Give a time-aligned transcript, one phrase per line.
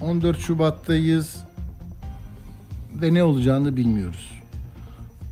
[0.00, 1.36] 14 Şubat'tayız
[2.94, 4.30] ve ne olacağını bilmiyoruz.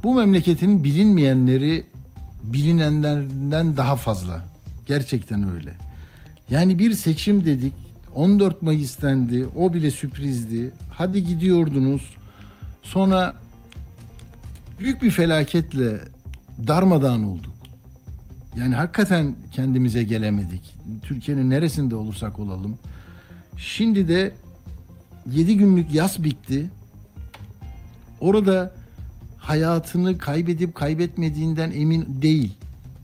[0.02, 1.87] Bu memleketin bilinmeyenleri
[2.42, 4.45] bilinenlerden daha fazla.
[4.87, 5.75] Gerçekten öyle.
[6.51, 7.73] Yani bir seçim dedik.
[8.15, 9.47] 14 Mayıs dendi.
[9.56, 10.70] O bile sürprizdi.
[10.91, 12.03] Hadi gidiyordunuz.
[12.83, 13.34] Sonra
[14.78, 16.00] büyük bir felaketle
[16.66, 17.55] darmadağın olduk.
[18.56, 20.75] Yani hakikaten kendimize gelemedik.
[21.03, 22.78] Türkiye'nin neresinde olursak olalım.
[23.56, 24.34] Şimdi de
[25.32, 26.70] 7 günlük yaz bitti.
[28.20, 28.72] Orada
[29.39, 32.55] hayatını kaybedip kaybetmediğinden emin değil.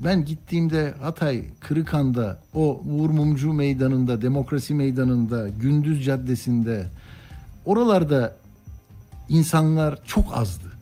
[0.05, 6.87] Ben gittiğimde Hatay Kırıkan'da o Uğur Mumcu Meydanı'nda, Demokrasi Meydanı'nda, Gündüz Caddesi'nde
[7.65, 8.37] oralarda
[9.29, 10.73] insanlar çok azdı.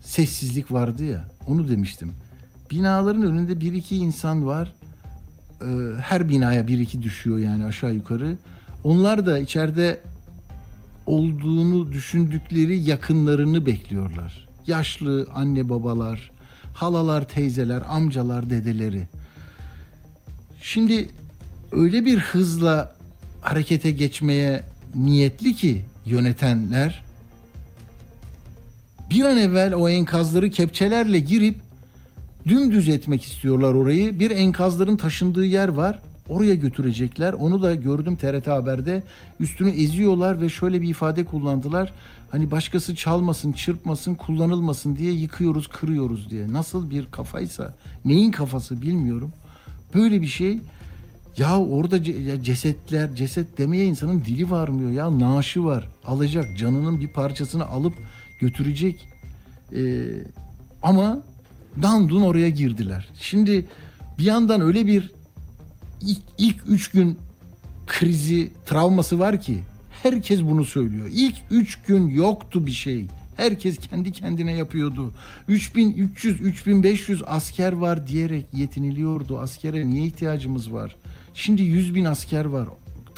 [0.00, 2.12] Sessizlik vardı ya onu demiştim.
[2.70, 4.72] Binaların önünde bir iki insan var.
[5.62, 5.66] Ee,
[6.00, 8.36] her binaya bir iki düşüyor yani aşağı yukarı.
[8.84, 10.00] Onlar da içeride
[11.06, 14.48] olduğunu düşündükleri yakınlarını bekliyorlar.
[14.66, 16.30] Yaşlı anne babalar,
[16.74, 19.08] halalar, teyzeler, amcalar, dedeleri.
[20.62, 21.08] Şimdi
[21.72, 22.94] öyle bir hızla
[23.40, 27.04] harekete geçmeye niyetli ki yönetenler
[29.10, 31.56] bir an evvel o enkazları kepçelerle girip
[32.46, 34.20] dümdüz etmek istiyorlar orayı.
[34.20, 35.98] Bir enkazların taşındığı yer var.
[36.28, 37.32] Oraya götürecekler.
[37.32, 39.02] Onu da gördüm TRT Haber'de.
[39.40, 41.92] Üstünü eziyorlar ve şöyle bir ifade kullandılar.
[42.30, 46.52] Hani başkası çalmasın, çırpmasın, kullanılmasın diye yıkıyoruz, kırıyoruz diye.
[46.52, 49.32] Nasıl bir kafaysa, neyin kafası bilmiyorum.
[49.94, 50.60] Böyle bir şey.
[51.38, 52.02] Ya orada
[52.42, 55.18] cesetler, ceset demeye insanın dili varmıyor ya.
[55.18, 55.88] Naaşı var.
[56.06, 57.94] Alacak, canının bir parçasını alıp
[58.40, 59.08] götürecek.
[59.76, 60.04] Ee,
[60.82, 61.22] ama
[61.82, 63.08] dandun oraya girdiler.
[63.20, 63.66] Şimdi
[64.18, 65.10] bir yandan öyle bir
[66.06, 67.18] ilk, ilk üç gün
[67.86, 69.58] krizi, travması var ki
[70.02, 71.06] herkes bunu söylüyor.
[71.12, 73.06] İlk üç gün yoktu bir şey.
[73.36, 75.14] Herkes kendi kendine yapıyordu.
[75.48, 79.38] 3300, 3500 asker var diyerek yetiniliyordu.
[79.38, 80.96] Askere niye ihtiyacımız var?
[81.34, 82.68] Şimdi 100 bin asker var.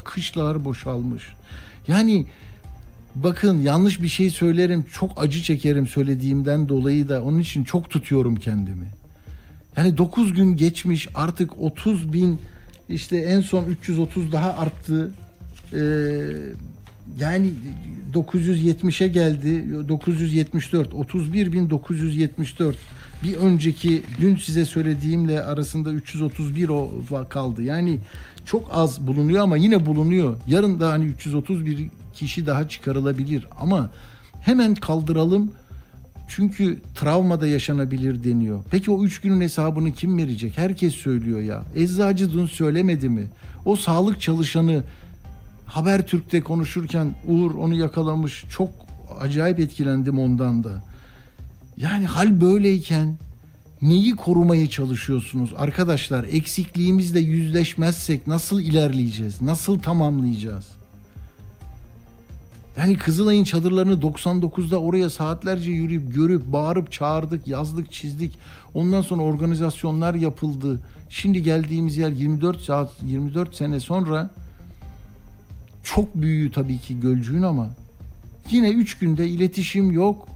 [0.05, 1.25] Kışlalar boşalmış.
[1.89, 2.27] Yani
[3.17, 8.37] Bakın yanlış bir şey söylerim, çok acı çekerim söylediğimden dolayı da onun için çok tutuyorum
[8.37, 8.87] kendimi.
[9.77, 12.41] Yani 9 gün geçmiş artık 30 bin
[12.89, 15.11] işte en son 330 daha arttı.
[15.73, 15.79] Ee,
[17.21, 17.51] yani
[18.15, 22.75] 970'e geldi 974 31.974
[23.23, 26.91] bir önceki dün size söylediğimle arasında 331 o
[27.29, 27.63] kaldı.
[27.63, 27.99] Yani
[28.45, 30.37] çok az bulunuyor ama yine bulunuyor.
[30.47, 33.91] Yarın da hani 331 kişi daha çıkarılabilir ama
[34.41, 35.53] hemen kaldıralım.
[36.29, 38.65] Çünkü travmada yaşanabilir deniyor.
[38.71, 40.59] Peki o üç günün hesabını kim verecek?
[40.59, 41.63] Herkes söylüyor ya.
[41.75, 43.27] Eczacı dün söylemedi mi?
[43.65, 44.85] O sağlık çalışanı
[45.67, 48.45] Habertürk'te konuşurken Uğur onu yakalamış.
[48.51, 48.71] Çok
[49.21, 50.85] acayip etkilendim ondan da.
[51.77, 53.19] Yani hal böyleyken
[53.83, 55.51] neyi korumaya çalışıyorsunuz?
[55.57, 59.43] Arkadaşlar eksikliğimizle yüzleşmezsek nasıl ilerleyeceğiz?
[59.43, 60.76] Nasıl tamamlayacağız?
[62.79, 68.39] Yani Kızılay'ın çadırlarını 99'da oraya saatlerce yürüyüp görüp bağırıp çağırdık, yazdık, çizdik.
[68.75, 70.81] Ondan sonra organizasyonlar yapıldı.
[71.09, 74.31] Şimdi geldiğimiz yer 24 saat 24 sene sonra
[75.83, 77.71] çok büyüğü tabii ki Gölcüğün ama
[78.51, 80.29] yine 3 günde iletişim yok,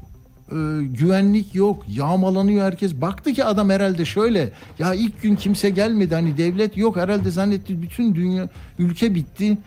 [0.49, 2.95] e, güvenlik yok, yağmalanıyor herkes.
[2.95, 7.83] Baktı ki adam herhalde şöyle, ya ilk gün kimse gelmedi hani devlet yok herhalde zannetti
[7.83, 8.49] bütün dünya,
[8.79, 9.59] ülke bitti.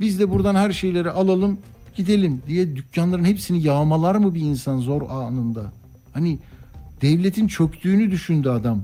[0.00, 1.58] Biz de buradan her şeyleri alalım,
[2.00, 5.72] gidelim diye dükkanların hepsini yağmalar mı bir insan zor anında?
[6.12, 6.38] Hani
[7.02, 8.82] devletin çöktüğünü düşündü adam.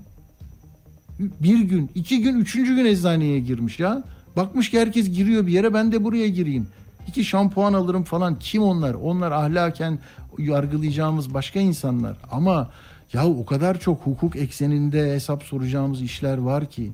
[1.18, 4.02] Bir gün, iki gün, üçüncü gün eczaneye girmiş ya.
[4.36, 6.68] Bakmış ki herkes giriyor bir yere ben de buraya gireyim.
[7.08, 8.38] İki şampuan alırım falan.
[8.38, 8.94] Kim onlar?
[8.94, 9.98] Onlar ahlaken
[10.38, 12.16] yargılayacağımız başka insanlar.
[12.30, 12.70] Ama
[13.12, 16.92] ya o kadar çok hukuk ekseninde hesap soracağımız işler var ki.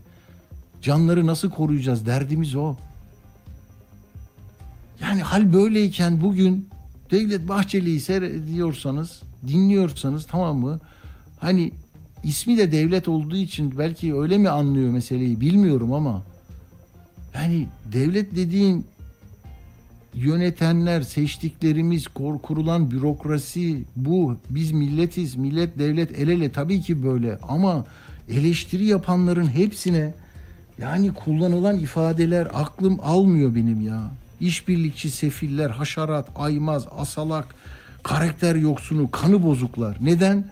[0.82, 2.06] Canları nasıl koruyacağız?
[2.06, 2.76] Derdimiz o.
[5.02, 6.68] Yani hal böyleyken bugün
[7.10, 10.80] Devlet Bahçeli'yi seyrediyorsanız, dinliyorsanız tamam mı?
[11.38, 11.72] Hani
[12.24, 16.22] ismi de devlet olduğu için belki öyle mi anlıyor meseleyi bilmiyorum ama
[17.34, 18.86] yani devlet dediğin
[20.14, 22.08] yönetenler, seçtiklerimiz,
[22.42, 24.36] kurulan bürokrasi bu.
[24.50, 27.84] Biz milletiz, millet devlet el ele tabii ki böyle ama
[28.28, 30.14] eleştiri yapanların hepsine
[30.78, 34.10] yani kullanılan ifadeler aklım almıyor benim ya.
[34.42, 37.54] İşbirlikçi sefiller, haşerat, aymaz, asalak,
[38.02, 39.96] karakter yoksunu, kanı bozuklar.
[40.00, 40.50] Neden?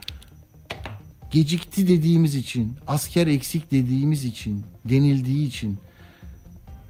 [1.30, 5.78] Gecikti dediğimiz için, asker eksik dediğimiz için, denildiği için.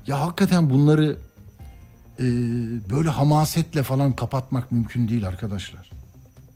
[0.06, 1.16] Ya hakikaten bunları
[2.18, 2.24] e,
[2.90, 5.90] böyle hamasetle falan kapatmak mümkün değil arkadaşlar.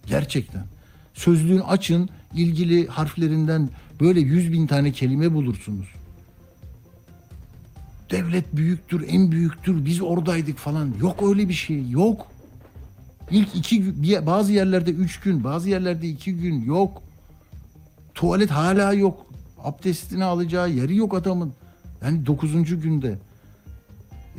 [0.07, 0.67] Gerçekten.
[1.15, 3.71] Sözlüğün açın, ilgili harflerinden
[4.01, 5.87] böyle yüz bin tane kelime bulursunuz.
[8.11, 10.95] Devlet büyüktür, en büyüktür, biz oradaydık falan.
[11.01, 12.27] Yok öyle bir şey, yok.
[13.31, 13.95] İlk iki
[14.27, 17.03] bazı yerlerde üç gün, bazı yerlerde iki gün yok.
[18.15, 19.27] Tuvalet hala yok.
[19.65, 21.53] Abdestini alacağı yeri yok adamın.
[22.03, 23.19] Yani dokuzuncu günde.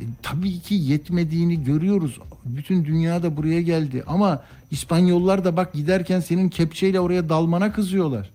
[0.00, 2.18] E, tabii ki yetmediğini görüyoruz.
[2.44, 4.04] Bütün dünya da buraya geldi.
[4.06, 8.30] Ama İspanyollar da bak giderken senin kepçeyle oraya dalmana kızıyorlar.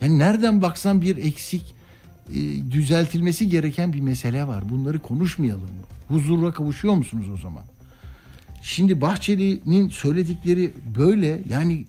[0.00, 1.74] Yani nereden baksan bir eksik,
[2.34, 4.68] e, düzeltilmesi gereken bir mesele var.
[4.68, 5.82] Bunları konuşmayalım mı?
[6.08, 7.62] Huzura kavuşuyor musunuz o zaman?
[8.62, 11.86] Şimdi Bahçeli'nin söyledikleri böyle yani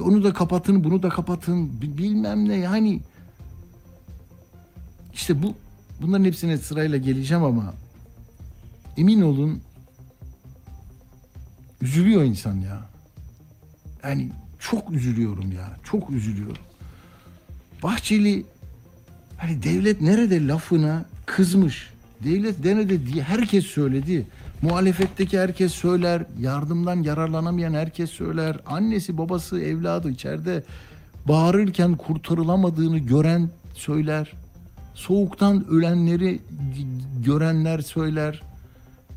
[0.00, 3.00] onu da kapatın bunu da kapatın bi- bilmem ne yani
[5.14, 5.54] işte bu
[6.02, 7.74] bunların hepsine sırayla geleceğim ama
[8.96, 9.62] emin olun
[11.80, 12.90] üzülüyor insan ya.
[14.04, 15.76] Yani çok üzülüyorum ya.
[15.84, 16.62] Çok üzülüyorum.
[17.82, 18.44] Bahçeli
[19.36, 21.90] hani devlet nerede lafına kızmış.
[22.24, 24.26] Devlet nerede diye herkes söyledi.
[24.62, 26.22] Muhalefetteki herkes söyler.
[26.40, 28.56] Yardımdan yararlanamayan herkes söyler.
[28.66, 30.62] Annesi babası evladı içeride
[31.28, 34.32] bağırırken kurtarılamadığını gören söyler.
[34.94, 36.40] Soğuktan ölenleri
[37.24, 38.42] görenler söyler.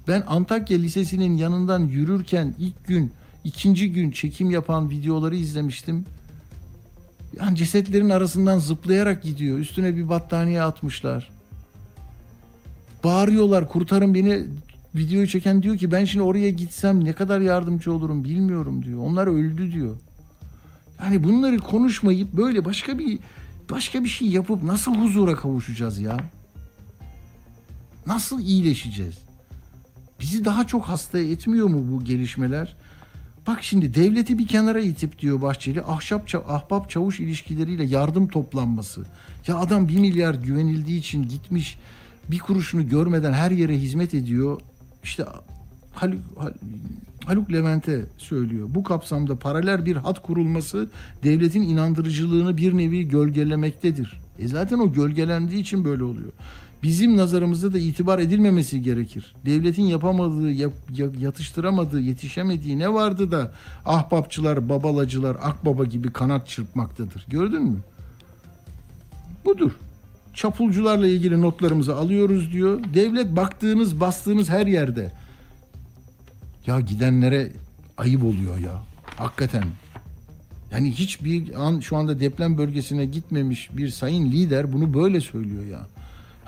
[0.07, 3.11] Ben Antakya Lisesi'nin yanından yürürken ilk gün,
[3.43, 6.05] ikinci gün çekim yapan videoları izlemiştim.
[7.37, 9.57] Yani cesetlerin arasından zıplayarak gidiyor.
[9.57, 11.29] Üstüne bir battaniye atmışlar.
[13.03, 14.43] Bağırıyorlar kurtarın beni.
[14.95, 18.99] Videoyu çeken diyor ki ben şimdi oraya gitsem ne kadar yardımcı olurum bilmiyorum diyor.
[18.99, 19.97] Onlar öldü diyor.
[21.03, 23.19] Yani bunları konuşmayıp böyle başka bir
[23.69, 26.17] başka bir şey yapıp nasıl huzura kavuşacağız ya?
[28.07, 29.17] Nasıl iyileşeceğiz?
[30.19, 32.75] Bizi daha çok hasta etmiyor mu bu gelişmeler?
[33.49, 39.05] Bak şimdi devleti bir kenara itip diyor Bahçeli ahşap ahbap çavuş ilişkileriyle yardım toplanması.
[39.47, 41.79] Ya adam bir milyar güvenildiği için gitmiş
[42.31, 44.61] bir kuruşunu görmeden her yere hizmet ediyor.
[45.03, 45.25] İşte
[45.93, 46.53] Haluk, Hal-
[47.25, 48.67] Haluk Levent'e söylüyor.
[48.71, 50.89] Bu kapsamda paralel bir hat kurulması
[51.23, 54.19] devletin inandırıcılığını bir nevi gölgelemektedir.
[54.39, 56.31] E zaten o gölgelendiği için böyle oluyor.
[56.83, 59.35] Bizim nazarımızda da itibar edilmemesi gerekir.
[59.45, 63.51] Devletin yapamadığı, yap- ya- yatıştıramadığı, yetişemediği ne vardı da
[63.85, 67.25] ahbapçılar, babalacılar, akbaba gibi kanat çırpmaktadır.
[67.27, 67.77] Gördün mü?
[69.45, 69.71] Budur.
[70.33, 72.79] Çapulcularla ilgili notlarımızı alıyoruz diyor.
[72.93, 75.11] Devlet baktığınız, bastığınız her yerde.
[76.67, 77.51] Ya gidenlere
[77.97, 78.83] ayıp oluyor ya.
[79.15, 79.63] Hakikaten.
[80.71, 85.87] Yani hiçbir an şu anda deprem bölgesine gitmemiş bir sayın lider bunu böyle söylüyor ya.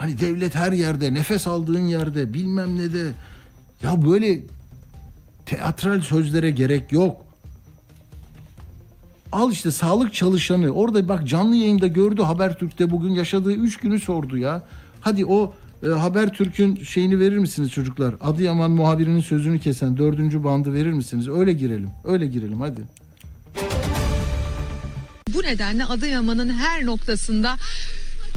[0.01, 3.11] Hani devlet her yerde, nefes aldığın yerde, bilmem ne de.
[3.83, 4.39] Ya böyle
[5.45, 7.25] teatral sözlere gerek yok.
[9.31, 10.71] Al işte sağlık çalışanı.
[10.71, 14.63] Orada bak canlı yayında gördü Habertürk'te bugün yaşadığı üç günü sordu ya.
[15.01, 15.53] Hadi o
[15.83, 18.15] e, Habertürk'ün şeyini verir misiniz çocuklar?
[18.21, 21.29] Adıyaman muhabirinin sözünü kesen dördüncü bandı verir misiniz?
[21.29, 21.89] Öyle girelim.
[22.03, 22.81] Öyle girelim hadi.
[25.33, 27.55] Bu nedenle Adıyaman'ın her noktasında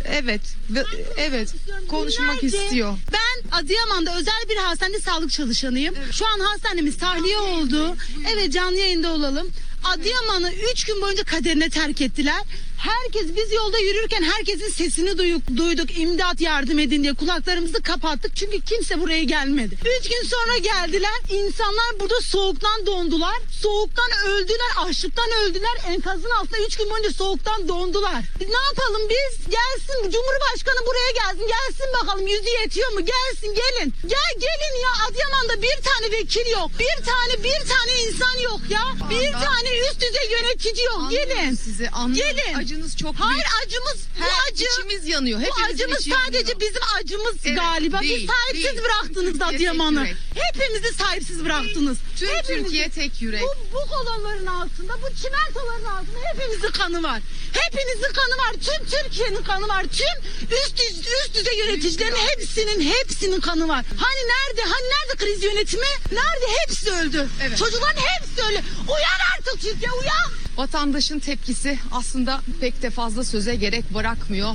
[0.05, 0.85] evet ve
[1.17, 1.55] evet
[1.89, 2.97] konuşmak istiyor.
[3.13, 5.95] Ben Adıyaman'da özel bir hastanede sağlık çalışanıyım.
[6.13, 7.97] Şu an hastanemiz tahliye oldu.
[8.33, 9.51] Evet canlı yayında olalım.
[9.85, 12.43] Adıyaman'ı 3 gün boyunca kaderine terk ettiler.
[12.79, 15.99] Herkes biz yolda yürürken herkesin sesini duyduk, duyduk.
[15.99, 18.37] İmdat yardım edin diye kulaklarımızı kapattık.
[18.37, 19.79] Çünkü kimse buraya gelmedi.
[20.01, 21.19] 3 gün sonra geldiler.
[21.31, 23.37] İnsanlar burada soğuktan dondular.
[23.63, 24.71] Soğuktan öldüler.
[24.77, 25.77] Açlıktan öldüler.
[25.89, 28.23] Enkazın altında 3 gün boyunca soğuktan dondular.
[28.41, 29.39] Ne yapalım biz?
[29.57, 31.47] Gelsin Cumhurbaşkanı buraya gelsin.
[31.49, 33.01] Gelsin bakalım yüzü yetiyor mu?
[33.01, 33.95] Gelsin gelin.
[34.03, 36.71] Gel gelin ya Adıyaman'da bir tane vekil yok.
[36.79, 38.85] Bir tane bir tane insan yok ya.
[39.11, 41.11] Bir tane üst düzey yönetici yok.
[41.11, 41.55] Gelin.
[41.55, 41.89] sizi.
[42.15, 42.64] Gelin.
[42.65, 43.47] Acınız çok Hayır büyük.
[43.67, 44.65] acımız bu Her acı.
[44.65, 45.41] içimiz yanıyor.
[45.41, 46.61] Bu Hepimizin acımız içi sadece yanıyor.
[46.61, 48.01] bizim acımız Evet, galiba.
[48.01, 48.83] değil, Biz sahipsiz değil.
[48.85, 50.07] bıraktınız Türkiye Adıyaman'ı.
[50.35, 51.99] Hepimizi sahipsiz bıraktınız.
[52.19, 53.43] Tüm Hepimizi- Türkiye tek yürek.
[53.43, 57.21] Bu, bu kolonların altında, bu çimentoların altında hepimizin kanı var.
[57.53, 58.53] Hepinizin kanı var.
[58.53, 59.83] Tüm Türkiye'nin kanı var.
[59.83, 60.17] Tüm
[60.59, 63.85] üst üst, üst düzey yöneticilerin hepsinin hepsinin kanı var.
[63.97, 64.63] Hani nerede?
[64.63, 65.87] Hani nerede kriz yönetimi?
[66.13, 66.47] Nerede?
[66.63, 67.29] Hepsi öldü.
[67.43, 67.59] Evet.
[67.59, 68.61] Çocukların hepsi öldü.
[68.89, 70.44] Uyan artık Türkiye uyan.
[70.57, 74.49] Vatandaşın tepkisi aslında pek de fazla söze gerek bırakmıyor.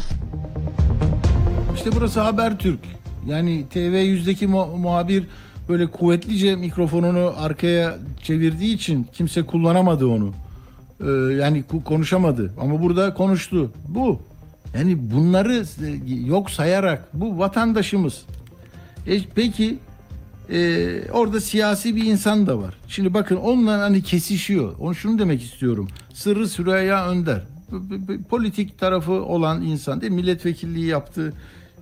[1.75, 2.79] İşte burası Habertürk.
[3.27, 5.23] Yani TV100'deki mu- muhabir
[5.69, 10.33] böyle kuvvetlice mikrofonunu arkaya çevirdiği için kimse kullanamadı onu.
[11.01, 12.53] Ee, yani konuşamadı.
[12.61, 13.71] Ama burada konuştu.
[13.87, 14.21] Bu.
[14.75, 15.65] Yani bunları
[16.27, 18.21] yok sayarak bu vatandaşımız.
[19.07, 19.79] E, peki
[20.51, 22.77] e, orada siyasi bir insan da var.
[22.87, 24.75] Şimdi bakın onunla hani kesişiyor.
[24.79, 25.87] Onu şunu demek istiyorum.
[26.13, 27.41] Sırrı Süreyya Önder.
[28.29, 30.15] Politik tarafı olan insan değil mi?
[30.15, 31.33] Milletvekilliği yaptı.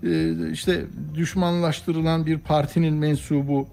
[0.03, 3.67] E, işte düşmanlaştırılan bir partinin mensubu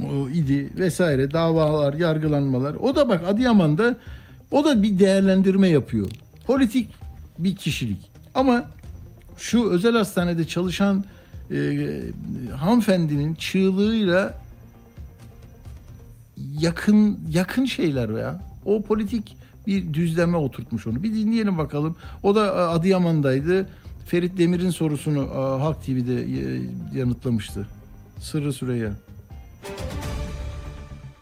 [0.00, 2.74] o idi vesaire davalar, yargılanmalar.
[2.74, 3.96] O da bak Adıyaman'da
[4.50, 6.10] o da bir değerlendirme yapıyor.
[6.46, 6.90] Politik
[7.38, 8.10] bir kişilik.
[8.34, 8.64] Ama
[9.36, 11.04] şu özel hastanede çalışan
[11.50, 12.00] e,
[12.56, 14.38] hanımefendinin çığlığıyla
[16.60, 18.40] yakın yakın şeyler ya.
[18.64, 19.36] O politik
[19.66, 21.02] bir düzleme oturtmuş onu.
[21.02, 21.96] Bir dinleyelim bakalım.
[22.22, 23.68] O da e, Adıyaman'daydı.
[24.06, 26.62] Ferit Demir'in sorusunu e, Halk TV'de e,
[26.98, 27.68] yanıtlamıştı.
[28.20, 28.92] Sırrı Süreyya.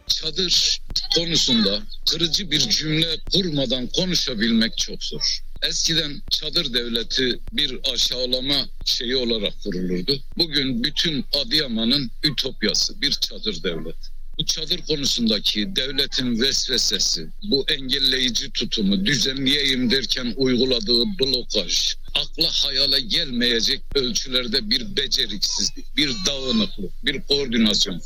[0.07, 0.81] çadır
[1.17, 1.79] konusunda
[2.11, 5.43] kırıcı bir cümle kurmadan konuşabilmek çok zor.
[5.63, 10.21] Eskiden çadır devleti bir aşağılama şeyi olarak kurulurdu.
[10.37, 13.97] Bugün bütün Adıyaman'ın ütopyası bir çadır devlet.
[14.39, 23.81] Bu çadır konusundaki devletin vesvesesi, bu engelleyici tutumu, düzenleyeyim derken uyguladığı blokaj, akla hayale gelmeyecek
[23.95, 28.03] ölçülerde bir beceriksizlik, bir dağınıklık, bir koordinasyon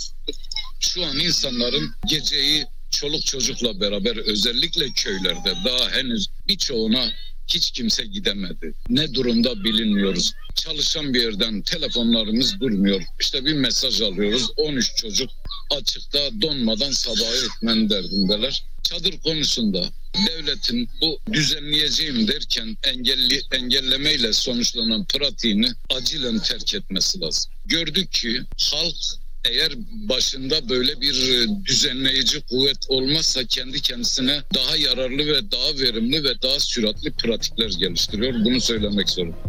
[0.80, 7.10] şu an insanların geceyi çoluk çocukla beraber özellikle köylerde daha henüz birçoğuna
[7.48, 8.74] hiç kimse gidemedi.
[8.88, 10.32] Ne durumda bilinmiyoruz.
[10.54, 13.02] Çalışan bir yerden telefonlarımız durmuyor.
[13.20, 14.50] İşte bir mesaj alıyoruz.
[14.56, 15.30] 13 çocuk
[15.70, 18.64] açıkta donmadan sabahı etmen derdindeler.
[18.82, 19.90] Çadır konusunda
[20.28, 27.52] devletin bu düzenleyeceğim derken engelli, engellemeyle sonuçlanan pratiğini acilen terk etmesi lazım.
[27.66, 28.96] Gördük ki halk
[29.52, 29.72] eğer
[30.08, 36.42] başında böyle bir e, düzenleyici kuvvet olmazsa kendi kendisine daha yararlı ve daha verimli ve
[36.42, 38.34] daha süratli pratikler geliştiriyor.
[38.44, 39.46] Bunu söylemek zorundayım.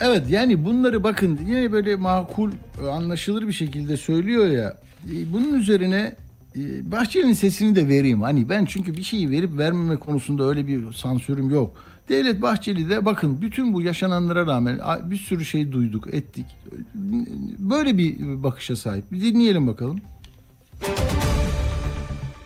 [0.00, 2.50] Evet yani bunları bakın yine böyle makul
[2.82, 4.76] e, anlaşılır bir şekilde söylüyor ya.
[5.12, 6.14] E, Bunun üzerine
[6.82, 8.22] Bahçeli'nin sesini de vereyim.
[8.22, 11.84] Hani ben çünkü bir şeyi verip vermeme konusunda öyle bir sansürüm yok.
[12.10, 16.46] Devlet Bahçeli de bakın bütün bu yaşananlara rağmen bir sürü şey duyduk, ettik.
[17.58, 19.12] Böyle bir bakışa sahip.
[19.12, 20.00] Bir dinleyelim bakalım.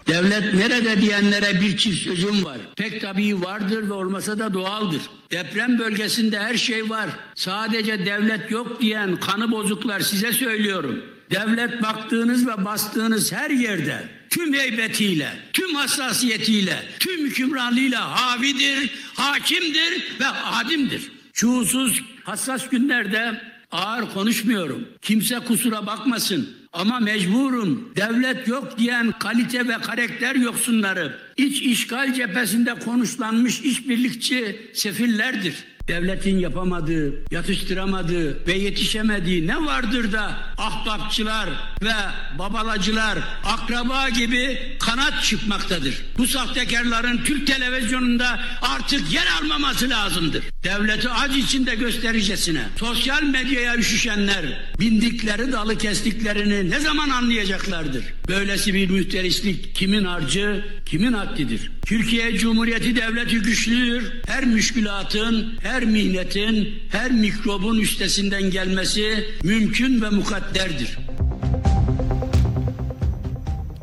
[0.07, 2.59] Devlet nerede diyenlere bir çift sözüm var.
[2.77, 5.03] Pek tabii vardır ve olmasa da doğaldır.
[5.31, 7.11] Deprem bölgesinde her şey var.
[7.35, 11.14] Sadece devlet yok diyen kanı bozuklar size söylüyorum.
[11.31, 20.27] Devlet baktığınız ve bastığınız her yerde tüm heybetiyle, tüm hassasiyetiyle, tüm hükümranlığıyla havidir, hakimdir ve
[20.27, 21.13] adimdir.
[21.33, 23.41] Şuursuz hassas günlerde
[23.71, 24.89] ağır konuşmuyorum.
[25.03, 26.49] Kimse kusura bakmasın.
[26.73, 27.93] Ama mecburum.
[27.97, 35.55] Devlet yok diyen kalite ve karakter yoksunları, iç işgal cephesinde konuşlanmış işbirlikçi sefillerdir.
[35.89, 41.49] Devletin yapamadığı, yatıştıramadığı ve yetişemediği ne vardır da ahbapçılar
[41.83, 41.95] ve
[42.39, 45.95] babalacılar akraba gibi kanat çıkmaktadır.
[46.19, 50.45] Bu sahtekarların Türk televizyonunda artık yer almaması lazımdır.
[50.65, 58.05] Devleti acı içinde göstericesine sosyal medyaya üşüşenler bindikleri dalı kestiklerini ne zaman anlayacaklardır?
[58.29, 61.73] Böylesi bir mühterislik kimin harcı, kimin haddidir?
[61.87, 64.13] Türkiye Cumhuriyeti Devleti güçlüdür.
[64.27, 70.99] Her müşkülatın, her mihnetin, her mikrobun üstesinden gelmesi mümkün ve mukadderdir.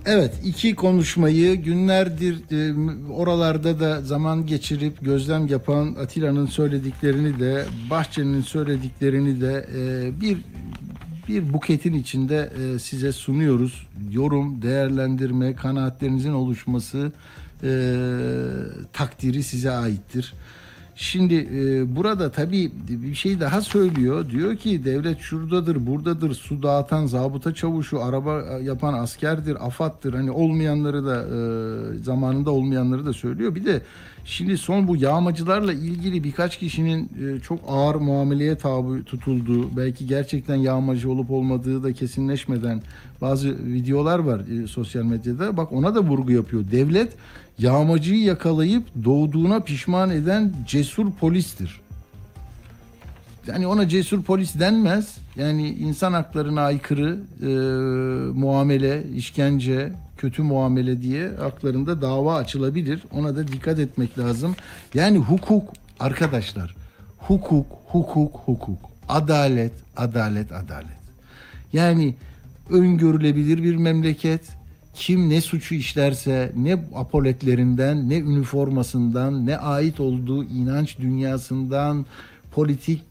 [0.05, 2.73] Evet iki konuşmayı günlerdir e,
[3.11, 10.37] oralarda da zaman geçirip gözlem yapan Atilla'nın söylediklerini de Bahçeli'nin söylediklerini de e, bir
[11.31, 13.87] bir buketin içinde e, size sunuyoruz.
[14.11, 17.11] Yorum, değerlendirme, kanaatlerinizin oluşması
[17.63, 17.69] e,
[18.93, 20.33] takdiri size aittir.
[20.95, 24.29] Şimdi e, burada tabii bir şey daha söylüyor.
[24.29, 26.33] Diyor ki devlet şuradadır, buradadır.
[26.33, 30.13] Su dağıtan zabıta çavuşu, araba yapan askerdir, afattır.
[30.13, 33.55] Hani olmayanları da e, zamanında olmayanları da söylüyor.
[33.55, 33.81] Bir de
[34.25, 40.55] şimdi son bu yağmacılarla ilgili birkaç kişinin e, çok ağır muameleye tabi tutulduğu, belki gerçekten
[40.55, 42.81] yağmacı olup olmadığı da kesinleşmeden
[43.21, 45.57] bazı videolar var e, sosyal medyada.
[45.57, 46.63] Bak ona da vurgu yapıyor.
[46.71, 47.13] Devlet
[47.59, 51.81] yağmacıyı yakalayıp doğduğuna pişman eden cesur polistir.
[53.47, 55.17] Yani ona cesur polis denmez.
[55.35, 57.47] Yani insan haklarına aykırı e,
[58.39, 63.03] muamele, işkence, kötü muamele diye haklarında dava açılabilir.
[63.11, 64.55] Ona da dikkat etmek lazım.
[64.93, 66.75] Yani hukuk arkadaşlar.
[67.17, 68.77] Hukuk, hukuk, hukuk.
[69.09, 71.01] Adalet, adalet, adalet.
[71.73, 72.15] Yani
[72.69, 74.41] öngörülebilir bir memleket.
[74.93, 82.05] Kim ne suçu işlerse ne apoletlerinden, ne üniformasından, ne ait olduğu inanç dünyasından,
[82.51, 83.10] politik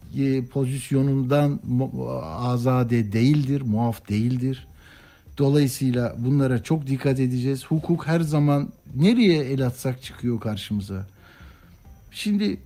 [0.51, 4.67] pozisyonundan mu- azade değildir, muaf değildir.
[5.37, 7.65] Dolayısıyla bunlara çok dikkat edeceğiz.
[7.65, 11.07] Hukuk her zaman nereye el atsak çıkıyor karşımıza.
[12.11, 12.57] Şimdi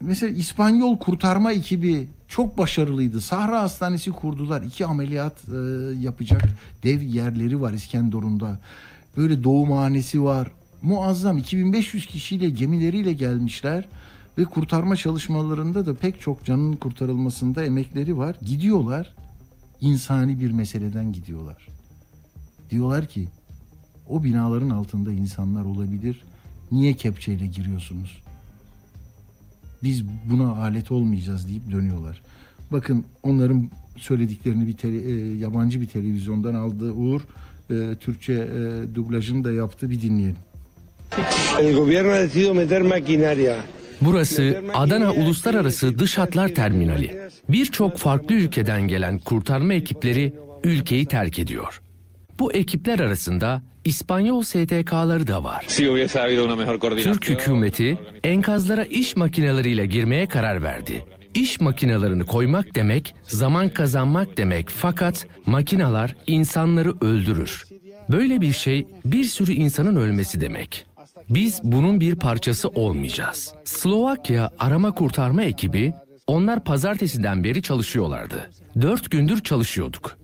[0.00, 3.20] mesela İspanyol kurtarma ekibi çok başarılıydı.
[3.20, 4.62] Sahra Hastanesi kurdular.
[4.62, 5.56] İki ameliyat e,
[6.00, 6.42] yapacak
[6.82, 8.58] dev yerleri var İskenderun'da.
[9.16, 10.50] Böyle doğumhanesi var.
[10.82, 13.84] Muazzam 2500 kişiyle gemileriyle gelmişler
[14.38, 18.36] ve kurtarma çalışmalarında da pek çok canın kurtarılmasında emekleri var.
[18.42, 19.14] Gidiyorlar.
[19.80, 21.66] insani bir meseleden gidiyorlar.
[22.70, 23.28] Diyorlar ki
[24.08, 26.22] o binaların altında insanlar olabilir.
[26.72, 28.22] Niye kepçeyle giriyorsunuz?
[29.82, 32.22] Biz buna alet olmayacağız deyip dönüyorlar.
[32.72, 37.20] Bakın onların söylediklerini bir tele- e, yabancı bir televizyondan aldı Uğur.
[37.70, 40.36] E, Türkçe e, dublajını da yaptı bir dinleyelim.
[41.60, 43.56] El gobierno ha decidido meter maquinaria.
[44.04, 47.20] Burası Adana Uluslararası Dış Hatlar Terminali.
[47.48, 50.34] Birçok farklı ülkeden gelen kurtarma ekipleri
[50.64, 51.80] ülkeyi terk ediyor.
[52.38, 55.66] Bu ekipler arasında İspanyol STK'ları da var.
[57.02, 61.04] Türk hükümeti enkazlara iş makineleriyle girmeye karar verdi.
[61.34, 67.64] İş makinelerini koymak demek, zaman kazanmak demek fakat makinalar insanları öldürür.
[68.10, 70.86] Böyle bir şey bir sürü insanın ölmesi demek.
[71.30, 73.54] Biz bunun bir parçası olmayacağız.
[73.64, 75.94] Slovakya arama kurtarma ekibi,
[76.26, 78.50] onlar pazartesiden beri çalışıyorlardı.
[78.80, 80.18] Dört gündür çalışıyorduk.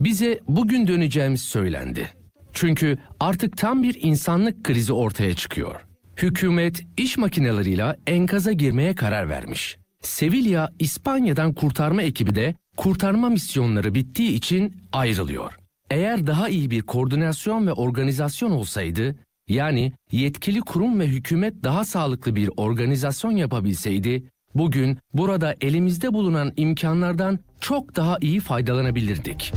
[0.00, 2.10] Bize bugün döneceğimiz söylendi.
[2.52, 5.80] Çünkü artık tam bir insanlık krizi ortaya çıkıyor.
[6.16, 9.76] Hükümet iş makineleriyle enkaza girmeye karar vermiş.
[10.02, 15.52] Sevilla, İspanya'dan kurtarma ekibi de kurtarma misyonları bittiği için ayrılıyor.
[15.90, 19.16] Eğer daha iyi bir koordinasyon ve organizasyon olsaydı,
[19.48, 27.38] yani yetkili kurum ve hükümet daha sağlıklı bir organizasyon yapabilseydi, bugün burada elimizde bulunan imkanlardan
[27.60, 29.52] çok daha iyi faydalanabilirdik.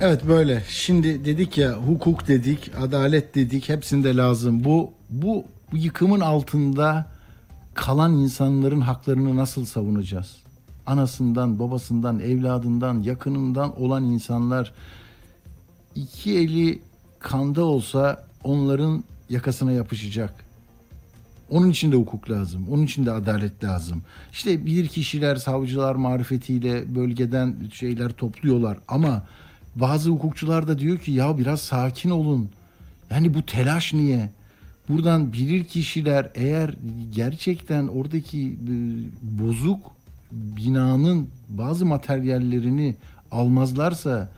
[0.00, 0.62] Evet böyle.
[0.68, 3.68] Şimdi dedik ya hukuk dedik, adalet dedik.
[3.68, 4.64] Hepsinde lazım.
[4.64, 7.06] Bu bu yıkımın altında
[7.74, 10.36] kalan insanların haklarını nasıl savunacağız?
[10.86, 14.72] Anasından, babasından, evladından, yakınından olan insanlar
[15.94, 16.82] iki eli
[17.22, 20.34] kanda olsa onların yakasına yapışacak.
[21.50, 22.66] Onun için de hukuk lazım.
[22.70, 24.02] Onun için de adalet lazım.
[24.32, 29.22] İşte bir kişiler savcılar marifetiyle bölgeden şeyler topluyorlar ama
[29.76, 32.50] bazı hukukçular da diyor ki ya biraz sakin olun.
[33.10, 34.30] Yani bu telaş niye?
[34.88, 36.74] Buradan bilir kişiler eğer
[37.14, 38.74] gerçekten oradaki e,
[39.22, 39.80] bozuk
[40.32, 42.94] binanın bazı materyallerini
[43.30, 44.28] almazlarsa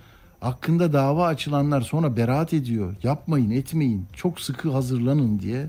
[0.44, 2.94] hakkında dava açılanlar sonra beraat ediyor.
[3.02, 4.06] Yapmayın, etmeyin.
[4.12, 5.66] Çok sıkı hazırlanın diye.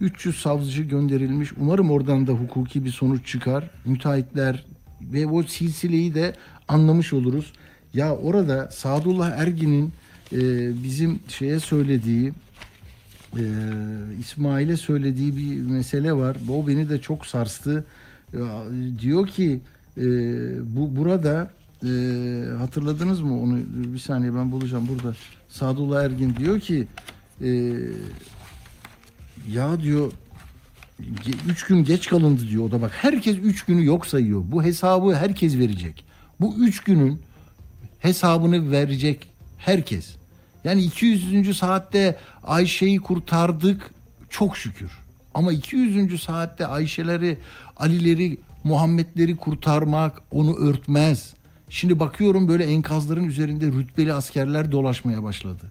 [0.00, 1.52] 300 savcı gönderilmiş.
[1.60, 3.70] Umarım oradan da hukuki bir sonuç çıkar.
[3.84, 4.64] Müteahhitler
[5.00, 6.34] ve o silsileyi de
[6.68, 7.52] anlamış oluruz.
[7.94, 9.92] Ya orada Sadullah Ergin'in
[10.32, 10.38] e,
[10.82, 12.32] bizim şeye söylediği
[13.36, 13.42] e,
[14.20, 16.36] İsmail'e söylediği bir mesele var.
[16.50, 17.84] O beni de çok sarstı.
[18.32, 18.62] Ya,
[19.00, 19.60] diyor ki
[19.96, 20.04] e,
[20.76, 21.50] bu burada
[21.84, 23.58] e, hatırladınız mı onu?
[23.74, 25.16] Bir saniye ben bulacağım burada.
[25.48, 26.86] Sadullah Ergin diyor ki
[27.40, 27.48] e,
[29.48, 30.12] ya diyor
[31.48, 34.42] üç gün geç kalındı diyor o da bak herkes üç günü yok sayıyor.
[34.46, 36.04] Bu hesabı herkes verecek.
[36.40, 37.20] Bu üç günün
[37.98, 40.16] hesabını verecek herkes.
[40.64, 41.58] Yani 200.
[41.58, 43.90] saatte Ayşe'yi kurtardık
[44.30, 44.90] çok şükür.
[45.34, 46.22] Ama 200.
[46.22, 47.38] saatte Ayşe'leri,
[47.76, 51.34] Ali'leri, Muhammed'leri kurtarmak onu örtmez.
[51.74, 55.64] Şimdi bakıyorum böyle enkazların üzerinde rütbeli askerler dolaşmaya başladı.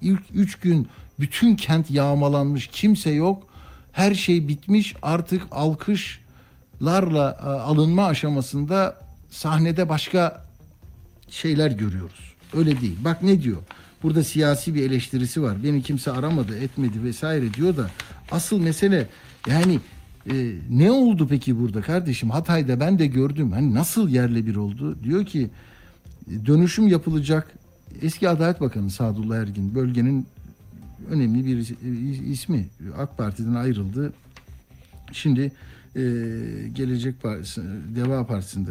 [0.00, 0.88] İlk üç gün
[1.20, 3.46] bütün kent yağmalanmış kimse yok.
[3.92, 10.44] Her şey bitmiş artık alkışlarla e, alınma aşamasında sahnede başka
[11.28, 12.34] şeyler görüyoruz.
[12.56, 12.96] Öyle değil.
[13.04, 13.58] Bak ne diyor?
[14.02, 15.64] Burada siyasi bir eleştirisi var.
[15.64, 17.90] Beni kimse aramadı, etmedi vesaire diyor da
[18.30, 19.06] asıl mesele
[19.48, 19.80] yani
[20.30, 22.30] e, ne oldu peki burada kardeşim?
[22.30, 23.52] Hatay'da ben de gördüm.
[23.52, 24.98] Hani nasıl yerle bir oldu?
[25.04, 25.50] Diyor ki
[26.46, 27.52] dönüşüm yapılacak.
[28.02, 30.26] Eski Adalet Bakanı Sadullah Ergin bölgenin
[31.10, 32.66] önemli bir is- ismi.
[32.98, 34.12] AK Parti'den ayrıldı.
[35.12, 35.52] Şimdi
[35.96, 36.00] e,
[36.72, 37.62] Gelecek Partisi,
[37.96, 38.70] Deva Partisi'nde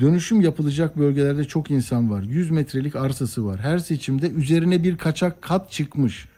[0.00, 2.22] dönüşüm yapılacak bölgelerde çok insan var.
[2.22, 3.60] 100 metrelik arsası var.
[3.60, 6.28] Her seçimde üzerine bir kaçak kat çıkmış.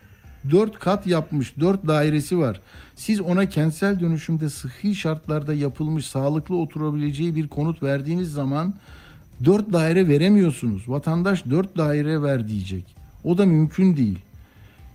[0.50, 2.60] 4 kat yapmış, 4 dairesi var.
[2.94, 8.74] Siz ona kentsel dönüşümde sıhhi şartlarda yapılmış, sağlıklı oturabileceği bir konut verdiğiniz zaman
[9.44, 10.88] 4 daire veremiyorsunuz.
[10.88, 12.84] Vatandaş 4 daire ver diyecek.
[13.24, 14.18] O da mümkün değil.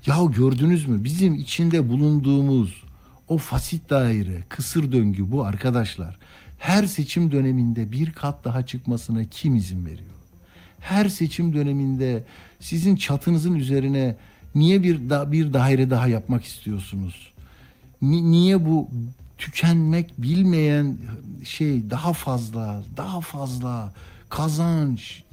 [0.06, 2.84] Ya gördünüz mü bizim içinde bulunduğumuz
[3.28, 6.18] o fasit daire, kısır döngü bu arkadaşlar.
[6.60, 10.10] Her seçim döneminde bir kat daha çıkmasına kim izin veriyor?
[10.80, 12.24] Her seçim döneminde
[12.60, 14.16] sizin çatınızın üzerine
[14.56, 17.34] niye bir da, bir daire daha yapmak istiyorsunuz?
[18.02, 18.90] Ni- niye bu
[19.38, 20.98] tükenmek bilmeyen
[21.44, 23.94] şey daha fazla, daha fazla
[24.30, 25.24] kazanç,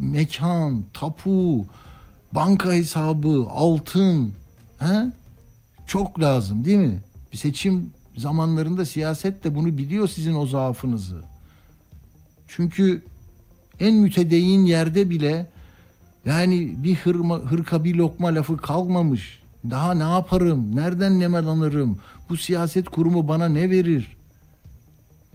[0.00, 1.66] mekan, tapu,
[2.32, 4.32] banka hesabı, altın,
[4.78, 5.12] he?
[5.86, 6.98] Çok lazım değil mi?
[7.32, 11.22] Bir seçim zamanlarında siyaset de bunu biliyor sizin o zaafınızı.
[12.48, 13.02] Çünkü
[13.80, 15.46] en mütedeyyin yerde bile
[16.28, 19.38] yani bir hırma, hırka bir lokma lafı kalmamış.
[19.70, 20.76] Daha ne yaparım?
[20.76, 21.98] Nereden nemel alırım?
[22.28, 24.16] Bu siyaset kurumu bana ne verir?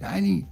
[0.02, 0.44] Yani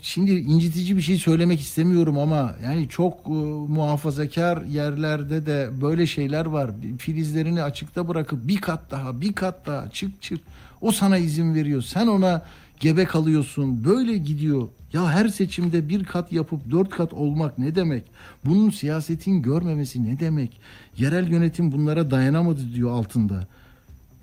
[0.00, 3.30] şimdi incitici bir şey söylemek istemiyorum ama yani çok e,
[3.68, 6.70] muhafazakar yerlerde de böyle şeyler var.
[6.98, 10.40] Filizlerini açıkta bırakıp bir kat daha, bir kat daha çık çık.
[10.80, 11.82] O sana izin veriyor.
[11.82, 12.42] Sen ona
[12.80, 13.84] gebe kalıyorsun.
[13.84, 14.68] Böyle gidiyor.
[14.92, 18.04] Ya her seçimde bir kat yapıp dört kat olmak ne demek?
[18.44, 20.60] Bunun siyasetin görmemesi ne demek?
[20.96, 23.46] Yerel yönetim bunlara dayanamadı diyor altında.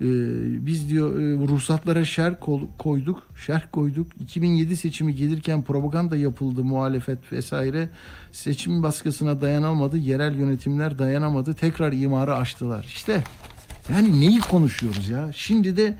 [0.00, 0.06] Ee,
[0.66, 2.40] biz diyor e, ruhsatlara şer
[2.78, 4.06] koyduk, şerh koyduk.
[4.20, 7.88] 2007 seçimi gelirken propaganda yapıldı, muhalefet vesaire.
[8.32, 11.54] Seçim baskısına dayanamadı, yerel yönetimler dayanamadı.
[11.54, 12.84] Tekrar imarı açtılar.
[12.84, 13.24] İşte
[13.92, 15.30] yani neyi konuşuyoruz ya?
[15.34, 15.96] Şimdi de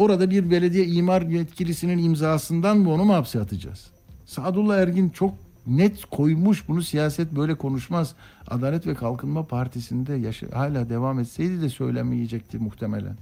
[0.00, 3.86] orada bir belediye imar yetkilisinin imzasından mı onu mu hapse atacağız?
[4.26, 5.34] Sadullah Ergin çok
[5.66, 8.14] net koymuş bunu siyaset böyle konuşmaz.
[8.48, 13.16] Adalet ve Kalkınma Partisi'nde yaşa, hala devam etseydi de söylemeyecekti muhtemelen.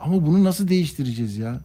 [0.00, 1.60] Ama bunu nasıl değiştireceğiz ya?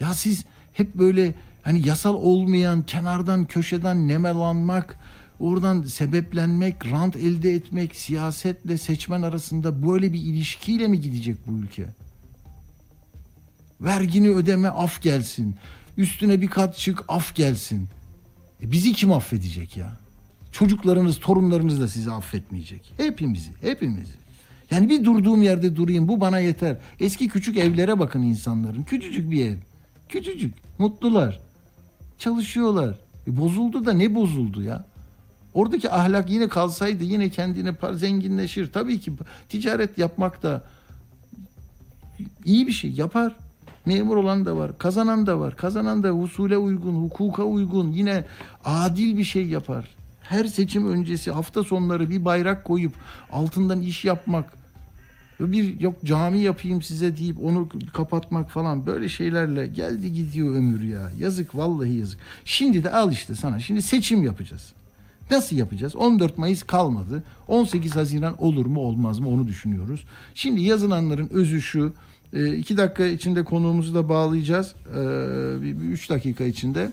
[0.00, 4.98] Ya siz hep böyle hani yasal olmayan kenardan köşeden nemelanmak,
[5.40, 11.86] oradan sebeplenmek, rant elde etmek, siyasetle seçmen arasında böyle bir ilişkiyle mi gidecek bu ülke?
[13.80, 15.56] Vergini ödeme af gelsin.
[15.96, 17.88] Üstüne bir kat çık af gelsin.
[18.62, 19.92] E bizi kim affedecek ya?
[20.52, 22.92] Çocuklarınız, torunlarınız da sizi affetmeyecek.
[22.96, 24.12] Hepimizi, hepimizi.
[24.70, 26.76] Yani bir durduğum yerde durayım bu bana yeter.
[27.00, 28.82] Eski küçük evlere bakın insanların.
[28.82, 29.56] Küçücük bir ev.
[30.08, 30.54] Küçücük.
[30.78, 31.40] Mutlular.
[32.18, 32.98] Çalışıyorlar.
[33.26, 34.84] E bozuldu da ne bozuldu ya?
[35.54, 38.72] Oradaki ahlak yine kalsaydı yine kendine zenginleşir.
[38.72, 39.12] Tabii ki
[39.48, 40.64] ticaret yapmak da
[42.44, 43.36] iyi bir şey yapar.
[43.86, 45.56] Memur olan da var, kazanan da var.
[45.56, 48.24] Kazanan da usule uygun, hukuka uygun, yine
[48.64, 49.88] adil bir şey yapar.
[50.20, 52.92] Her seçim öncesi hafta sonları bir bayrak koyup
[53.32, 54.52] altından iş yapmak,
[55.40, 61.10] bir yok cami yapayım size deyip onu kapatmak falan böyle şeylerle geldi gidiyor ömür ya.
[61.18, 62.20] Yazık vallahi yazık.
[62.44, 63.60] Şimdi de al işte sana.
[63.60, 64.72] Şimdi seçim yapacağız.
[65.30, 65.96] Nasıl yapacağız?
[65.96, 67.22] 14 Mayıs kalmadı.
[67.48, 70.04] 18 Haziran olur mu olmaz mı onu düşünüyoruz.
[70.34, 71.92] Şimdi yazılanların özü şu.
[72.32, 74.74] E, iki dakika içinde konuğumuzu da bağlayacağız.
[74.90, 74.98] E,
[75.62, 76.92] bir, bir üç dakika içinde.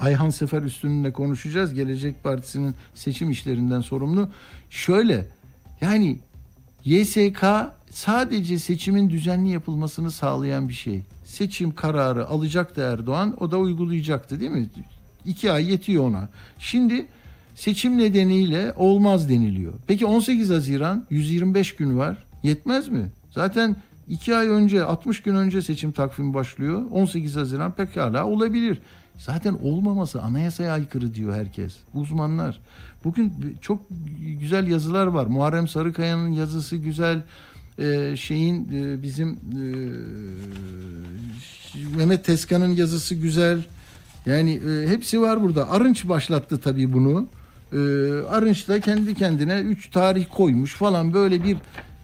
[0.00, 1.74] Ayhan Sefer Üstün'le konuşacağız.
[1.74, 4.28] Gelecek Partisi'nin seçim işlerinden sorumlu.
[4.70, 5.26] Şöyle
[5.80, 6.18] yani
[6.84, 7.44] YSK
[7.90, 11.02] sadece seçimin düzenli yapılmasını sağlayan bir şey.
[11.24, 14.70] Seçim kararı alacaktı Erdoğan, o da uygulayacaktı değil mi?
[15.24, 16.28] İki ay yetiyor ona.
[16.58, 17.06] Şimdi
[17.54, 19.72] seçim nedeniyle olmaz deniliyor.
[19.86, 22.24] Peki 18 Haziran 125 gün var.
[22.42, 23.10] Yetmez mi?
[23.30, 23.76] Zaten
[24.08, 26.82] iki ay önce 60 gün önce seçim takvimi başlıyor.
[26.90, 28.78] 18 Haziran pekala olabilir.
[29.18, 31.76] Zaten olmaması anayasaya aykırı diyor herkes.
[31.94, 32.60] Uzmanlar.
[33.04, 33.82] Bugün çok
[34.40, 35.26] güzel yazılar var.
[35.26, 37.22] Muharrem Sarıkaya'nın yazısı güzel.
[37.78, 39.64] Ee, şeyin e, bizim e,
[41.96, 43.62] Mehmet Teskan'ın yazısı güzel.
[44.26, 45.70] Yani e, hepsi var burada.
[45.70, 47.28] Arınç başlattı tabii bunu.
[47.72, 47.78] E,
[48.28, 51.56] Arınç da kendi kendine üç tarih koymuş falan böyle bir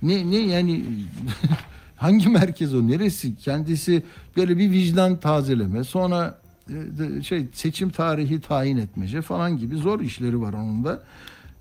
[0.03, 0.85] ne ne yani
[1.99, 2.89] Hangi merkez o?
[2.89, 3.37] Neresi?
[3.37, 4.03] Kendisi
[4.37, 5.85] böyle bir vicdan tazeleme.
[5.85, 6.39] Sonra
[6.71, 11.03] e, şey seçim tarihi tayin etmece falan gibi zor işleri var onun da.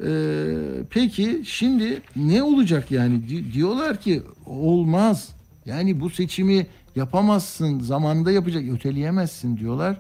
[0.04, 0.56] Ee,
[0.90, 5.30] peki şimdi ne olacak yani Di- diyorlar ki olmaz.
[5.66, 9.98] Yani bu seçimi yapamazsın, zamanında yapacak, öteleyemezsin diyorlar.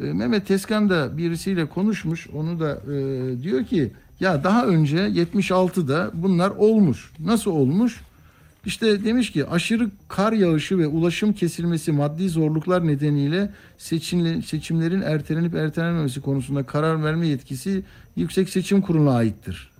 [0.00, 2.28] Ee, Mehmet Teskan da birisiyle konuşmuş.
[2.30, 3.90] Onu da e, diyor ki
[4.20, 7.12] ya daha önce 76'da bunlar olmuş.
[7.18, 8.00] Nasıl olmuş?
[8.66, 15.54] İşte demiş ki aşırı kar yağışı ve ulaşım kesilmesi maddi zorluklar nedeniyle seçimle, seçimlerin ertelenip
[15.54, 17.82] ertelenmemesi konusunda karar verme yetkisi
[18.16, 19.70] Yüksek Seçim Kurulu'na aittir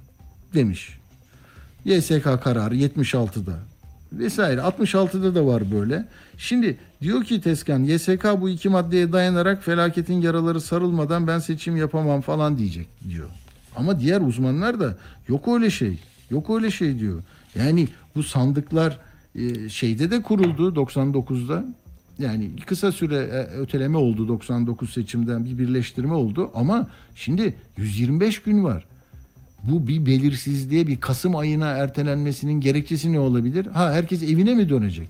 [0.54, 0.98] demiş.
[1.84, 3.52] YSK kararı 76'da
[4.12, 6.04] vesaire 66'da da var böyle.
[6.38, 12.20] Şimdi diyor ki Teskan YSK bu iki maddeye dayanarak felaketin yaraları sarılmadan ben seçim yapamam
[12.20, 13.28] falan diyecek diyor.
[13.76, 14.96] Ama diğer uzmanlar da
[15.28, 15.98] yok öyle şey.
[16.30, 17.22] Yok öyle şey diyor.
[17.54, 18.98] Yani bu sandıklar
[19.34, 21.64] e, şeyde de kuruldu 99'da.
[22.18, 28.64] Yani kısa süre e, öteleme oldu 99 seçimden bir birleştirme oldu ama şimdi 125 gün
[28.64, 28.84] var.
[29.62, 33.66] Bu bir belirsizliğe bir Kasım ayına ertelenmesinin gerekçesi ne olabilir?
[33.66, 35.08] Ha herkes evine mi dönecek?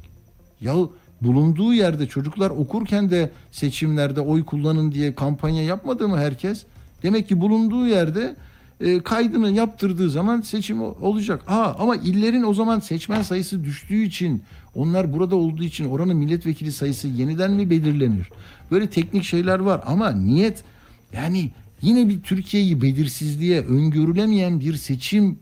[0.61, 0.74] Ya
[1.20, 6.64] bulunduğu yerde çocuklar okurken de seçimlerde oy kullanın diye kampanya yapmadı mı herkes?
[7.02, 8.37] Demek ki bulunduğu yerde
[8.82, 11.42] e, kaydını yaptırdığı zaman seçim olacak.
[11.46, 14.42] Ha ama illerin o zaman seçmen sayısı düştüğü için
[14.74, 18.28] onlar burada olduğu için oranın milletvekili sayısı yeniden mi belirlenir?
[18.70, 20.64] Böyle teknik şeyler var ama niyet
[21.12, 21.50] yani
[21.82, 25.38] yine bir Türkiye'yi belirsizliğe öngörülemeyen bir seçim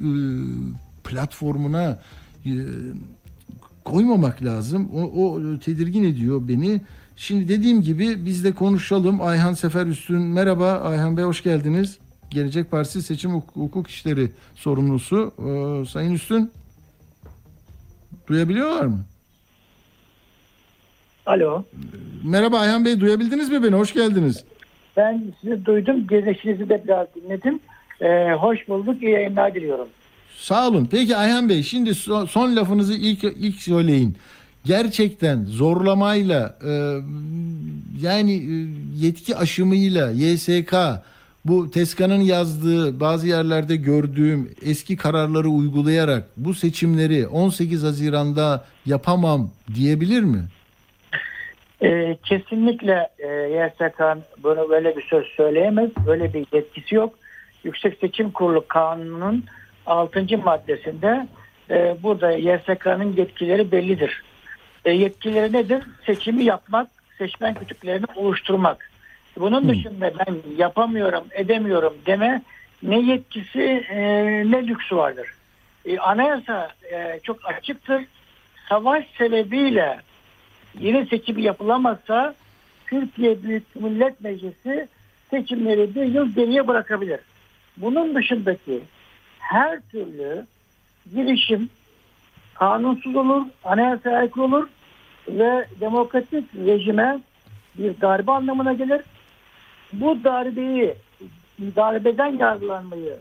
[0.00, 0.08] e,
[1.04, 1.98] platformuna
[2.46, 2.52] e,
[3.84, 4.88] koymamak lazım.
[4.94, 6.80] O, o tedirgin ediyor beni.
[7.20, 9.20] Şimdi dediğim gibi biz de konuşalım.
[9.22, 11.98] Ayhan Sefer Üstün merhaba Ayhan Bey hoş geldiniz.
[12.30, 16.50] Gelecek Partisi Seçim Huk- Hukuk İşleri sorumlusu Ee, Sayın Üstün
[18.28, 19.04] duyabiliyorlar mı?
[21.26, 21.64] Alo.
[22.24, 23.74] Merhaba Ayhan Bey duyabildiniz mi beni?
[23.74, 24.44] Hoş geldiniz.
[24.96, 26.06] Ben sizi duydum.
[26.06, 27.60] Gezişinizi de biraz dinledim.
[28.00, 29.02] Ee, hoş bulduk.
[29.02, 29.88] İyi yayınlar diliyorum.
[30.36, 30.88] Sağ olun.
[30.90, 34.16] Peki Ayhan Bey şimdi so- son lafınızı ilk ilk söyleyin.
[34.68, 36.72] Gerçekten zorlamayla e,
[38.02, 38.54] yani e,
[39.06, 40.74] yetki aşımıyla YSK
[41.44, 50.22] bu Teskan'ın yazdığı bazı yerlerde gördüğüm eski kararları uygulayarak bu seçimleri 18 Haziran'da yapamam diyebilir
[50.22, 50.44] mi?
[51.82, 54.00] Ee, kesinlikle e, YSK
[54.42, 55.90] bunu böyle bir söz söyleyemez.
[56.06, 57.14] Böyle bir yetkisi yok.
[57.64, 59.44] Yüksek Seçim Kurulu Kanunu'nun
[59.86, 60.38] 6.
[60.44, 61.28] maddesinde
[61.70, 64.22] e, burada YSK'nın yetkileri bellidir.
[64.84, 65.82] E, yetkileri nedir?
[66.06, 66.88] Seçimi yapmak,
[67.18, 68.90] seçmen kütüklerini oluşturmak.
[69.38, 72.42] Bunun dışında ben yapamıyorum, edemiyorum deme
[72.82, 73.98] ne yetkisi e,
[74.50, 75.28] ne lüksü vardır.
[75.84, 78.04] E, anayasa e, çok açıktır.
[78.68, 80.00] Savaş sebebiyle
[80.78, 82.34] yeni seçim yapılamazsa
[82.86, 84.88] Türkiye Büyük Millet Meclisi
[85.30, 87.20] seçimleri bir yıl geriye bırakabilir.
[87.76, 88.80] Bunun dışındaki
[89.38, 90.46] her türlü
[91.14, 91.70] girişim
[92.58, 94.68] kanunsuz olur, anayasaya aykırı olur
[95.28, 97.20] ve demokratik rejime
[97.78, 99.00] bir darbe anlamına gelir.
[99.92, 100.94] Bu darbeyi,
[101.60, 103.16] darbeden yargılanmayı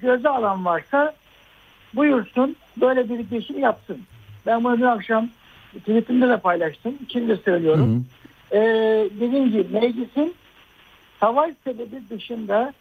[0.00, 1.14] göze alan varsa
[1.94, 4.02] buyursun böyle bir girişim yapsın.
[4.46, 5.28] Ben bunu dün akşam
[5.78, 6.94] tweetimde de paylaştım.
[7.12, 8.06] Şimdi söylüyorum.
[8.52, 8.58] Ee,
[9.20, 10.34] dediğim gibi meclisin
[11.20, 12.72] savaş sebebi dışında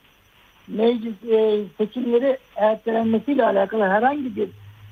[0.67, 4.50] meclis e, seçimleri ertelenmesiyle alakalı herhangi bir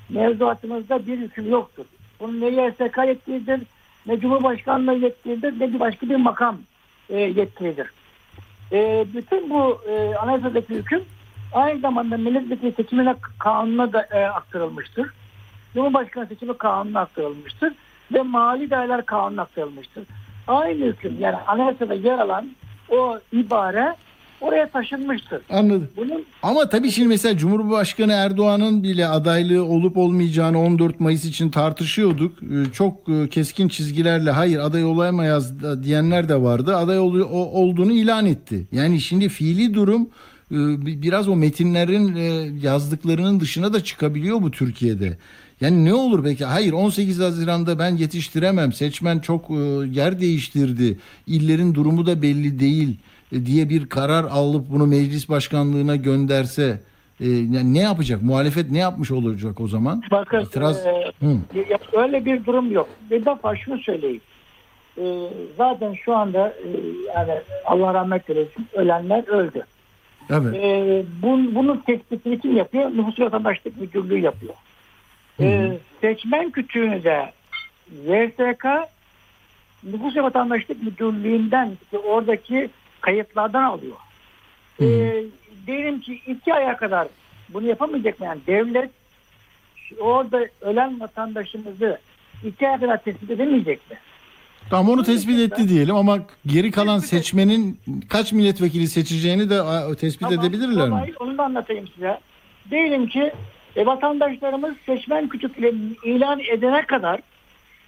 [0.08, 1.84] mevzuatımızda bir hüküm yoktur.
[2.20, 3.60] Bunun ne YSK yetkilidir,
[4.06, 6.58] ne Cumhurbaşkanlığı yetkilidir, ne başka bir makam
[7.10, 7.90] e, yetkilidir.
[8.72, 11.04] E, bütün bu e, anayasadaki hüküm
[11.52, 15.10] aynı zamanda milletvekili seçimine kanuna da e, aktarılmıştır.
[15.74, 17.72] Cumhurbaşkanı seçimi kanununa aktarılmıştır
[18.12, 20.04] ve mali değerler kanununa aktarılmıştır.
[20.46, 22.50] Aynı hüküm yani anayasada yer alan
[22.88, 23.96] o ibare
[24.40, 25.42] oraya taşınmıştır.
[25.50, 25.88] Anladım.
[25.96, 32.42] Bunun Ama tabii şimdi mesela Cumhurbaşkanı Erdoğan'ın bile adaylığı olup olmayacağını 14 Mayıs için tartışıyorduk.
[32.42, 36.76] Ee, Çok e, keskin çizgilerle hayır aday olamayız diyenler de vardı.
[36.76, 37.20] Aday ol-
[37.52, 38.66] olduğunu ilan etti.
[38.72, 40.08] Yani şimdi fiili durum
[40.52, 42.22] e, bi- biraz o metinlerin e,
[42.62, 45.16] yazdıklarının dışına da çıkabiliyor bu Türkiye'de.
[45.60, 46.44] Yani ne olur peki?
[46.44, 48.72] Hayır 18 Haziran'da ben yetiştiremem.
[48.72, 49.50] Seçmen çok
[49.90, 50.98] yer değiştirdi.
[51.26, 52.96] İllerin durumu da belli değil
[53.32, 56.80] diye bir karar alıp bunu meclis başkanlığına gönderse
[57.20, 58.22] e, yani ne yapacak?
[58.22, 60.02] Muhalefet ne yapmış olacak o zaman?
[60.10, 61.36] Bakın İtiraz- e, Hı.
[62.02, 62.88] öyle bir durum yok.
[63.10, 64.20] Bir defa şunu söyleyeyim.
[64.98, 65.04] E,
[65.56, 66.68] zaten şu anda e,
[67.14, 67.32] yani
[67.64, 69.62] Allah rahmet eylesin ölenler öldü.
[70.30, 70.54] Evet.
[70.54, 72.90] E, bun, bunun tespitini kim yapıyor?
[72.90, 74.54] Nüfus Vatandaşlık Müdürlüğü yapıyor.
[75.40, 77.32] E, seçmen kütüğünü de
[78.06, 78.64] YSK
[79.84, 83.96] Nüfus ve Vatandaşlık Müdürlüğü'nden işte oradaki kayıtlardan alıyor.
[84.80, 85.24] Ee,
[85.66, 87.08] diyelim ki iki aya kadar
[87.48, 88.26] bunu yapamayacak mı?
[88.26, 88.90] Yani devlet
[90.00, 91.98] orada ölen vatandaşımızı
[92.44, 93.96] iki aya kadar tespit edemeyecek mi?
[94.70, 99.62] Tamam onu tespit etti diyelim ama geri kalan seçmenin kaç milletvekili seçeceğini de
[99.96, 101.12] tespit Tamam, edebilirler mi?
[101.20, 102.20] Onu da anlatayım size.
[102.70, 103.32] Diyelim ki
[103.76, 107.20] e, vatandaşlarımız seçmen kütüklerini ilan edene kadar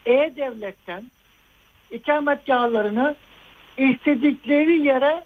[0.07, 1.05] E-Devlet'ten
[1.91, 3.17] ikametgahlarını
[3.79, 5.25] istedikleri yere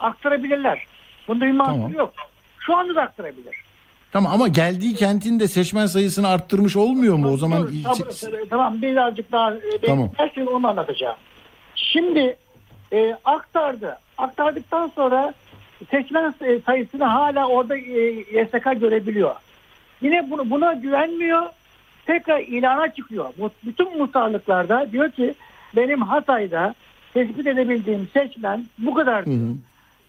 [0.00, 0.86] aktarabilirler.
[1.28, 1.92] Bunda bir mahsur Tamam.
[1.92, 2.14] yok.
[2.58, 3.64] Şu anda da aktarabilir.
[4.12, 7.62] Tamam ama geldiği kentin de seçmen sayısını arttırmış olmuyor mu o zaman?
[7.62, 10.10] Dur, sabır- tamam birazcık daha e, Tamam.
[10.16, 11.16] her şeyi onu anlatacağım.
[11.74, 12.36] Şimdi
[12.92, 13.98] e, aktardı.
[14.18, 15.34] Aktardıktan sonra
[15.90, 19.34] seçmen say- sayısını hala orada e, YSK görebiliyor.
[20.02, 21.42] Yine bunu, buna güvenmiyor.
[22.06, 23.32] Tekrar ilana çıkıyor.
[23.64, 25.34] Bütün muhtarlıklarda diyor ki
[25.76, 26.74] benim Hatay'da
[27.14, 29.26] tespit edebildiğim seçmen bu kadar.
[29.26, 29.54] Hı hı.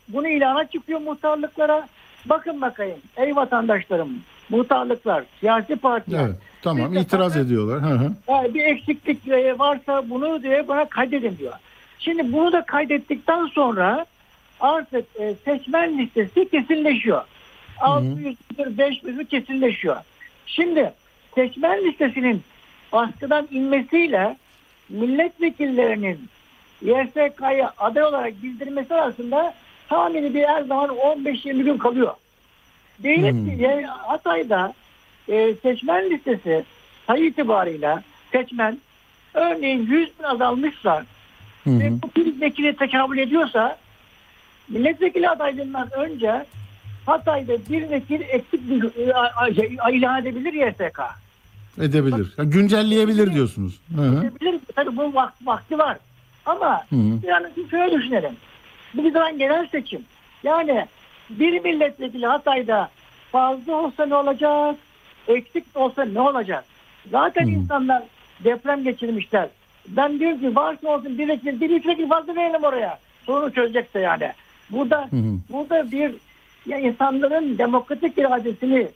[0.09, 1.87] Bunu ilana çıkıyor muhtarlıklara.
[2.25, 4.09] Bakın bakayım ey vatandaşlarım
[4.49, 6.19] muhtarlıklar, siyasi partiler.
[6.25, 7.81] Evet tamam Biz itiraz fakat- ediyorlar.
[7.91, 8.11] Hı hı.
[8.27, 9.27] Yani bir eksiklik
[9.59, 11.53] varsa bunu diye bana kaydedin diyor.
[11.99, 14.05] Şimdi bunu da kaydettikten sonra
[14.59, 17.21] artık e, seçmen listesi kesinleşiyor.
[17.81, 18.35] 600
[18.77, 19.97] 500 kesinleşiyor.
[20.45, 20.91] Şimdi
[21.35, 22.41] seçmen listesinin
[22.91, 24.37] askıdan inmesiyle
[24.89, 26.19] milletvekillerinin
[26.81, 29.53] YSK'ya aday olarak bildirmesi arasında
[29.89, 32.13] tahmini bir her zaman 15-20 gün kalıyor.
[33.03, 34.73] Diyelim ki e, Hatay'da
[35.27, 36.65] e, seçmen listesi
[37.07, 38.77] sayı itibarıyla seçmen
[39.33, 41.05] örneğin 100 bin azalmışsa
[41.63, 41.79] hı.
[41.79, 43.77] ve bu bir vekile tekabül ediyorsa
[44.69, 46.45] milletvekili adaylığından önce
[47.05, 50.99] Hatay'da bir vekil eksik bir, e, şey, ilan edebilir YSK.
[51.81, 52.33] Edebilir.
[52.37, 53.79] Güncelleyebilir diyorsunuz.
[53.95, 54.19] Hı hı.
[54.19, 54.59] Edebilir.
[54.75, 55.97] Tabii bu vakti, vakti var.
[56.45, 57.19] Ama Hı hı.
[57.27, 58.37] yani şöyle düşünelim.
[58.93, 60.05] Bu bir zaman genel seçim.
[60.43, 60.85] Yani
[61.29, 62.89] bir milletvekili Hatay'da
[63.31, 64.75] fazla olsa ne olacak?
[65.27, 66.65] Eksik olsa ne olacak?
[67.11, 67.49] Zaten Hı.
[67.49, 68.03] insanlar
[68.43, 69.49] deprem geçirmişler.
[69.87, 72.99] Ben diyorum ki varsa olsun bir vekil, bir üç vekil fazla verelim oraya.
[73.25, 74.31] Sorunu çözecekse yani.
[74.69, 75.37] Burada Hı hı.
[75.49, 76.11] burada bir
[76.65, 78.87] ya insanların demokratik iradesini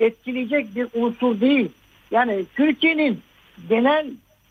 [0.00, 1.68] etkileyecek bir unsur değil.
[2.10, 3.20] Yani Türkiye'nin
[3.68, 4.06] genel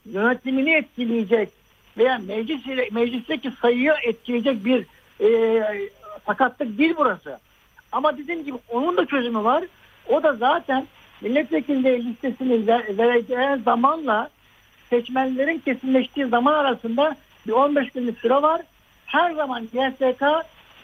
[0.06, 1.50] yönetimini etkileyecek
[1.98, 4.86] veya meclis meclisteki sayıyı etkileyecek bir
[5.22, 5.62] e,
[6.26, 7.38] sakatlık değil burası.
[7.92, 9.64] Ama dediğim gibi onun da çözümü var.
[10.10, 10.88] O da zaten
[11.22, 14.30] milletvekilleri listesini ver- vereceği zamanla
[14.90, 17.16] seçmenlerin kesinleştiği zaman arasında
[17.48, 18.62] bir 15 günlük süre var.
[19.06, 20.24] Her zaman YSK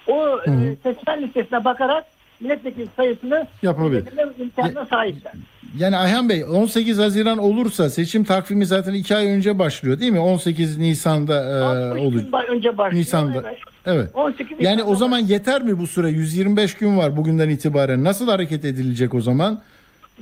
[0.08, 0.76] o e, Hı.
[0.84, 2.06] seçmen listesine bakarak
[2.40, 4.04] milletvekili sayısını Yapabilir.
[4.40, 5.34] imkanına sahipler.
[5.78, 10.20] Yani Ayhan Bey 18 Haziran olursa seçim takvimi zaten 2 ay önce başlıyor değil mi?
[10.20, 12.50] 18 Nisan'da e, 60 olacak.
[12.50, 13.02] önce başlıyor.
[13.02, 13.44] Nisan'da.
[13.48, 13.60] Evet.
[13.86, 14.10] Evet.
[14.16, 16.10] 18 Yani Nisan'da o zaman yeter mi bu süre?
[16.10, 18.04] 125 gün var bugünden itibaren.
[18.04, 19.62] Nasıl hareket edilecek o zaman?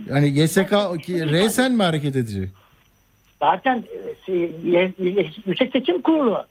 [0.09, 0.71] Yani YSK
[1.07, 2.49] resen mi hareket edecek?
[3.39, 4.51] zaten e, şey,
[5.45, 6.43] Yüksek Seçim Kurulu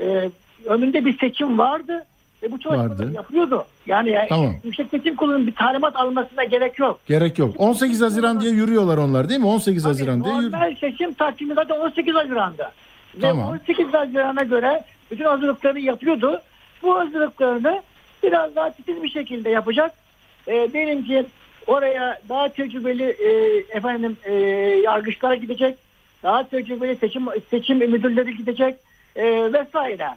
[0.00, 0.30] e,
[0.66, 2.04] önünde bir seçim vardı
[2.42, 3.12] ve bu çalışmaları Vardı.
[3.14, 3.64] yapıyordu.
[3.86, 4.54] Yani ya- Tamam.
[4.64, 7.00] Yüksek Seçim Kurulu'nun bir talimat almasına gerek yok.
[7.06, 7.54] Gerek yok.
[7.58, 9.46] 18 Haziran diye yürüyorlar onlar değil mi?
[9.46, 12.72] 18 Haziran diye yürü- Normal seçim takvimi zaten 18 Haziran'da.
[13.20, 13.48] Tamam.
[13.48, 16.40] Ve 18 Haziran'a göre bütün hazırlıklarını yapıyordu.
[16.82, 17.82] Bu hazırlıklarını
[18.22, 19.92] biraz daha titiz bir şekilde yapacak.
[20.46, 21.24] E, diyelim ki
[21.66, 23.30] oraya daha tecrübeli e,
[23.76, 24.32] efendim e,
[24.84, 25.76] yargıçlar gidecek.
[26.22, 28.74] Daha tecrübeli seçim seçim müdürleri gidecek
[29.16, 30.08] e, vesaire.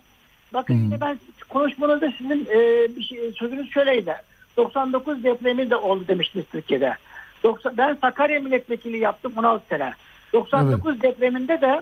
[0.53, 0.83] Bakın Hı.
[0.83, 1.19] yine ben
[1.55, 4.15] konuşmanızda sizin e, bir şey, sözünüz şöyleydi.
[4.57, 6.95] 99 depremi de oldu demiştiniz Türkiye'de.
[7.43, 9.93] 90, ben Sakarya milletvekili yaptım 16 sene.
[10.33, 11.81] 99 depreminde de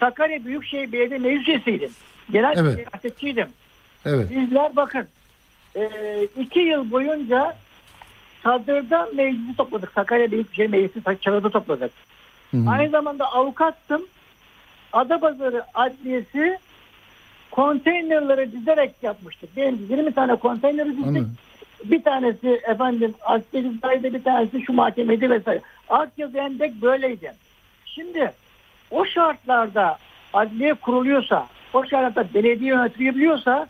[0.00, 1.90] Sakarya Büyükşehir Belediye Meclis Üyesiydim.
[2.32, 2.74] Genel Evet.
[2.74, 3.48] siyasetçiydim.
[4.06, 4.30] Evet.
[4.30, 5.06] Bizler bakın
[5.76, 5.88] e,
[6.38, 7.56] iki yıl boyunca
[8.42, 9.92] çadırda meclisi topladık.
[9.94, 11.92] Sakarya Büyükşehir Meclisi çadırda topladık.
[12.50, 12.70] Hı hı.
[12.70, 14.02] Aynı zamanda avukattım.
[14.92, 16.58] Adapazarı Adliyesi
[17.54, 19.56] konteynerleri dizerek yapmıştık.
[19.56, 21.06] Diyelim ki 20 tane konteyneri dizdik.
[21.06, 21.34] Anladım.
[21.84, 23.14] Bir tanesi efendim
[23.82, 25.60] dairede bir tanesi şu mahkemede vesaire.
[25.88, 27.32] Akyazı Endek böyleydi.
[27.84, 28.32] Şimdi
[28.90, 29.98] o şartlarda
[30.32, 33.66] adliye kuruluyorsa, o şartlarda belediye yönetilebiliyorsa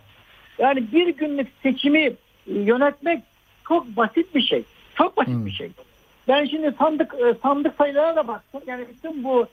[0.59, 2.13] yani bir günlük seçimi
[2.47, 3.23] yönetmek
[3.69, 4.65] çok basit bir şey.
[4.95, 5.47] Çok basit Hı.
[5.47, 5.71] bir şey.
[6.29, 8.61] Ben şimdi sandık e, sandık sayılarına da baktım.
[8.67, 9.47] Yani bütün bu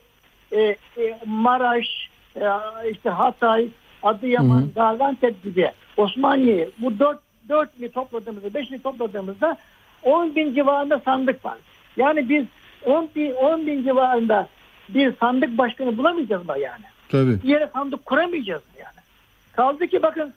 [0.52, 2.44] e, e, Maraş, e,
[2.90, 3.68] işte Hatay,
[4.02, 4.68] Adıyaman, Hı hı.
[4.74, 9.56] Gaziantep gibi Osmaniye bu dört, dört ili topladığımızda, beş ili topladığımızda
[10.02, 11.58] 10 bin civarında sandık var.
[11.96, 12.44] Yani biz
[12.86, 14.48] 10 bin, 10 bin civarında
[14.88, 16.84] bir sandık başkanı bulamayacağız mı yani?
[17.08, 17.42] Tabii.
[17.42, 18.96] Bir yere sandık kuramayacağız mı yani?
[19.52, 20.32] Kaldı ki bakın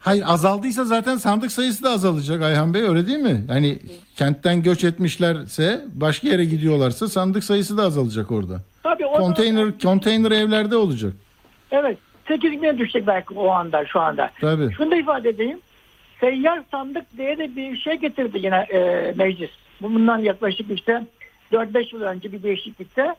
[0.00, 3.44] Hayır azaldıysa zaten sandık sayısı da azalacak Ayhan Bey öyle değil mi?
[3.48, 3.78] Yani
[4.16, 8.60] kentten göç etmişlerse başka yere gidiyorlarsa sandık sayısı da azalacak orada.
[8.82, 11.12] tabii Konteyner konteyner evlerde olacak.
[11.70, 11.98] evet
[12.30, 14.30] 8 bine düşecek belki o anda şu anda.
[14.40, 14.72] Tabii.
[14.76, 15.58] Şunu da ifade edeyim.
[16.20, 19.50] Seyyar sandık diye de bir şey getirdi yine e, meclis.
[19.82, 21.02] Bundan yaklaşık işte
[21.52, 23.14] 4-5 yıl önce bir değişiklikte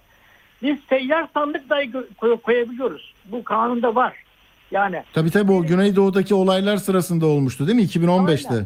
[0.64, 3.14] biz seyyar sandık dahi koy- koyabiliyoruz.
[3.26, 4.14] Bu kanunda var.
[4.72, 7.84] Yani Tabii tabii o Güneydoğu'daki olaylar sırasında olmuştu değil mi?
[7.84, 8.66] 2015'te.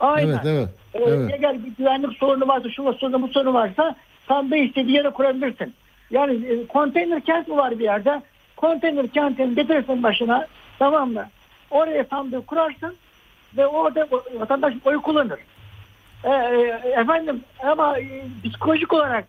[0.00, 0.28] aynen.
[0.28, 0.68] Evet evet.
[0.94, 1.34] Ee, Evet.
[1.42, 3.96] Eğer bir güvenlik sorunu varsa, şu sorunu bu sorunu varsa
[4.28, 5.74] sandığı istediği yere kurabilirsin.
[6.10, 8.22] Yani e, konteyner kent mi var bir yerde?
[8.64, 10.46] Konteyner kentini getirirsin başına
[10.78, 11.26] tamam mı?
[11.70, 12.96] Oraya sandığı kurarsın
[13.56, 14.08] ve orada
[14.38, 15.38] vatandaş oy kullanır.
[16.24, 19.24] Ee, e, efendim ama e, psikolojik olarak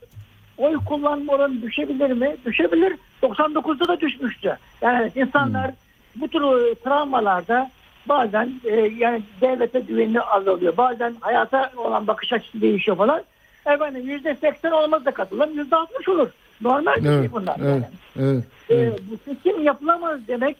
[0.57, 2.35] oy kullanma oranı düşebilir mi?
[2.45, 2.95] Düşebilir.
[3.21, 4.57] 99'da da düşmüştü.
[4.81, 5.71] Yani insanlar
[6.15, 7.71] bu tür e, travmalarda
[8.05, 10.77] bazen e, yani devlete güveni azalıyor.
[10.77, 13.23] Bazen hayata olan bakış açısı değişiyor falan.
[13.65, 16.29] Efendim yüzde seksen olmaz da katılım yüzde altmış olur.
[16.61, 17.57] Normal bir şey Evet, bunlar.
[17.65, 17.83] evet,
[18.19, 18.99] evet, Ee, evet.
[19.11, 20.57] bu seçim yapılamaz demek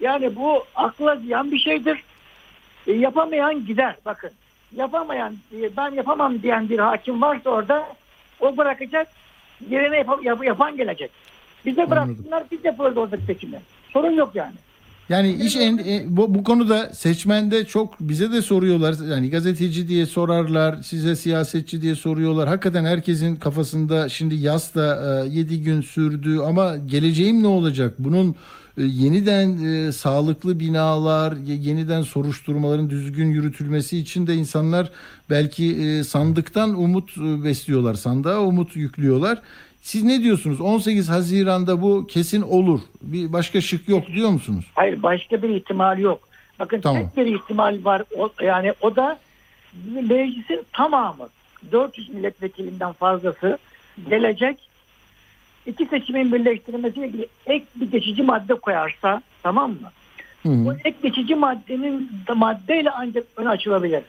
[0.00, 2.02] yani bu akla ziyan bir şeydir.
[2.86, 4.30] E, yapamayan gider bakın.
[4.76, 7.86] Yapamayan e, ben yapamam diyen bir hakim varsa orada
[8.40, 9.08] o bırakacak
[9.70, 11.10] yerine yap- yap- yapan gelecek.
[11.66, 13.60] Bize bıraksınlar biz yaparız oradaki seçimi.
[13.92, 14.52] Sorun yok yani.
[15.08, 18.94] Yani iş en, e, bu, bu konuda seçmende çok bize de soruyorlar.
[19.10, 22.48] Yani gazeteci diye sorarlar, size siyasetçi diye soruyorlar.
[22.48, 27.94] Hakikaten herkesin kafasında şimdi yaz da 7 gün sürdü ama geleceğim ne olacak?
[27.98, 28.36] Bunun
[28.78, 34.90] e, yeniden e, sağlıklı binalar, ye- yeniden soruşturmaların düzgün yürütülmesi için de insanlar
[35.30, 37.94] belki e, sandıktan umut e, besliyorlar.
[37.94, 39.42] Sandığa umut yüklüyorlar.
[39.82, 40.60] Siz ne diyorsunuz?
[40.60, 42.80] 18 Haziran'da bu kesin olur.
[43.02, 44.64] Bir başka şık yok diyor musunuz?
[44.74, 46.28] Hayır başka bir ihtimal yok.
[46.58, 47.02] Bakın Tamam.
[47.02, 48.02] tek bir ihtimal var.
[48.16, 49.18] O, yani o da
[49.94, 51.28] meclisin tamamı
[51.72, 53.58] 400 milletvekilinden fazlası
[54.10, 54.68] gelecek
[55.66, 59.90] iki seçimin birleştirilmesiyle ilgili ek bir geçici madde koyarsa tamam mı?
[60.42, 60.64] Hı hı.
[60.64, 64.02] Bu ek geçici maddenin maddeyle ancak öne açılabilir.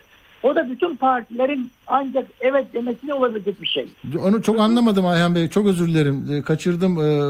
[0.43, 3.87] O da bütün partilerin ancak evet demesiyle olabilecek bir şey.
[4.19, 5.49] Onu çok anlamadım Ayhan Bey.
[5.49, 6.27] Çok özür dilerim.
[6.33, 7.21] E, Kaçırdım e,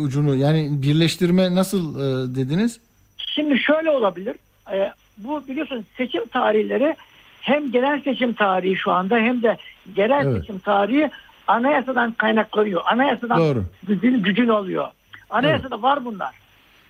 [0.00, 0.36] ucunu.
[0.36, 2.80] Yani birleştirme nasıl e, dediniz?
[3.16, 4.36] Şimdi şöyle olabilir.
[4.72, 6.96] Ee, bu biliyorsun seçim tarihleri
[7.40, 9.56] hem genel seçim tarihi şu anda hem de
[9.94, 10.40] genel Evet.
[10.40, 11.10] seçim tarihi
[11.46, 12.82] anayasadan kaynaklanıyor.
[12.84, 13.64] Anayasadan Doğru.
[13.82, 14.88] gücün, gücün oluyor.
[15.30, 16.34] Anayasada var bunlar.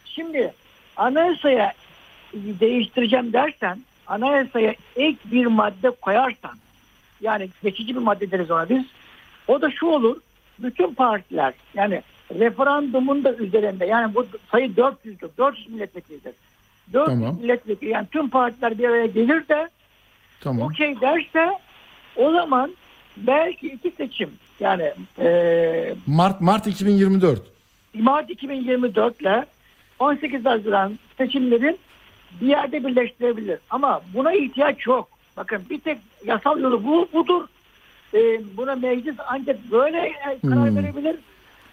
[0.04, 0.52] Şimdi
[0.96, 1.72] anayasaya
[2.34, 6.52] değiştireceğim dersen anayasaya ek bir madde koyarsan
[7.20, 8.84] yani geçici bir madde deriz ona biz.
[9.48, 10.16] O da şu olur.
[10.58, 12.02] Bütün partiler yani
[12.38, 15.28] referandumun da üzerinde yani bu sayı 400'dür.
[15.38, 16.32] 400 milletvekilidir.
[16.92, 17.36] 400 Tamam.
[17.42, 19.68] milletvekili yani tüm partiler bir araya gelir de
[20.40, 20.66] Tamam.
[20.68, 21.50] okey derse
[22.16, 22.70] o zaman
[23.16, 24.30] belki iki seçim
[24.60, 27.42] yani eee Mart Mart 2024.
[27.94, 29.46] Mart 2024 ile
[29.98, 31.78] 18 Haziran seçimlerin
[32.40, 33.58] bir yerde birleştirebilir.
[33.70, 35.08] Ama buna ihtiyaç yok.
[35.36, 37.44] Bakın bir tek yasal yolu bu, budur.
[38.14, 40.76] Ee, buna meclis ancak böyle e, karar Hmm.
[40.76, 41.16] verebilir.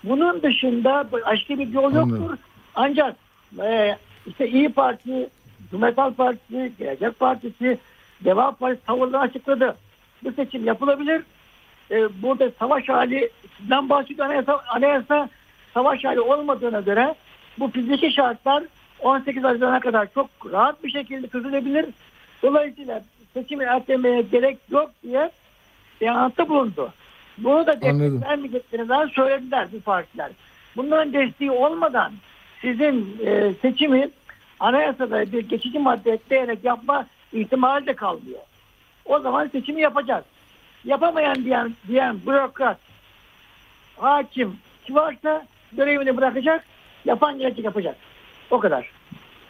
[0.03, 2.10] Bunun dışında başka bir yol Anladım.
[2.10, 2.38] yoktur.
[2.76, 3.16] Ancak
[3.64, 3.97] e,
[4.28, 5.30] işte İyi Parti,
[5.72, 7.78] Cumhuriyet Halk Partisi, Gelecek Partisi,
[8.26, 9.76] Deva Partisi tavırlarını açıkladı.
[10.24, 11.22] Bu seçim yapılabilir.
[11.91, 15.30] Ee, burada savaş halinden bahsediyor anayasa, anayasa
[15.74, 17.16] savaş hali olmadığına göre
[17.60, 18.64] bu fiziki şartlar
[19.01, 21.85] 18 Haziran'a kadar çok rahat bir şekilde çözülebilir.
[22.43, 23.01] Dolayısıyla
[23.33, 25.31] seçimi ertelemeye gerek yok diye
[26.01, 26.93] beyanatta bulundu.
[27.37, 27.99] Bunu da Anladım.
[27.99, 30.31] destek vermeyeceklerinden söylediler bu partiler.
[30.75, 32.11] Bunların desteği olmadan
[32.61, 34.09] sizin e, seçimi
[34.59, 38.39] anayasada bir geçici madde ekleyerek yapma ihtimali de kalmıyor.
[39.05, 40.23] O zaman seçimi yapacağız.
[40.85, 42.77] Yapamayan diyen, diyen bürokrat,
[43.97, 46.65] hakim kim varsa görevini bırakacak,
[47.05, 47.95] yapan gelecek yapacak.
[48.51, 48.91] O kadar.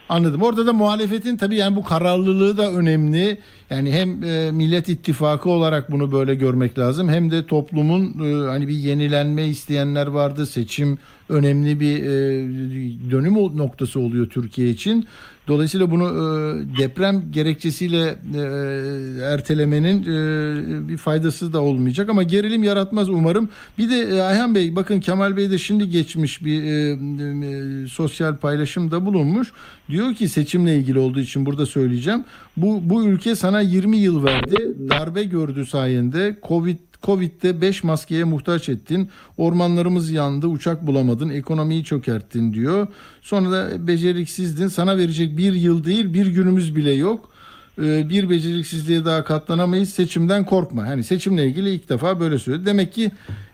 [0.08, 0.42] Anladım.
[0.42, 3.38] Orada da muhalefetin tabii yani bu kararlılığı da önemli.
[3.70, 8.68] Yani hem e, Millet İttifakı olarak bunu böyle görmek lazım hem de toplumun e, hani
[8.68, 10.46] bir yenilenme isteyenler vardı.
[10.46, 12.10] Seçim önemli bir e,
[13.10, 15.08] dönüm noktası oluyor Türkiye için.
[15.48, 18.40] Dolayısıyla bunu e, deprem gerekçesiyle e,
[19.24, 23.48] ertelemenin e, bir faydası da olmayacak ama gerilim yaratmaz umarım.
[23.78, 26.90] Bir de e, Ayhan Bey bakın Kemal Bey de şimdi geçmiş bir e,
[27.84, 29.52] e, sosyal paylaşımda bulunmuş.
[29.90, 32.24] Diyor ki seçimle ilgili olduğu için burada söyleyeceğim.
[32.56, 34.56] Bu bu ülke sana 20 yıl verdi.
[34.90, 36.36] Darbe gördü sayende.
[36.48, 39.10] Covid Covid'de 5 maskeye muhtaç ettin.
[39.36, 42.86] Ormanlarımız yandı, uçak bulamadın, ekonomiyi çökerttin diyor.
[43.22, 44.68] Sonra da beceriksizdin.
[44.68, 47.30] Sana verecek bir yıl değil, bir günümüz bile yok.
[47.78, 49.90] Ee, bir beceriksizliğe daha katlanamayız.
[49.90, 50.86] Seçimden korkma.
[50.86, 52.66] Hani seçimle ilgili ilk defa böyle söyledi.
[52.66, 53.10] Demek ki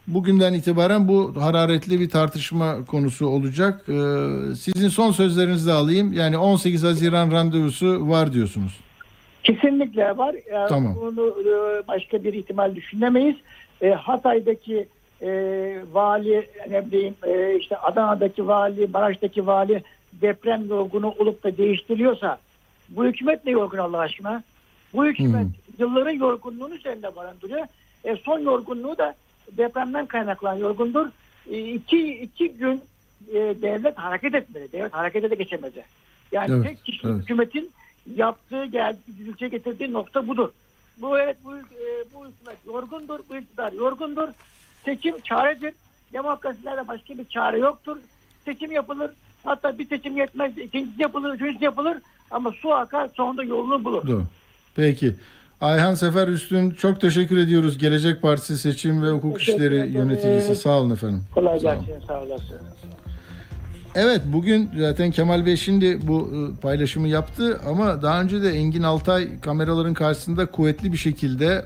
[0.06, 3.82] bugünden itibaren bu hararetli bir tartışma konusu olacak.
[3.88, 6.12] Ee, sizin son sözlerinizi alayım.
[6.12, 8.72] Yani 18 Haziran randevusu var diyorsunuz.
[9.42, 10.36] Kesinlikle var.
[10.68, 10.96] Tamam.
[11.00, 13.36] Bunu e, başka bir ihtimal düşünemeyiz.
[13.80, 14.88] E, Hatay'daki
[15.22, 15.28] e,
[15.92, 19.82] vali, ne bileyim e, işte Adana'daki vali, Maraş'taki vali
[20.12, 22.38] deprem yorgunu olup da değiştiriyorsa
[22.88, 24.42] bu hükümet ne yorgun Allah aşkına?
[24.94, 25.46] Bu hükümet
[25.78, 27.66] yılların yorgunluğunu üzerinde barındırıyor.
[28.04, 29.14] E, son yorgunluğu da
[29.52, 31.06] depremden kaynaklanan yorgundur.
[31.50, 32.82] E, iki, iki gün
[33.28, 34.72] e, devlet hareket etmedi.
[34.72, 35.84] Devlet harekete de geçemedi.
[36.32, 37.22] Yani Evet, tek kişi evet.
[37.22, 37.70] hükümetin
[38.16, 40.48] yaptığı, geldiği, ülke getirdiği nokta budur.
[40.98, 41.62] Bu evet bu, e,
[42.14, 44.28] bu hükümet yorgundur, bu iktidar yorgundur.
[44.84, 45.74] Seçim çaredir.
[46.12, 47.96] Demokrasilerde başka bir çare yoktur.
[48.44, 49.10] Seçim yapılır.
[49.44, 51.98] Hatta bir seçim yetmez, ikincisi yapılır, üçüncüsü yapılır.
[52.30, 54.06] Ama su akar, sonunda yolunu bulur.
[54.08, 54.24] Doğru.
[54.76, 55.14] Peki.
[55.60, 57.78] Ayhan Sefer Üstün çok teşekkür ediyoruz.
[57.78, 59.92] Gelecek Partisi Seçim ve Hukuk İşleri.
[59.92, 60.56] Yöneticisi.
[60.56, 61.24] Sağ olun efendim.
[61.34, 62.56] Kolay gelsin, sağ olasın.
[63.94, 68.82] Evet bugün zaten Kemal Bey şimdi bu e, paylaşımı yaptı ama daha önce de Engin
[68.82, 71.64] Altay kameraların karşısında kuvvetli bir şekilde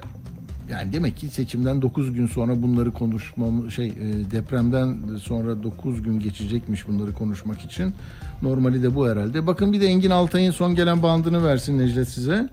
[0.70, 6.20] yani demek ki seçimden 9 gün sonra bunları konuşmamız şey e, depremden sonra 9 gün
[6.20, 7.94] geçecekmiş bunları konuşmak için.
[8.42, 9.46] Normali de bu herhalde.
[9.46, 12.48] Bakın bir de Engin Altay'ın son gelen bandını versin Necdet size.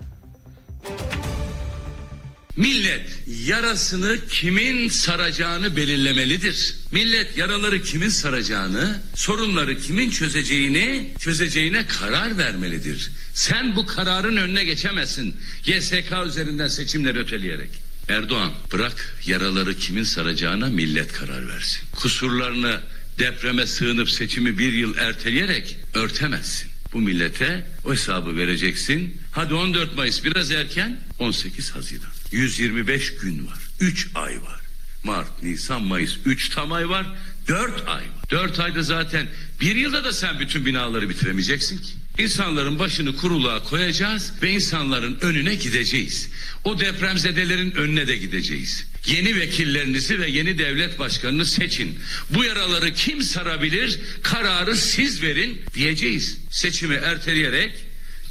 [2.56, 3.10] Millet
[3.46, 6.76] yarasını kimin saracağını belirlemelidir.
[6.92, 13.10] Millet yaraları kimin saracağını, sorunları kimin çözeceğini, çözeceğine karar vermelidir.
[13.34, 15.36] Sen bu kararın önüne geçemezsin.
[15.66, 17.70] YSK üzerinden seçimleri öteleyerek.
[18.08, 21.80] Erdoğan bırak yaraları kimin saracağına millet karar versin.
[21.92, 22.80] Kusurlarını
[23.18, 26.70] depreme sığınıp seçimi bir yıl erteleyerek örtemezsin.
[26.92, 29.20] Bu millete o hesabı vereceksin.
[29.32, 32.10] Hadi 14 Mayıs biraz erken 18 Haziran.
[32.32, 33.58] 125 gün var.
[33.80, 34.60] 3 ay var.
[35.04, 37.06] Mart, Nisan, Mayıs 3 tam ay var.
[37.48, 38.30] 4 ay var.
[38.30, 39.28] 4 ayda zaten
[39.60, 41.92] bir yılda da sen bütün binaları bitiremeyeceksin ki.
[42.18, 46.28] İnsanların başını kuruluğa koyacağız ve insanların önüne gideceğiz.
[46.64, 48.86] O depremzedelerin önüne de gideceğiz.
[49.06, 51.98] Yeni vekillerinizi ve yeni devlet başkanını seçin.
[52.30, 54.00] Bu yaraları kim sarabilir?
[54.22, 56.38] Kararı siz verin diyeceğiz.
[56.50, 57.72] Seçimi erteleyerek,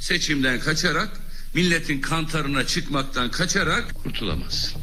[0.00, 1.23] seçimden kaçarak,
[1.54, 4.80] milletin kantarına çıkmaktan kaçarak kurtulamazsın.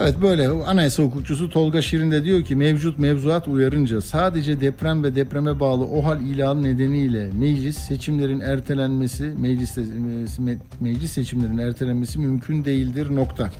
[0.00, 5.14] Evet böyle anayasa hukukçusu Tolga Şirin de diyor ki mevcut mevzuat uyarınca sadece deprem ve
[5.14, 9.76] depreme bağlı OHAL ilanı nedeniyle meclis seçimlerin ertelenmesi meclis
[10.80, 13.50] meclis seçimlerin ertelenmesi mümkün değildir nokta.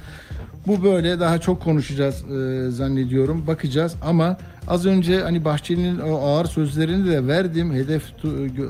[0.68, 3.46] Bu böyle daha çok konuşacağız e, zannediyorum.
[3.46, 7.72] Bakacağız ama az önce hani Bahçeli'nin o ağır sözlerini de verdim.
[7.72, 8.02] Hedef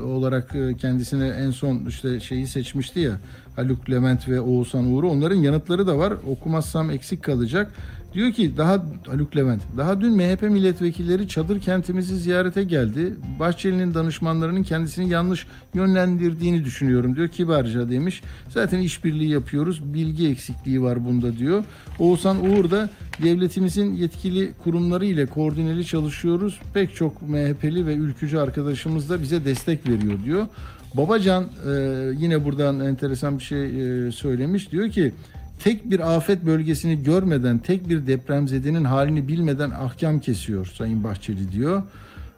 [0.05, 3.13] olarak e, kendisine en son işte şeyi seçmişti ya
[3.57, 5.11] Haluk Levent ve Oğuzhan Uğur'u.
[5.11, 6.15] Onların yanıtları da var.
[6.27, 7.73] Okumazsam eksik kalacak.
[8.15, 13.15] Diyor ki daha Haluk Levent daha dün MHP milletvekilleri çadır kentimizi ziyarete geldi.
[13.41, 18.23] Bahçeli'nin danışmanlarının kendisini yanlış yönlendirdiğini düşünüyorum diyor kibarca demiş.
[18.49, 21.65] Zaten işbirliği yapıyoruz bilgi eksikliği var bunda diyor.
[21.99, 22.91] Oğuzhan Uğur da
[23.23, 26.61] devletimizin yetkili kurumları ile koordineli çalışıyoruz.
[26.75, 30.47] Pek çok MHP'li ve ülkücü arkadaşımız da bize destek veriyor diyor.
[30.95, 31.71] Babacan e,
[32.19, 33.65] yine buradan enteresan bir şey
[34.07, 34.73] e, söylemiş.
[34.73, 35.13] Diyor ki
[35.59, 41.83] tek bir afet bölgesini görmeden, tek bir depremzedenin halini bilmeden ahkam kesiyor Sayın Bahçeli diyor.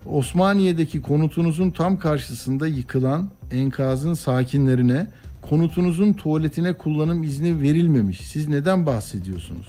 [0.06, 5.06] Osmaniye'deki konutunuzun tam karşısında yıkılan enkazın sakinlerine
[5.42, 8.20] konutunuzun tuvaletine kullanım izni verilmemiş.
[8.20, 9.66] Siz neden bahsediyorsunuz?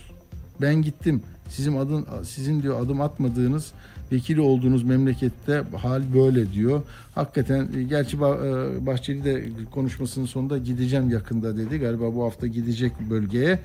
[0.62, 1.22] Ben gittim.
[1.50, 3.72] Sizin adın sizin diyor adım atmadığınız
[4.12, 6.82] vekili olduğunuz memlekette hal böyle diyor.
[7.16, 11.78] Hakikaten e, gerçi e, Bahçeli de konuşmasının sonunda gideceğim yakında dedi.
[11.78, 13.60] Galiba bu hafta gidecek bölgeye.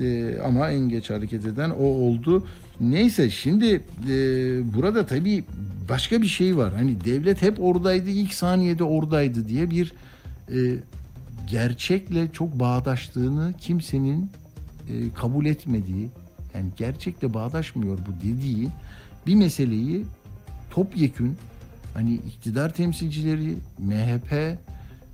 [0.00, 2.46] E, ama en geç hareket eden o oldu.
[2.80, 3.80] Neyse şimdi
[4.74, 5.44] burada tabii
[5.88, 6.74] başka bir şey var.
[6.74, 9.92] Hani devlet hep oradaydı, ilk saniyede oradaydı diye bir
[11.50, 14.30] gerçekle çok bağdaştığını kimsenin
[15.14, 16.08] kabul etmediği,
[16.54, 18.68] yani gerçekle bağdaşmıyor bu dediği
[19.26, 20.04] bir meseleyi
[20.70, 21.36] topyekün
[21.94, 24.58] hani iktidar temsilcileri, MHP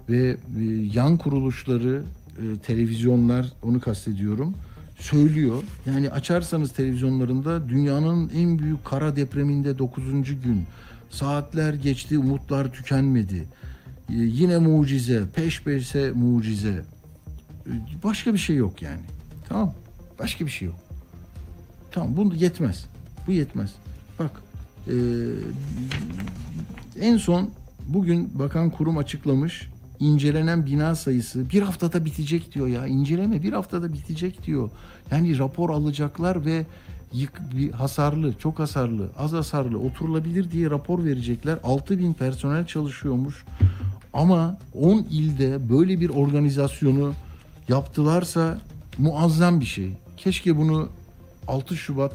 [0.08, 0.62] ve e,
[0.94, 2.02] yan kuruluşları,
[2.38, 4.54] e, televizyonlar onu kastediyorum
[4.98, 5.62] söylüyor.
[5.86, 10.04] Yani açarsanız televizyonlarında dünyanın en büyük kara depreminde 9.
[10.42, 10.64] gün
[11.10, 13.44] saatler geçti, umutlar tükenmedi.
[14.10, 16.82] E, yine mucize, peş peşe mucize.
[18.04, 19.02] Başka bir şey yok yani.
[19.48, 19.74] Tamam.
[20.18, 20.76] Başka bir şey yok.
[21.90, 22.86] Tamam bu yetmez.
[23.26, 23.74] Bu yetmez.
[24.88, 24.94] Eee,
[27.00, 27.50] en son
[27.88, 29.68] bugün bakan kurum açıklamış
[30.00, 32.86] incelenen bina sayısı bir haftada bitecek diyor ya.
[32.86, 34.70] İnceleme bir haftada bitecek diyor.
[35.10, 36.66] Yani rapor alacaklar ve
[37.12, 37.40] yık,
[37.74, 41.58] hasarlı, çok hasarlı, az hasarlı, oturulabilir diye rapor verecekler.
[41.64, 43.44] 6000 bin personel çalışıyormuş.
[44.12, 47.12] Ama 10 ilde böyle bir organizasyonu
[47.68, 48.58] yaptılarsa
[48.98, 49.92] muazzam bir şey.
[50.16, 50.88] Keşke bunu
[51.48, 52.12] 6 Şubat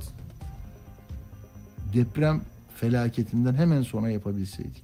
[1.93, 2.41] deprem
[2.83, 4.83] felaketinden hemen sonra yapabilseydik.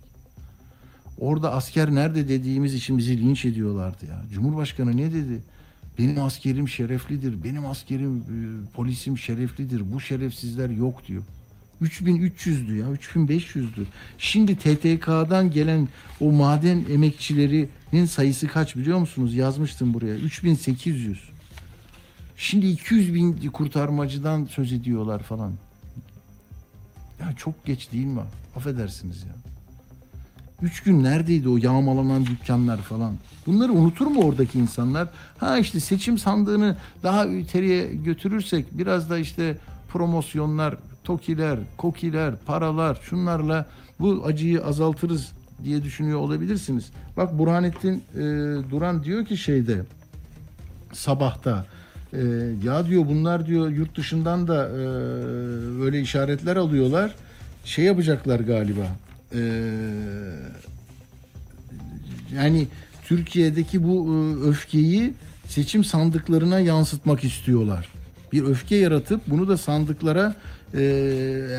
[1.17, 4.21] Orada asker nerede dediğimiz için bizi linç ediyorlardı ya.
[4.33, 5.41] Cumhurbaşkanı ne dedi?
[5.99, 11.23] Benim askerim şereflidir, benim askerim, e, polisim şereflidir, bu şerefsizler yok diyor.
[11.81, 13.85] 3300'dü ya, 3500'dü.
[14.17, 15.87] Şimdi TTK'dan gelen
[16.19, 19.35] o maden emekçilerinin sayısı kaç biliyor musunuz?
[19.35, 20.15] Yazmıştım buraya.
[20.15, 21.19] 3800.
[22.37, 25.53] Şimdi 200 bin kurtarmacıdan söz ediyorlar falan.
[27.19, 28.21] Ya çok geç değil mi?
[28.55, 29.33] Affedersiniz ya.
[30.61, 33.13] Üç gün neredeydi o yağmalanan dükkanlar falan?
[33.47, 35.07] Bunları unutur mu oradaki insanlar?
[35.37, 39.57] Ha işte seçim sandığını daha ileriye götürürsek biraz da işte
[39.89, 43.65] promosyonlar, tokiler, kokiler, paralar şunlarla
[43.99, 45.31] bu acıyı azaltırız
[45.63, 46.91] diye düşünüyor olabilirsiniz.
[47.17, 48.19] Bak Burhanettin e,
[48.71, 49.81] Duran diyor ki şeyde
[50.93, 51.65] sabahta
[52.13, 52.19] e,
[52.63, 54.81] ya diyor bunlar diyor yurt dışından da e,
[55.83, 57.15] öyle işaretler alıyorlar.
[57.65, 58.87] Şey yapacaklar galiba.
[59.33, 59.39] E,
[62.35, 62.67] yani
[63.03, 65.13] Türkiye'deki bu e, öfkeyi
[65.47, 67.87] seçim sandıklarına yansıtmak istiyorlar.
[68.33, 70.35] Bir öfke yaratıp bunu da sandıklara
[70.73, 70.81] e,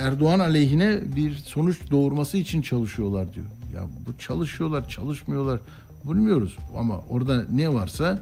[0.01, 3.47] Erdoğan aleyhine bir sonuç doğurması için çalışıyorlar diyor.
[3.75, 5.61] Ya bu çalışıyorlar, çalışmıyorlar
[6.05, 8.19] bilmiyoruz ama orada ne varsa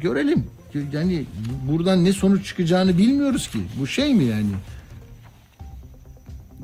[0.00, 0.44] görelim.
[0.92, 1.24] Yani
[1.68, 3.58] buradan ne sonuç çıkacağını bilmiyoruz ki.
[3.80, 4.50] Bu şey mi yani?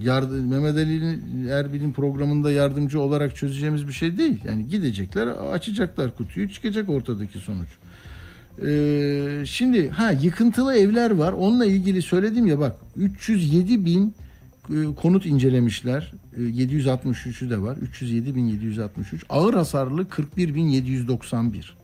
[0.03, 1.18] yardım, Mehmet Ali
[1.50, 4.40] Erbil'in programında yardımcı olarak çözeceğimiz bir şey değil.
[4.44, 7.68] Yani gidecekler, açacaklar kutuyu, çıkacak ortadaki sonuç.
[8.66, 11.32] Ee, şimdi ha yıkıntılı evler var.
[11.32, 14.14] Onunla ilgili söyledim ya bak 307 bin
[14.96, 16.12] konut incelemişler.
[16.36, 17.76] E, 763'ü de var.
[17.76, 19.24] 307 bin 763.
[19.28, 21.76] Ağır hasarlı 41 bin 791.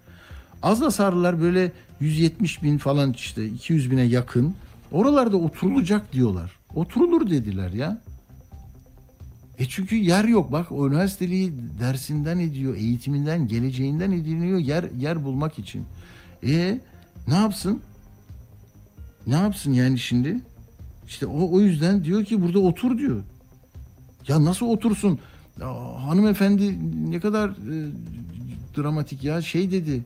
[0.63, 4.55] Az hasarlılar böyle 170 bin falan işte 200 bine yakın.
[4.93, 6.53] Oralarda oturulacak diyorlar.
[6.75, 7.99] Oturulur dediler ya.
[9.59, 10.53] E çünkü yer yok.
[10.53, 15.85] Bak üniversiteliği dersinden ediyor, eğitiminden, geleceğinden ediniyor yer yer bulmak için.
[16.47, 16.81] E
[17.29, 17.83] ne yapsın?
[19.27, 20.41] Ne yapsın yani şimdi?
[21.09, 23.23] İşte o, o yüzden diyor ki burada otur diyor.
[24.29, 25.19] Ya nasıl otursun?
[25.61, 25.69] Ya,
[26.07, 26.79] hanımefendi
[27.11, 27.91] ne kadar e,
[28.77, 30.03] dramatik ya şey dedi.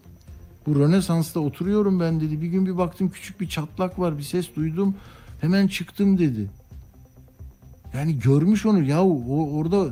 [0.66, 2.40] Bu Rönesans'ta oturuyorum ben dedi.
[2.42, 4.18] Bir gün bir baktım küçük bir çatlak var.
[4.18, 4.94] Bir ses duydum.
[5.40, 6.50] Hemen çıktım dedi.
[7.94, 9.86] Yani görmüş onu ya o orada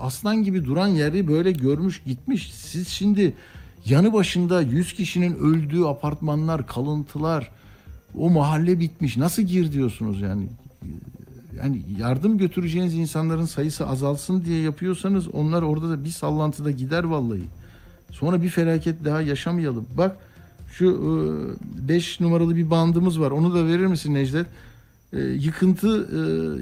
[0.00, 2.54] aslan gibi duran yeri böyle görmüş gitmiş.
[2.54, 3.34] Siz şimdi
[3.86, 7.50] yanı başında 100 kişinin öldüğü apartmanlar, kalıntılar,
[8.14, 9.16] o mahalle bitmiş.
[9.16, 10.48] Nasıl gir diyorsunuz yani?
[11.58, 17.44] Yani yardım götüreceğiniz insanların sayısı azalsın diye yapıyorsanız onlar orada da bir sallantıda gider vallahi.
[18.10, 19.86] Sonra bir felaket daha yaşamayalım.
[19.96, 20.16] Bak
[20.72, 23.30] şu 5 numaralı bir bandımız var.
[23.30, 24.46] Onu da verir misin Necdet?
[25.12, 26.18] E, yıkıntı e,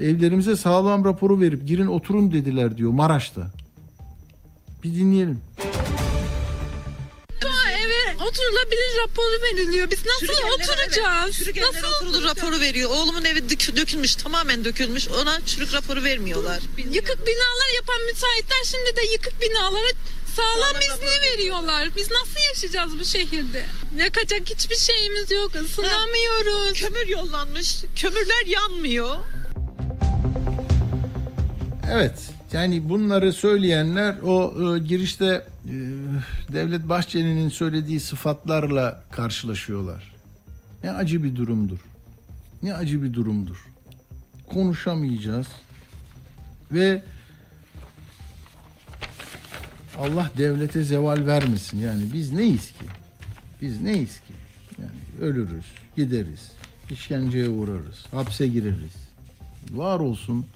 [0.06, 3.50] evlerimize sağlam raporu verip girin oturun dediler diyor Maraş'ta.
[4.84, 5.38] Bir dinleyelim.
[8.28, 9.90] Oturulabilir raporu veriliyor.
[9.90, 11.36] Biz nasıl oturacağız?
[11.36, 12.90] Çürük evlere nasıl oturulur raporu veriyor.
[12.90, 15.08] Oğlumun evi dök- dökülmüş, tamamen dökülmüş.
[15.08, 16.60] Ona çürük raporu vermiyorlar.
[16.92, 19.88] Yıkık binalar yapan müteahhitler şimdi de yıkık binalara
[20.36, 21.88] sağlam izni veriyorlar.
[21.96, 23.64] Biz nasıl yaşayacağız bu şehirde?
[23.98, 25.52] Yakacak hiçbir şeyimiz yok.
[25.64, 26.80] Isınamıyoruz.
[26.80, 27.76] Kömür yollanmış.
[27.96, 29.16] Kömürler yanmıyor.
[31.92, 32.12] Evet.
[32.52, 35.46] Yani bunları söyleyenler o e, girişte
[36.52, 40.14] Devlet Bahçeli'nin söylediği sıfatlarla karşılaşıyorlar.
[40.84, 41.78] Ne acı bir durumdur.
[42.62, 43.66] Ne acı bir durumdur.
[44.46, 45.46] Konuşamayacağız
[46.72, 47.02] ve
[49.98, 51.78] Allah devlete zeval vermesin.
[51.78, 52.84] Yani biz neyiz ki?
[53.62, 54.32] Biz neyiz ki?
[54.78, 56.52] Yani ölürüz, gideriz,
[56.90, 58.94] işkenceye uğrarız, hapse gireriz.
[59.70, 60.46] Var olsun,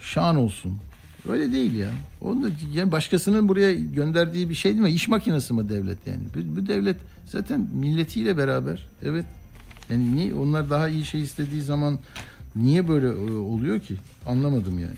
[0.00, 0.80] şan olsun.
[1.28, 1.90] Öyle değil ya.
[2.20, 4.90] Onu da yani başkasının buraya gönderdiği bir şey değil mi?
[4.90, 6.22] İş makinesi mi devlet yani?
[6.34, 6.96] Bu, bu devlet
[7.26, 8.86] zaten milletiyle beraber.
[9.02, 9.24] Evet.
[9.90, 11.98] Yani niye onlar daha iyi şey istediği zaman
[12.56, 13.94] niye böyle e, oluyor ki?
[14.26, 14.96] Anlamadım yani.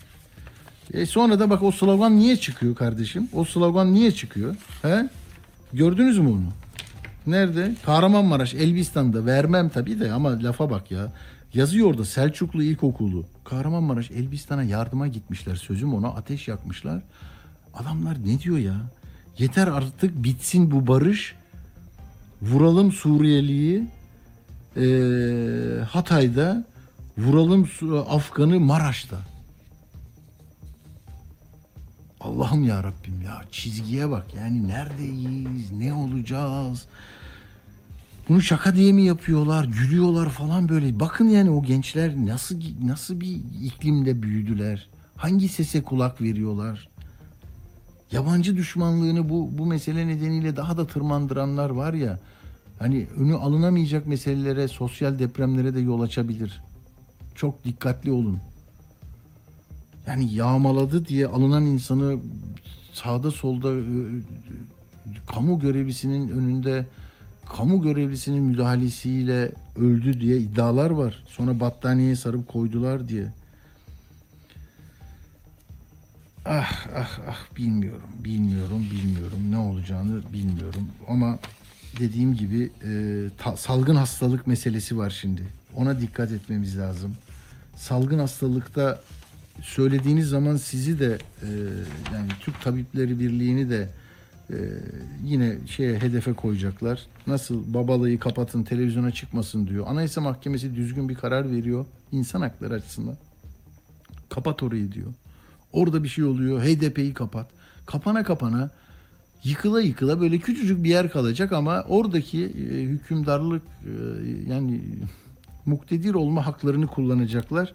[0.94, 3.28] E sonra da bak o slogan niye çıkıyor kardeşim?
[3.32, 4.56] O slogan niye çıkıyor?
[4.82, 5.08] He?
[5.72, 6.52] Gördünüz mü onu?
[7.26, 7.74] Nerede?
[7.86, 9.26] Kahramanmaraş, Elbistan'da.
[9.26, 11.12] Vermem tabii de ama lafa bak ya.
[11.58, 13.24] Yazıyor orada Selçuklu İlkokulu.
[13.44, 15.56] Kahramanmaraş, Elbistan'a yardıma gitmişler.
[15.56, 17.02] Sözüm ona ateş yakmışlar.
[17.74, 18.74] Adamlar ne diyor ya?
[19.38, 21.34] Yeter artık bitsin bu barış.
[22.42, 23.88] Vuralım Suriyeliyi.
[24.76, 26.64] Ee, Hatay'da.
[27.18, 27.68] Vuralım
[28.08, 29.16] Afgan'ı Maraş'ta.
[32.20, 36.86] Allah'ım ya Rabbim ya çizgiye bak yani neredeyiz ne olacağız
[38.28, 39.64] bunu şaka diye mi yapıyorlar?
[39.64, 41.00] Gülüyorlar falan böyle.
[41.00, 44.88] Bakın yani o gençler nasıl nasıl bir iklimde büyüdüler?
[45.16, 46.88] Hangi sese kulak veriyorlar?
[48.12, 52.18] Yabancı düşmanlığını bu bu mesele nedeniyle daha da tırmandıranlar var ya
[52.78, 56.62] hani önü alınamayacak meselelere sosyal depremlere de yol açabilir.
[57.34, 58.38] Çok dikkatli olun.
[60.06, 62.18] Yani yağmaladı diye alınan insanı
[62.92, 63.84] sağda solda e,
[65.26, 66.86] kamu görevlisinin önünde
[67.56, 71.24] kamu görevlisinin müdahalesiyle öldü diye iddialar var.
[71.28, 73.26] Sonra battaniyeye sarıp koydular diye.
[76.44, 80.88] Ah ah ah bilmiyorum, bilmiyorum, bilmiyorum ne olacağını bilmiyorum.
[81.08, 81.38] Ama
[82.00, 82.90] dediğim gibi e,
[83.38, 85.42] ta- salgın hastalık meselesi var şimdi.
[85.76, 87.14] Ona dikkat etmemiz lazım.
[87.76, 89.00] Salgın hastalıkta
[89.62, 91.48] söylediğiniz zaman sizi de e,
[92.14, 93.88] yani Türk Tabipleri Birliği'ni de
[94.50, 94.56] e,
[95.24, 97.06] yine şeye hedefe koyacaklar.
[97.26, 99.86] Nasıl babalayı kapatın televizyona çıkmasın diyor.
[99.88, 103.16] Anayasa Mahkemesi düzgün bir karar veriyor insan hakları açısından.
[104.28, 105.14] Kapat orayı diyor.
[105.72, 106.62] Orada bir şey oluyor.
[106.62, 107.46] HDP'yi kapat.
[107.86, 108.70] Kapana kapana
[109.44, 113.92] yıkıla yıkıla böyle küçücük bir yer kalacak ama oradaki e, hükümdarlık e,
[114.50, 114.80] yani
[115.66, 117.74] muktedir olma haklarını kullanacaklar.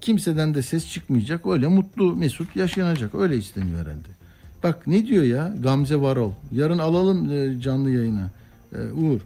[0.00, 1.46] Kimseden de ses çıkmayacak.
[1.46, 3.14] Öyle mutlu mesut yaşanacak.
[3.14, 4.08] Öyle isteniyor herhalde.
[4.62, 6.32] Bak ne diyor ya Gamze Varol.
[6.52, 8.30] Yarın alalım e, canlı yayına.
[8.72, 9.20] E, Uğur.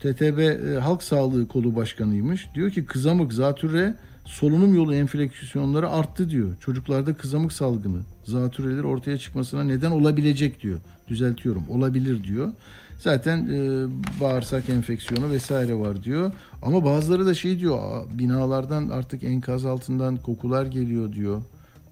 [0.00, 2.48] TTB e, Halk Sağlığı Kolu Başkanıymış.
[2.54, 6.48] Diyor ki kızamık, zatürre, solunum yolu enfeksiyonları arttı diyor.
[6.60, 10.78] Çocuklarda kızamık salgını, zatürreler ortaya çıkmasına neden olabilecek diyor.
[11.08, 12.52] Düzeltiyorum olabilir diyor.
[12.98, 13.86] Zaten e,
[14.20, 16.32] bağırsak enfeksiyonu vesaire var diyor.
[16.62, 21.42] Ama bazıları da şey diyor "Aa, binalardan artık enkaz altından kokular geliyor diyor.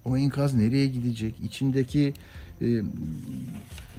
[0.05, 1.35] O enkaz nereye gidecek?
[1.43, 2.13] İçindeki
[2.61, 2.67] e,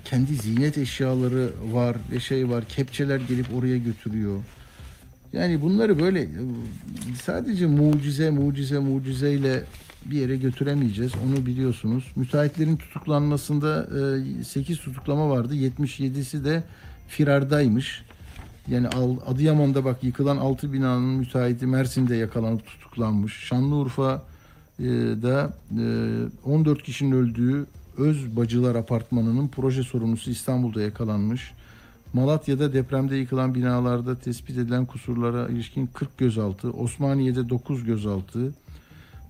[0.05, 2.65] kendi ziynet eşyaları var ve şey var.
[2.69, 4.41] Kepçeler gelip oraya götürüyor.
[5.33, 6.29] Yani bunları böyle e,
[7.23, 9.65] sadece mucize mucize mucizeyle
[10.05, 11.13] bir yere götüremeyeceğiz.
[11.27, 12.05] Onu biliyorsunuz.
[12.17, 13.89] Müteahhitlerin tutuklanmasında
[14.45, 15.55] 8 tutuklama vardı.
[15.55, 16.63] 77'si de
[17.09, 18.03] firardaymış.
[18.69, 18.89] Yani
[19.27, 23.35] Adıyaman'da bak yıkılan 6 binanın müteahhiti Mersin'de yakalanıp tutuklanmış.
[23.35, 24.23] Şanlıurfa'da
[26.45, 27.67] 14 kişinin öldüğü
[27.99, 31.53] Öz Bacılar Apartmanı'nın proje sorumlusu İstanbul'da yakalanmış.
[32.13, 38.55] Malatya'da depremde yıkılan binalarda tespit edilen kusurlara ilişkin 40 gözaltı, Osmaniye'de 9 gözaltı.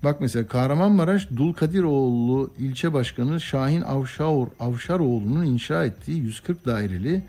[0.03, 7.23] Bak mesela Kahramanmaraş Dulkadiroğlu ilçe başkanı Şahin Avşar, Avşaroğlu'nun inşa ettiği 140 daireli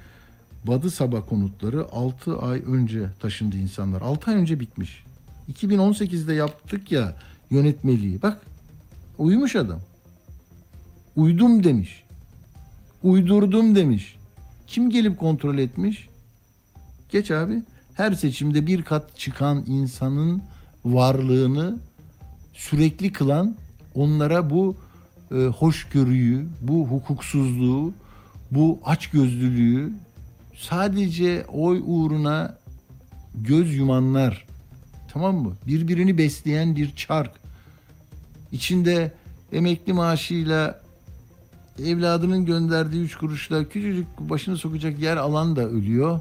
[0.64, 4.02] Badı Sabah konutları 6 ay önce taşındı insanlar.
[4.02, 5.04] 6 ay önce bitmiş.
[5.52, 7.16] 2018'de yaptık ya
[7.50, 8.22] yönetmeliği.
[8.22, 8.40] Bak
[9.18, 9.80] uyumuş adam.
[11.16, 12.04] Uydum demiş.
[13.02, 14.16] Uydurdum demiş.
[14.66, 16.08] Kim gelip kontrol etmiş?
[17.08, 17.62] Geç abi.
[17.94, 20.42] Her seçimde bir kat çıkan insanın
[20.84, 21.78] varlığını
[22.52, 23.56] sürekli kılan
[23.94, 24.76] onlara bu
[25.30, 27.94] e, hoşgörüyü, bu hukuksuzluğu,
[28.50, 29.92] bu açgözlülüğü
[30.56, 32.58] sadece oy uğruna
[33.34, 34.46] göz yumanlar
[35.12, 35.56] tamam mı?
[35.66, 37.32] Birbirini besleyen bir çark.
[38.52, 39.12] İçinde
[39.52, 40.81] emekli maaşıyla
[41.78, 46.20] evladının gönderdiği üç kuruşla küçücük başını sokacak yer alan da ölüyor.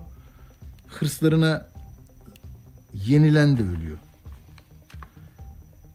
[0.87, 1.65] Hırslarına
[2.93, 3.97] yenilen de ölüyor.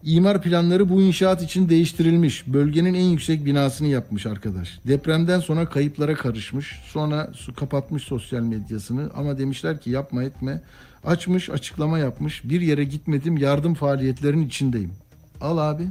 [0.02, 2.46] İmar planları bu inşaat için değiştirilmiş.
[2.46, 4.80] Bölgenin en yüksek binasını yapmış arkadaş.
[4.86, 6.80] Depremden sonra kayıplara karışmış.
[6.86, 10.62] Sonra su kapatmış sosyal medyasını ama demişler ki yapma etme.
[11.04, 12.44] Açmış açıklama yapmış.
[12.44, 14.92] Bir yere gitmedim yardım faaliyetlerinin içindeyim.
[15.40, 15.88] Al abi.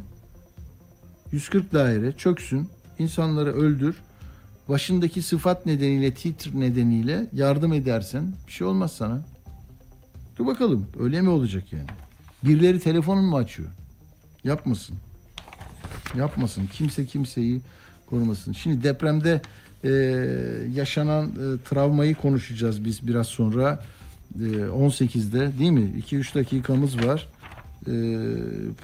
[1.32, 2.70] 140 daire çöksün.
[3.00, 3.96] İnsanları öldür.
[4.70, 9.22] Başındaki sıfat nedeniyle, titr nedeniyle yardım edersen bir şey olmaz sana.
[10.38, 11.88] Dur bakalım öyle mi olacak yani?
[12.44, 13.70] Birileri telefonun mu açıyor?
[14.44, 14.96] Yapmasın.
[16.18, 16.70] Yapmasın.
[16.74, 17.62] Kimse kimseyi
[18.06, 18.54] korumasın.
[18.54, 19.42] Şimdi depremde
[19.84, 19.90] e,
[20.74, 23.84] yaşanan e, travmayı konuşacağız biz biraz sonra.
[24.36, 26.04] E, 18'de değil mi?
[26.12, 27.28] 2-3 dakikamız var.
[27.88, 27.94] E,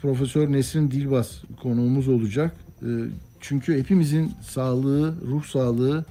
[0.01, 2.55] Profesör Nesrin Dilbaz konuğumuz olacak.
[2.81, 2.87] E,
[3.41, 6.05] çünkü hepimizin sağlığı, ruh sağlığı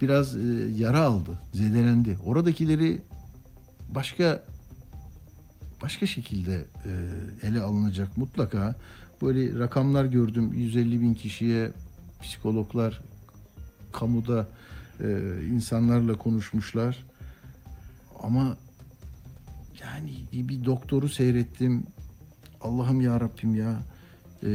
[0.00, 0.40] biraz e,
[0.76, 2.18] yara aldı, zedelendi.
[2.24, 3.02] Oradakileri
[3.88, 4.42] başka
[5.82, 6.90] başka şekilde e,
[7.46, 8.74] ele alınacak mutlaka.
[9.22, 10.52] Böyle rakamlar gördüm.
[10.54, 11.72] 150 bin kişiye
[12.22, 13.00] psikologlar
[13.92, 14.48] kamuda
[15.00, 15.06] e,
[15.52, 17.04] insanlarla konuşmuşlar.
[18.22, 18.56] Ama
[19.80, 21.82] yani bir, doktoru seyrettim.
[22.60, 23.82] Allah'ım ya Rabbim ya.
[24.42, 24.50] E,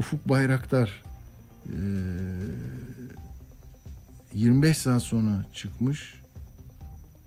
[0.00, 1.02] Ufuk Bayraktar
[1.66, 1.78] e,
[4.34, 6.14] 25 saat sonra çıkmış.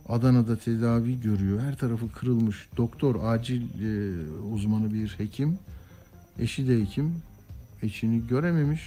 [0.10, 1.62] Adana'da tedavi görüyor.
[1.62, 2.68] Her tarafı kırılmış.
[2.78, 4.22] Doktor, acil e,
[4.54, 5.60] uzmanı bir hekim.
[6.40, 7.16] Eşi de hekim.
[7.84, 8.82] Eşini görememiş.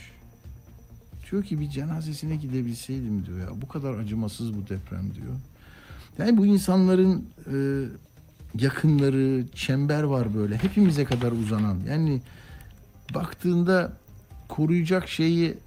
[1.30, 3.62] Diyor ki bir cenazesine gidebilseydim diyor ya.
[3.62, 5.34] Bu kadar acımasız bu deprem diyor.
[6.18, 7.56] Yani bu insanların e,
[8.62, 10.56] yakınları, çember var böyle.
[10.56, 11.78] Hepimize kadar uzanan.
[11.88, 12.22] Yani
[13.14, 13.92] baktığında
[14.48, 15.58] koruyacak şeyi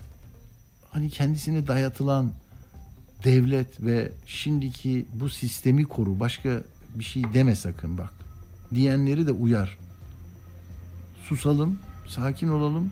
[0.92, 2.32] hani kendisine dayatılan
[3.24, 6.64] devlet ve şimdiki bu sistemi koru başka
[6.96, 8.14] bir şey deme sakın bak
[8.74, 9.78] diyenleri de uyar.
[11.24, 12.92] Susalım, sakin olalım.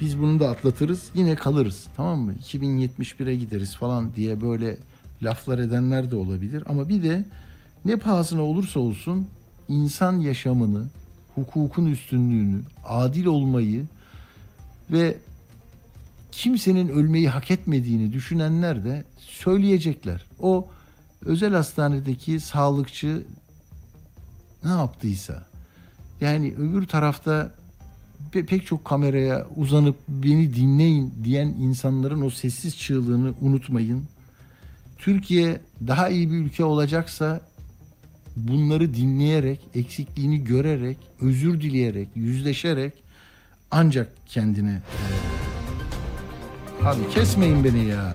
[0.00, 1.86] Biz bunu da atlatırız, yine kalırız.
[1.96, 2.34] Tamam mı?
[2.34, 4.76] 2071'e gideriz falan diye böyle
[5.22, 7.24] laflar edenler de olabilir ama bir de
[7.84, 9.28] ne pahasına olursa olsun
[9.68, 10.86] insan yaşamını,
[11.40, 13.86] hukukun üstünlüğünü, adil olmayı
[14.90, 15.16] ve
[16.32, 20.24] kimsenin ölmeyi hak etmediğini düşünenler de söyleyecekler.
[20.40, 20.68] O
[21.24, 23.22] özel hastanedeki sağlıkçı
[24.64, 25.46] ne yaptıysa
[26.20, 27.54] yani öbür tarafta
[28.32, 34.04] pe- pek çok kameraya uzanıp beni dinleyin diyen insanların o sessiz çığlığını unutmayın.
[34.98, 37.40] Türkiye daha iyi bir ülke olacaksa
[38.48, 42.92] bunları dinleyerek, eksikliğini görerek, özür dileyerek, yüzleşerek
[43.70, 44.80] ancak kendine
[46.82, 48.14] e, Abi kesmeyin beni ya.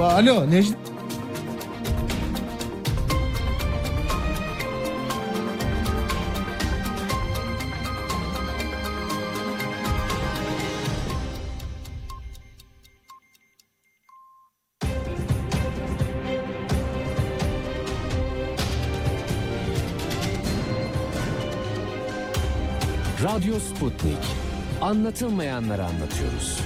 [0.00, 0.95] Alo Necdet.
[23.56, 24.36] Radyo Sputnik.
[24.80, 26.60] Anlatılmayanları anlatıyoruz.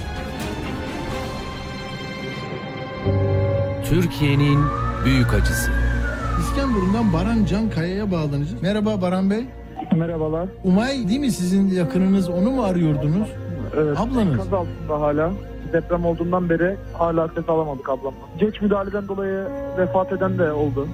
[3.85, 4.59] Türkiye'nin
[5.05, 5.71] büyük acısı.
[6.39, 8.61] İskenderun'dan Baran Can Kaya'ya bağlanacağız.
[8.61, 9.45] Merhaba Baran Bey.
[9.95, 10.49] Merhabalar.
[10.63, 12.29] Umay değil mi sizin yakınınız?
[12.29, 13.27] Onu mu arıyordunuz?
[13.77, 13.99] Evet.
[13.99, 14.37] Ablanız.
[14.37, 15.31] Kaz altında hala.
[15.73, 18.19] Deprem olduğundan beri hala ses alamadık ablamla.
[18.39, 19.45] Geç müdahaleden dolayı
[19.77, 20.87] vefat eden de oldu.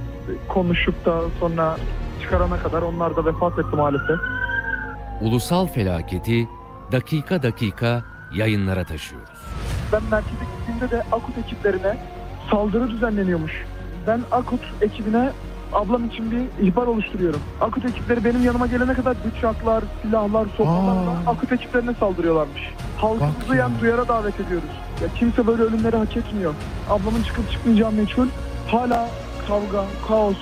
[0.48, 1.78] Konuşup da sonra
[2.22, 4.20] çıkarana kadar onlar da vefat etti maalesef.
[5.22, 6.48] Ulusal felaketi
[6.92, 8.04] dakika dakika
[8.36, 9.30] yayınlara taşıyoruz.
[9.94, 11.98] Ben merkeze gittiğimde de Akut ekiplerine
[12.52, 13.66] saldırı düzenleniyormuş.
[14.08, 15.30] Ben Akut ekibine
[15.74, 17.40] ablam için bir ihbar oluşturuyorum.
[17.62, 21.30] Akut ekipleri benim yanıma gelene kadar bıçaklar, silahlar, sopalarla Aa.
[21.32, 22.62] Akut ekiplerine saldırıyorlarmış.
[22.98, 24.70] Halkımızı yani duyara davet ediyoruz.
[25.02, 26.54] Ya kimse böyle ölümleri hak etmiyor.
[26.90, 28.28] Ablamın çıkıp çıkmayacağı meçhul.
[28.68, 29.10] Hala
[29.48, 30.38] kavga, kaos.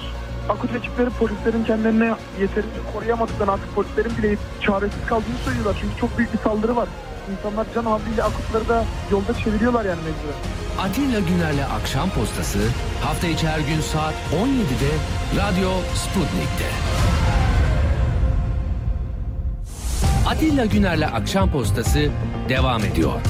[0.49, 5.77] Akut ekipleri polislerin kendilerine yeterince koruyamadıklarını artık polislerin bile çaresiz kaldığını söylüyorlar.
[5.81, 6.89] Çünkü çok büyük bir saldırı var.
[7.31, 10.39] İnsanlar can havliyle akutları da yolda çeviriyorlar yani mecburen.
[10.79, 12.59] Atilla Güner'le Akşam Postası
[13.01, 14.91] hafta içi her gün saat 17'de
[15.41, 16.69] Radyo Sputnik'te.
[20.29, 22.09] Atilla Güner'le Akşam Postası
[22.49, 23.21] devam ediyor.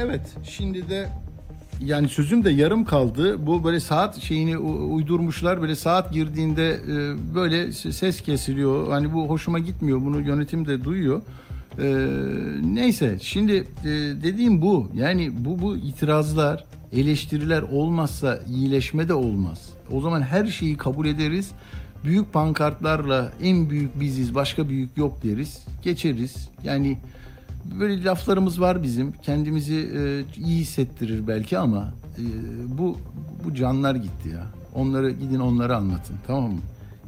[0.00, 1.08] Evet şimdi de
[1.80, 3.46] yani sözüm de yarım kaldı.
[3.46, 5.62] Bu böyle saat şeyini uydurmuşlar.
[5.62, 8.90] Böyle saat girdiğinde e, böyle ses kesiliyor.
[8.90, 10.00] Hani bu hoşuma gitmiyor.
[10.00, 11.22] Bunu yönetim de duyuyor.
[11.78, 12.06] E,
[12.62, 13.52] neyse şimdi
[13.84, 13.88] e,
[14.22, 14.90] dediğim bu.
[14.94, 19.70] Yani bu bu itirazlar, eleştiriler olmazsa iyileşme de olmaz.
[19.92, 21.50] O zaman her şeyi kabul ederiz.
[22.04, 25.66] Büyük pankartlarla en büyük biziz, başka büyük yok deriz.
[25.82, 26.48] Geçeriz.
[26.64, 26.98] Yani
[27.80, 29.12] böyle laflarımız var bizim.
[29.12, 30.00] Kendimizi e,
[30.40, 31.88] iyi hissettirir belki ama
[32.18, 32.24] e,
[32.78, 32.98] bu
[33.44, 34.46] bu canlar gitti ya.
[34.74, 36.60] Onları gidin onlara anlatın tamam mı?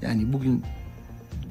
[0.03, 0.63] Yani bugün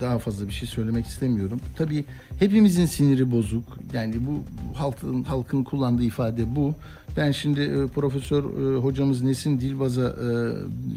[0.02, 1.60] daha fazla bir şey söylemek istemiyorum.
[1.78, 2.06] Tabii
[2.40, 3.64] hepimizin siniri bozuk.
[3.94, 4.44] Yani bu
[4.78, 6.74] halkın halkın kullandığı ifade bu.
[7.18, 10.30] Ben şimdi e, Profesör e, hocamız Nesin Dilbaz'a e,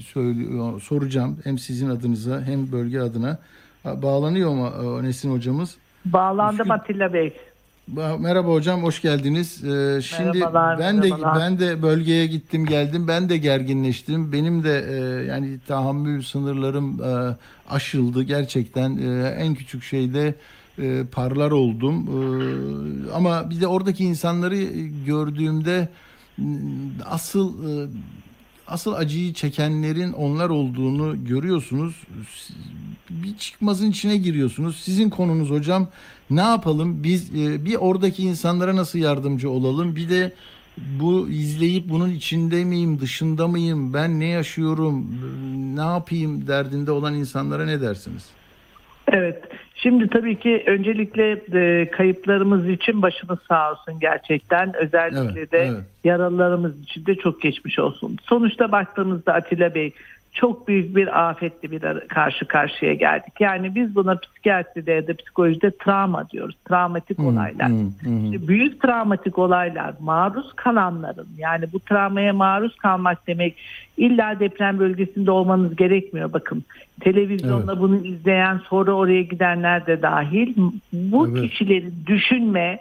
[0.00, 1.38] söylüyor, soracağım.
[1.44, 3.38] Hem sizin adınıza hem bölge adına.
[3.84, 5.76] Bağlanıyor mu e, Nesin hocamız?
[6.04, 7.36] Bağlandım Atilla Bey.
[7.88, 9.64] Ba- Merhaba hocam, hoş geldiniz.
[9.64, 11.40] Ee, şimdi Merhabalar, ben de merhabalar.
[11.40, 13.08] ben de bölgeye gittim, geldim.
[13.08, 14.32] Ben de gerginleştim.
[14.32, 17.36] Benim de e, yani tahammül sınırlarım e,
[17.68, 18.96] aşıldı gerçekten.
[18.96, 20.34] E, en küçük şeyde
[20.78, 22.08] e, parlar oldum.
[22.08, 24.56] E, ama bir de oradaki insanları
[25.06, 25.88] gördüğümde
[27.04, 27.88] asıl e,
[28.66, 31.94] asıl acıyı çekenlerin onlar olduğunu görüyorsunuz.
[33.10, 34.76] Bir çıkmazın içine giriyorsunuz.
[34.76, 35.88] Sizin konunuz hocam
[36.30, 37.04] ne yapalım?
[37.04, 39.96] Biz e, bir oradaki insanlara nasıl yardımcı olalım?
[39.96, 40.32] Bir de
[41.00, 45.06] bu izleyip bunun içinde miyim, dışında mıyım, ben ne yaşıyorum,
[45.74, 48.30] ne yapayım derdinde olan insanlara ne dersiniz?
[49.08, 49.42] Evet.
[49.74, 54.72] Şimdi tabii ki öncelikle e, kayıplarımız için başımız sağ olsun gerçekten.
[54.76, 55.84] Özellikle Evet, de evet.
[56.04, 58.16] yaralılarımız için de çok geçmiş olsun.
[58.22, 59.92] Sonuçta baktığımızda Atilla Bey
[60.34, 63.32] çok büyük bir afetle bir karşı karşıya geldik.
[63.40, 66.56] Yani biz buna psikiyatride ya da psikolojide travma diyoruz.
[66.68, 67.70] Travmatik olaylar.
[68.24, 73.56] İşte büyük travmatik olaylar maruz kalanların yani bu travmaya maruz kalmak demek
[73.96, 76.64] illa deprem bölgesinde olmanız gerekmiyor bakın.
[77.00, 80.54] Televizyonda bunu izleyen sonra oraya gidenler de dahil
[80.92, 81.42] bu Evet.
[81.42, 82.78] kişilerin düşünme,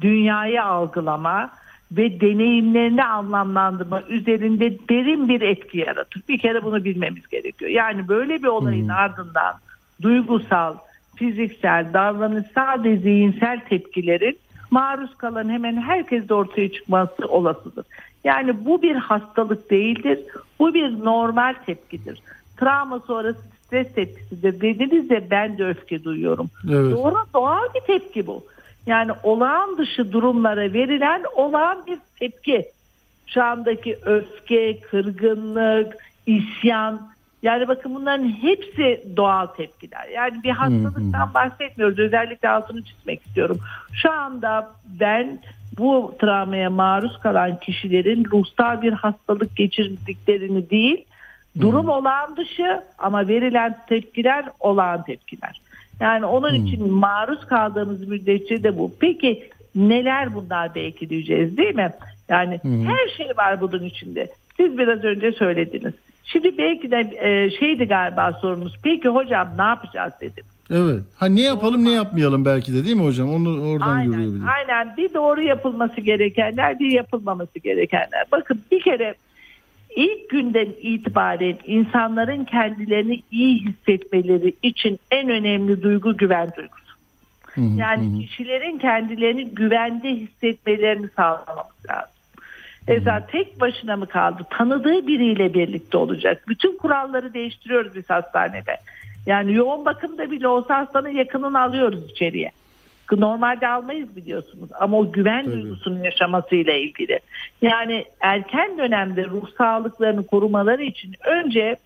[0.00, 1.50] dünyayı algılama
[1.92, 6.22] ve deneyimlerini anlamlandırma üzerinde derin bir etki yaratır.
[6.28, 7.70] Bir kere bunu bilmemiz gerekiyor.
[7.70, 9.54] Yani böyle bir olayın ardından
[10.02, 10.74] duygusal,
[11.16, 14.38] fiziksel, davranışsal ve zihinsel tepkilerin
[14.70, 17.86] maruz kalan hemen herkeste ortaya çıkması olasıdır.
[18.24, 20.18] Yani bu bir hastalık değildir.
[20.58, 22.22] Bu bir normal tepkidir.
[22.56, 24.60] Travma sonrası stres tepkisidir.
[24.60, 26.50] Dediniz de ben de öfke duyuyorum.
[26.70, 26.92] Evet.
[26.92, 28.44] Doğru doğal bir tepki bu.
[28.86, 32.66] Yani olağan dışı durumlara verilen olağan bir tepki.
[33.26, 37.08] Şu andaki öfke, kırgınlık, isyan.
[37.42, 40.08] Yani bakın bunların hepsi doğal tepkiler.
[40.08, 41.98] Yani bir hastalıktan bahsetmiyoruz.
[41.98, 43.58] Özellikle altını çizmek istiyorum.
[43.92, 44.70] Şu anda
[45.00, 45.38] ben
[45.78, 51.04] bu travmaya maruz kalan kişilerin ruhsal bir hastalık geçirdiklerini değil,
[51.60, 55.60] durum olağan dışı ama verilen tepkiler olağan tepkiler.
[56.00, 58.92] Yani onun için maruz kaldığımız müddetçe de bu.
[59.00, 61.90] Peki neler bunlar belki diyeceğiz değil mi?
[62.28, 64.28] Yani her şey var bunun içinde.
[64.56, 65.94] Siz biraz önce söylediniz.
[66.24, 68.76] Şimdi belki de e, şeydi galiba sorunuz.
[68.82, 70.44] Peki hocam ne yapacağız dedim.
[70.70, 71.00] Evet.
[71.16, 73.34] Ha ne yapalım ne yapmayalım belki de değil mi hocam?
[73.34, 74.50] Onu oradan bir de.
[74.56, 78.24] Aynen bir doğru yapılması gerekenler bir yapılmaması gerekenler.
[78.32, 79.14] Bakın bir kere
[79.96, 86.86] ilk günden itibaren insanların kendilerini iyi hissetmeleri için en önemli duygu güven duygusu.
[87.76, 92.10] Yani kişilerin kendilerini güvende hissetmelerini sağlamamız lazım.
[92.88, 94.42] Mesela tek başına mı kaldı?
[94.50, 96.44] Tanıdığı biriyle birlikte olacak.
[96.48, 98.76] Bütün kuralları değiştiriyoruz biz hastanede.
[99.26, 102.50] Yani yoğun bakımda bile olsa hastanın yakınını alıyoruz içeriye.
[103.12, 107.20] Normalde almayız biliyorsunuz ama o güven duygusunun yaşamasıyla ilgili.
[107.62, 111.76] Yani erken dönemde ruh sağlıklarını korumaları için önce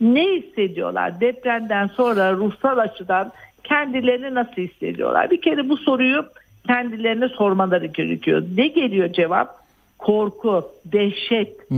[0.00, 1.20] ne hissediyorlar?
[1.20, 3.32] Depremden sonra ruhsal açıdan
[3.64, 5.30] kendilerini nasıl hissediyorlar?
[5.30, 6.24] Bir kere bu soruyu
[6.66, 8.42] kendilerine sormaları gerekiyor.
[8.56, 9.60] Ne geliyor cevap?
[9.98, 11.70] Korku, dehşet.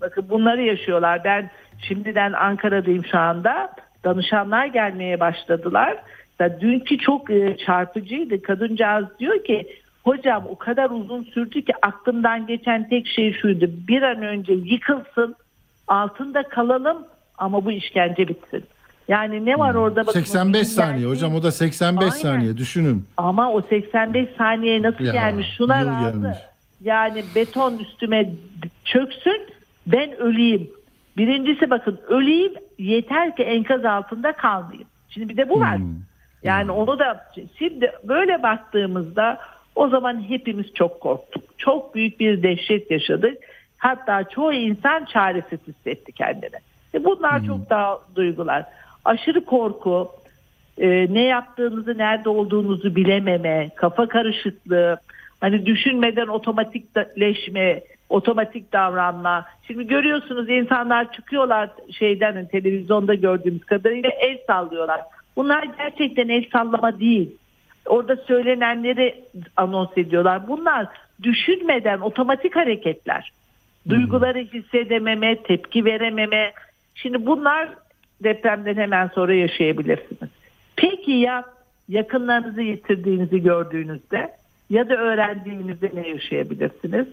[0.00, 1.24] Bakın bunları yaşıyorlar.
[1.24, 1.50] Ben
[1.82, 3.72] şimdiden Ankara'dayım şu anda.
[4.04, 5.96] Danışanlar gelmeye başladılar.
[6.40, 8.42] Ya dünkü çok e, çarpıcıydı.
[8.42, 9.66] Kadıncağız diyor ki
[10.04, 13.70] hocam o kadar uzun sürdü ki aklımdan geçen tek şey şuydu.
[13.88, 15.36] Bir an önce yıkılsın,
[15.88, 16.98] altında kalalım
[17.38, 18.64] ama bu işkence bitsin.
[19.08, 20.06] Yani ne var orada?
[20.06, 22.14] bakın, 85 o saniye hocam o da 85 Aynen.
[22.14, 23.04] saniye düşünün.
[23.16, 25.46] Ama o 85 saniye nasıl Ya, gelmiş?
[25.58, 26.10] Şuna razı.
[26.18, 26.38] gelmiş.
[26.80, 28.30] Yani beton üstüme
[28.84, 29.46] çöksün
[29.86, 30.70] ben öleyim.
[31.16, 34.88] Birincisi bakın öleyim yeter ki enkaz altında kalmayayım.
[35.08, 35.78] Şimdi bir de bu var.
[36.42, 37.26] Yani onu da
[37.58, 39.38] şimdi böyle baktığımızda
[39.74, 41.58] o zaman hepimiz çok korktuk.
[41.58, 43.38] Çok büyük bir dehşet yaşadık.
[43.78, 46.56] Hatta çoğu insan çaresiz hissetti kendini.
[46.94, 48.64] E bunlar çok daha duygular.
[49.04, 50.10] Aşırı korku,
[50.78, 55.00] e, ne yaptığınızı, nerede olduğunuzu bilememe, kafa karışıklığı,
[55.40, 59.46] hani düşünmeden otomatikleşme, otomatik davranma.
[59.66, 65.00] Şimdi görüyorsunuz insanlar çıkıyorlar şeyden televizyonda gördüğümüz kadarıyla el sallıyorlar.
[65.40, 67.30] Bunlar gerçekten el sallama değil.
[67.86, 69.24] Orada söylenenleri
[69.56, 70.48] anons ediyorlar.
[70.48, 70.86] Bunlar
[71.22, 73.32] düşünmeden otomatik hareketler.
[73.88, 76.52] Duyguları hissedememe, tepki verememe.
[76.94, 77.68] Şimdi bunlar
[78.24, 80.30] depremden hemen sonra yaşayabilirsiniz.
[80.76, 81.44] Peki ya
[81.88, 84.32] yakınlarınızı yitirdiğinizi gördüğünüzde
[84.70, 87.06] ya da öğrendiğinizde ne yaşayabilirsiniz?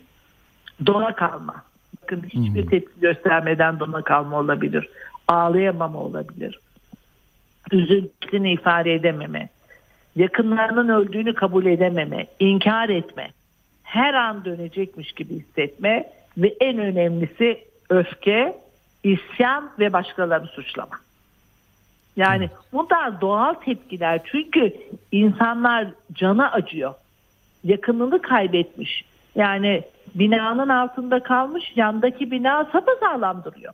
[0.85, 1.63] Dona kalma.
[2.01, 4.89] Bakın hiçbir tepki göstermeden dona kalma olabilir.
[5.27, 6.59] Ağlayamama olabilir.
[7.71, 9.49] Üzüntüsünü ifade edememe.
[10.15, 12.27] Yakınlarının öldüğünü kabul edememe.
[12.39, 13.29] inkar etme.
[13.83, 18.57] Her an dönecekmiş gibi hissetme ve en önemlisi öfke,
[19.03, 20.95] isyan ve başkalarını suçlama.
[22.15, 24.21] Yani bunlar doğal tepkiler.
[24.31, 24.73] Çünkü
[25.11, 26.93] insanlar cana acıyor.
[27.63, 29.05] Yakınını kaybetmiş.
[29.35, 29.83] Yani
[30.15, 33.73] binanın altında kalmış yandaki bina sapasağlam duruyor.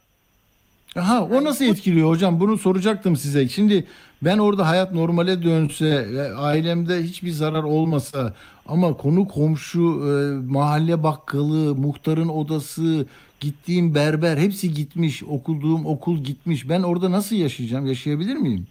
[0.95, 2.39] Aha o nasıl etkiliyor hocam?
[2.39, 3.47] Bunu soracaktım size.
[3.49, 3.85] Şimdi
[4.21, 8.33] ben orada hayat normale dönse, ailemde hiçbir zarar olmasa
[8.67, 10.11] ama konu komşu, e,
[10.51, 13.05] mahalle bakkalı, muhtarın odası,
[13.39, 16.69] gittiğim berber hepsi gitmiş, okuduğum okul gitmiş.
[16.69, 17.85] Ben orada nasıl yaşayacağım?
[17.85, 18.67] Yaşayabilir miyim?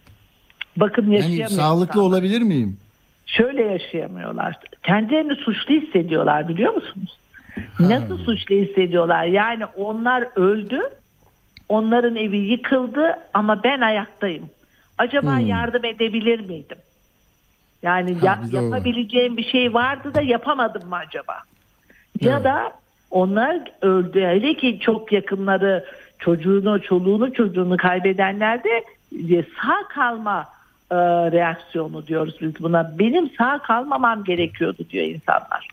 [0.77, 1.49] Bakın Yani yaşayamıyor.
[1.49, 2.77] sağlıklı olabilir miyim?
[3.25, 4.55] Şöyle yaşayamıyorlar.
[4.83, 7.17] Kendilerini suçlu hissediyorlar biliyor musunuz?
[7.79, 9.25] Nasıl suçlu hissediyorlar?
[9.25, 10.79] Yani onlar öldü.
[11.69, 14.49] Onların evi yıkıldı ama ben ayaktayım.
[14.97, 15.47] Acaba Hmm.
[15.47, 16.77] yardım edebilir miydim?
[17.83, 18.63] Yani ya- o var.
[18.63, 21.37] yapabileceğim bir şey vardı da yapamadım mı acaba?
[22.21, 22.73] Ya da
[23.11, 24.21] onlar öldü.
[24.21, 25.85] Hele ki çok yakınları
[26.19, 28.83] çocuğunu, çoluğunu, çocuğunu kaybedenler de
[29.29, 30.45] e, sağ kalma
[30.91, 30.95] e,
[31.31, 32.99] reaksiyonu diyoruz biz buna.
[32.99, 35.67] Benim sağ kalmamam gerekiyordu diyor insanlar.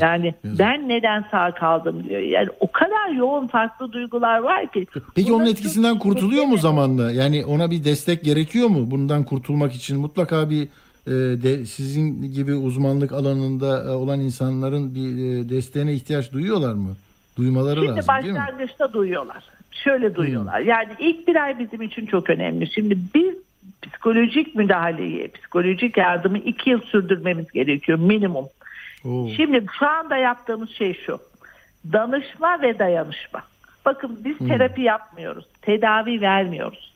[0.00, 2.20] Yani ben neden sağ kaldım diyor.
[2.20, 4.86] Yani o kadar yoğun farklı duygular var ki.
[5.14, 7.12] Peki onun etkisinden kurtuluyor mu zamanla?
[7.12, 8.90] Yani ona bir destek gerekiyor mu?
[8.90, 10.68] Bundan kurtulmak için mutlaka bir
[11.06, 11.10] e,
[11.42, 16.96] de, sizin gibi uzmanlık alanında e, olan insanların bir e, desteğine ihtiyaç duyuyorlar mı?
[17.38, 18.38] Duymaları Şimdi lazım değil mi?
[18.38, 19.44] başlangıçta duyuyorlar.
[19.70, 20.60] Şöyle duyuyorlar.
[20.60, 22.72] Yani ilk bir ay bizim için çok önemli.
[22.72, 23.34] Şimdi biz
[23.82, 28.44] psikolojik müdahaleyi, psikolojik yardımı iki yıl sürdürmemiz gerekiyor minimum.
[29.36, 31.18] Şimdi şu anda yaptığımız şey şu.
[31.92, 33.42] Danışma ve dayanışma.
[33.84, 34.48] Bakın biz Hmm.
[34.48, 35.44] terapi yapmıyoruz.
[35.62, 36.92] Tedavi vermiyoruz.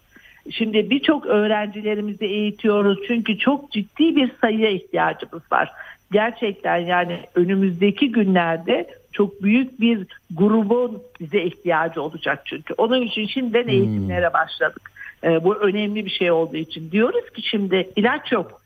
[0.50, 2.98] Şimdi birçok öğrencilerimizi eğitiyoruz.
[3.08, 5.72] Çünkü çok ciddi bir sayıya ihtiyacımız var.
[6.12, 12.74] Gerçekten yani önümüzdeki günlerde çok büyük bir grubun bize ihtiyacı olacak çünkü.
[12.78, 14.90] Onun için şimdiden eğitimlere başladık.
[15.24, 16.90] Ee, bu önemli bir şey olduğu için.
[16.90, 18.60] Diyoruz ki şimdi ilaç yok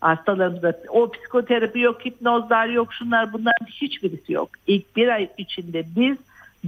[0.00, 0.80] hastalarımızda.
[0.88, 4.50] O psikoterapi yok, hipnozlar yok, şunlar bunların hiçbirisi yok.
[4.66, 6.16] İlk bir ay içinde biz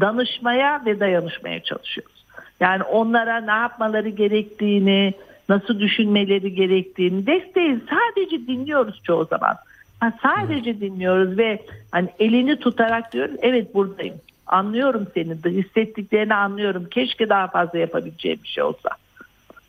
[0.00, 2.24] danışmaya ve dayanışmaya çalışıyoruz.
[2.60, 5.14] Yani onlara ne yapmaları gerektiğini,
[5.48, 9.56] nasıl düşünmeleri gerektiğini desteği sadece dinliyoruz çoğu zaman.
[10.00, 14.16] Ha, sadece dinliyoruz ve hani elini tutarak diyoruz evet buradayım.
[14.46, 16.88] Anlıyorum seni, hissettiklerini anlıyorum.
[16.90, 18.90] Keşke daha fazla yapabileceğim bir şey olsa.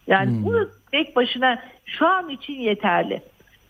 [0.09, 3.21] Yani bu tek başına şu an için yeterli.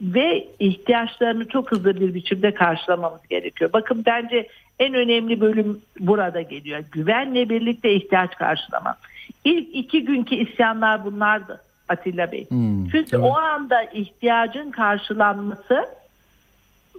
[0.01, 3.69] Ve ihtiyaçlarını çok hızlı bir biçimde karşılamamız gerekiyor.
[3.73, 4.47] Bakın bence
[4.79, 6.83] en önemli bölüm burada geliyor.
[6.91, 8.95] Güvenle birlikte ihtiyaç karşılama.
[9.43, 12.47] İlk iki günkü isyanlar bunlardı Atilla Bey.
[12.91, 15.85] Çünkü o anda ihtiyacın karşılanması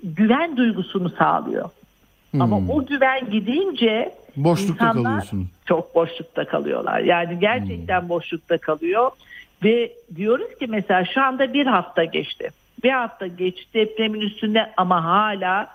[0.02, 1.70] güven duygusunu sağlıyor.
[2.40, 5.46] Ama o güven gidince Boşlukta insanlar kalıyorsunuz.
[5.66, 7.00] çok boşlukta kalıyorlar.
[7.00, 9.10] Yani gerçekten boşlukta kalıyor
[9.64, 12.48] ve diyoruz ki mesela şu anda bir hafta geçti.
[12.84, 15.68] Bir hafta geçti depremin üstünde ama hala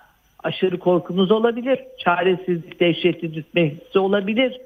[0.43, 1.79] aşırı korkunuz olabilir.
[1.99, 4.61] Çaresizlik, dehşetli düşme hissi olabilir.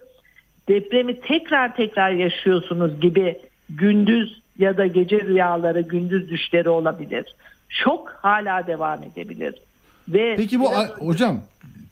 [0.68, 7.36] Depremi tekrar tekrar yaşıyorsunuz gibi gündüz ya da gece rüyaları, gündüz düşleri olabilir.
[7.70, 9.56] Şok hala devam edebilir.
[10.10, 11.42] Ve Peki bu a- hocam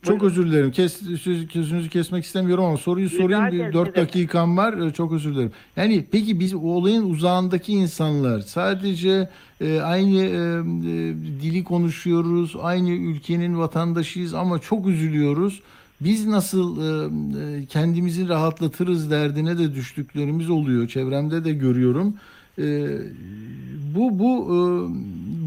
[0.03, 0.71] çok özür dilerim.
[0.71, 3.51] Kes, söz- sözünüzü kesmek istemiyorum ama soruyu sorayım.
[3.51, 4.07] Bir ederim, 4 ne demek.
[4.09, 4.73] dakikam var.
[4.87, 5.51] Ee, Çok özür dilerim.
[5.75, 9.29] Yani peki biz o olayın uzağındaki insanlar sadece
[9.61, 12.55] e, aynı e, e, dili konuşuyoruz.
[12.61, 15.61] Aynı ülkenin vatandaşıyız ama çok üzülüyoruz.
[16.01, 17.05] Biz nasıl e,
[17.61, 20.87] e, kendimizi rahatlatırız derdine de düştüklerimiz oluyor.
[20.87, 22.13] Çevremde de görüyorum.
[22.59, 22.63] E,
[23.95, 24.57] bu bu e,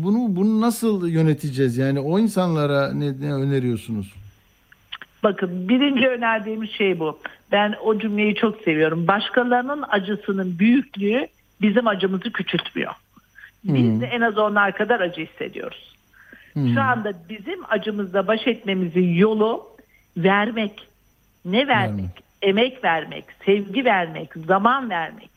[0.05, 1.77] bunu bunu nasıl yöneteceğiz?
[1.77, 4.13] Yani o insanlara ne, ne öneriyorsunuz?
[5.23, 7.19] Bakın birinci önerdiğimiz şey bu.
[7.53, 9.07] Ben o cümleyi çok seviyorum.
[9.07, 11.27] Başkalarının acısının büyüklüğü
[11.61, 12.93] bizim acımızı küçültmüyor.
[13.65, 15.97] Biz de en az onlar kadar acı hissediyoruz.
[16.55, 19.67] Şu anda bizim acımızla baş etmemizin yolu
[20.17, 20.89] vermek.
[21.45, 22.31] Ne vermek?
[22.43, 25.30] Emek vermek, sevgi vermek, zaman vermek.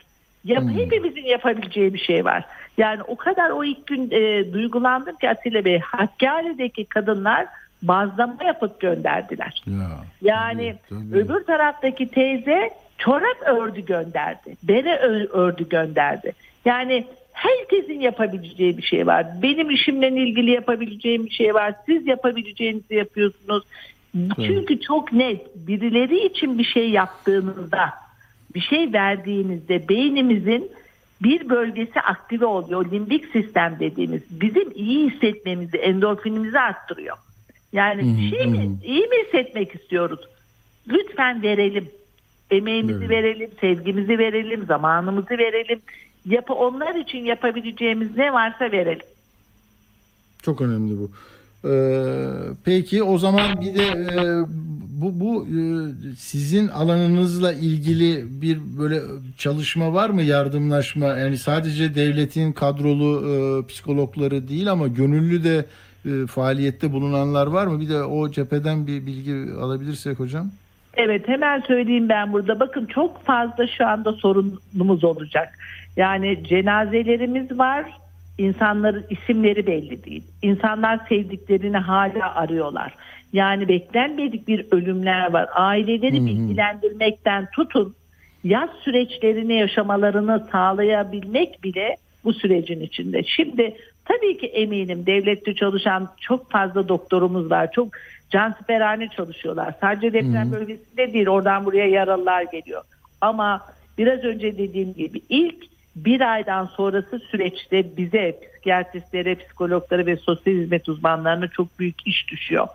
[0.46, 2.46] Ya hepimizin yapabileceği bir şey var.
[2.78, 5.80] Yani o kadar o ilk gün e, duygulandım ki Atilla Bey.
[5.80, 7.48] Hakkari'deki kadınlar
[7.82, 9.64] bazlama yapıp gönderdiler.
[10.22, 10.76] Yani
[11.14, 14.58] öbür taraftaki teyze çorap ördü gönderdi.
[14.64, 14.98] Bere
[15.30, 16.34] ördü gönderdi.
[16.66, 19.26] Yani herkesin yapabileceği bir şey var.
[19.42, 21.74] Benim işimle ilgili yapabileceğim bir şey var.
[21.86, 23.64] Siz yapabileceğinizi yapıyorsunuz.
[24.36, 27.90] Çünkü çok net birileri için bir şey yaptığınızda,
[28.56, 30.72] bir şey verdiğinizde beynimizin
[31.24, 32.92] bir bölgesi aktive oluyor.
[32.92, 37.18] Limbik sistem dediğimiz bizim iyi hissetmemizi, endorfinimizi arttırıyor.
[37.74, 40.20] Yani bir şey mi, iyi mi hissetmek istiyoruz?
[40.88, 41.90] Lütfen verelim.
[42.52, 45.82] Emeğimizi verelim, sevgimizi verelim, zamanımızı verelim.
[46.26, 49.06] Yapı onlar için yapabileceğimiz ne varsa verelim.
[50.44, 51.12] Çok önemli bu.
[51.66, 52.26] Ee,
[52.66, 54.44] peki o zaman bir de e,
[55.02, 55.60] bu bu e,
[56.18, 59.02] sizin alanınızla ilgili bir böyle
[59.38, 65.66] çalışma var mı yardımlaşma yani sadece devletin kadrolu e, psikologları değil ama gönüllü de
[66.06, 67.80] e, faaliyette bulunanlar var mı?
[67.80, 70.52] Bir de o cepheden bir bilgi alabilirsek hocam.
[70.94, 72.60] Evet hemen söyleyeyim ben burada.
[72.60, 75.60] Bakın çok fazla şu anda sorunumuz olacak.
[75.98, 78.03] Yani cenazelerimiz var.
[78.38, 80.24] İnsanların isimleri belli değil.
[80.42, 82.96] İnsanlar sevdiklerini hala arıyorlar.
[83.34, 85.50] Yani beklenmedik bir ölümler var.
[85.56, 87.96] Aileleri bilgilendirmekten tutun
[88.44, 93.24] yaz süreçlerini yaşamalarını sağlayabilmek bile bu sürecin içinde.
[93.24, 97.72] Şimdi tabii ki eminim devlette çalışan çok fazla doktorumuz var.
[97.72, 97.88] Çok
[98.30, 99.74] cansiperhane çalışıyorlar.
[99.82, 102.84] Sadece deprem bölgesinde değil oradan buraya yaralılar geliyor.
[103.22, 103.62] Ama
[103.98, 110.90] biraz önce dediğim gibi ilk bir aydan sonrası süreçte bize psikiyatristlere, psikologlara ve sosyal hizmet
[110.90, 112.68] uzmanlarına çok büyük iş düşüyor.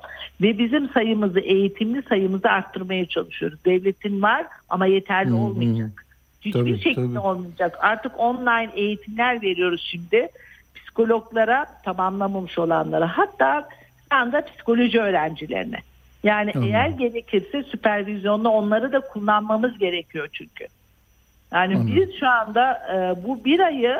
[0.42, 3.64] Ve bizim sayımızı, eğitimli sayımızı arttırmaya çalışıyoruz.
[3.64, 6.04] Devletin var ama yeterli olmayacak.
[6.40, 7.18] Hiçbir Tabii, şekilde tabii.
[7.18, 7.78] olmayacak.
[7.80, 10.28] Artık online eğitimler veriyoruz şimdi.
[10.74, 13.68] Psikologlara tamamlamamış olanlara hatta
[14.10, 15.78] şu anda psikoloji öğrencilerine.
[16.22, 16.68] Yani Tamam.
[16.68, 20.66] eğer gerekirse süpervizyonla onları da kullanmamız gerekiyor çünkü.
[21.52, 21.96] Yani Anladım.
[21.96, 23.96] biz şu anda e, bu bir ayı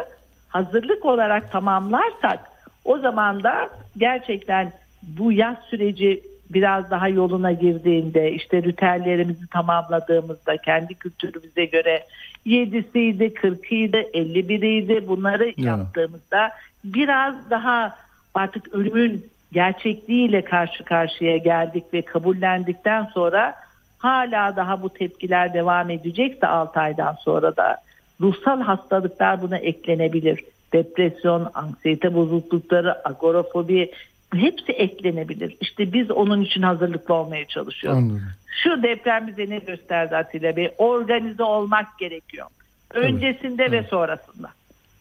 [0.49, 2.41] hazırlık olarak tamamlarsak
[2.85, 4.73] o zaman da gerçekten
[5.03, 12.05] bu yaz süreci biraz daha yoluna girdiğinde işte ritüellerimizi tamamladığımızda kendi kültürümüze göre
[12.47, 16.51] 7'siydi, 40'ıydı, 51'iydi bunları yaptığımızda
[16.85, 17.97] biraz daha
[18.35, 23.55] artık ölümün gerçekliğiyle karşı karşıya geldik ve kabullendikten sonra
[23.99, 27.77] hala daha bu tepkiler devam edecekse 6 aydan sonra da
[28.21, 30.45] ruhsal hastalıklar buna eklenebilir.
[30.73, 33.91] Depresyon, anksiyete bozuklukları, agorafobi
[34.35, 35.57] hepsi eklenebilir.
[35.61, 37.99] İşte biz onun için hazırlıklı olmaya çalışıyoruz.
[37.99, 38.23] Anladım.
[38.63, 40.71] Şu deprem bize ne gösterdi Atilla Bey?
[40.79, 42.47] Organize olmak gerekiyor.
[42.95, 44.49] Öncesinde ve sonrasında.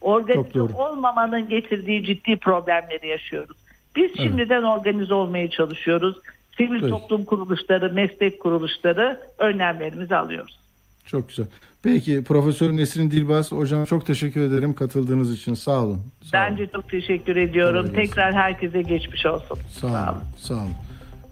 [0.01, 3.57] Organize olmamanın getirdiği ciddi problemleri yaşıyoruz.
[3.95, 6.17] Biz şimdiden organize olmaya çalışıyoruz.
[6.57, 6.89] Sivil Evet.
[6.89, 10.59] toplum kuruluşları, meslek kuruluşları önlemlerimizi alıyoruz.
[11.05, 11.45] Çok güzel.
[11.83, 15.53] Peki Profesör Nesrin Dilbaz hocam çok teşekkür ederim katıldığınız için.
[15.53, 16.01] Sağ olun.
[16.23, 16.47] Sağ olun.
[16.51, 17.85] Bence çok teşekkür ediyorum.
[17.85, 17.95] Gelsin.
[17.95, 19.57] Tekrar herkese geçmiş olsun.
[19.69, 20.21] Sağ olun.
[20.37, 20.71] Sağ olun.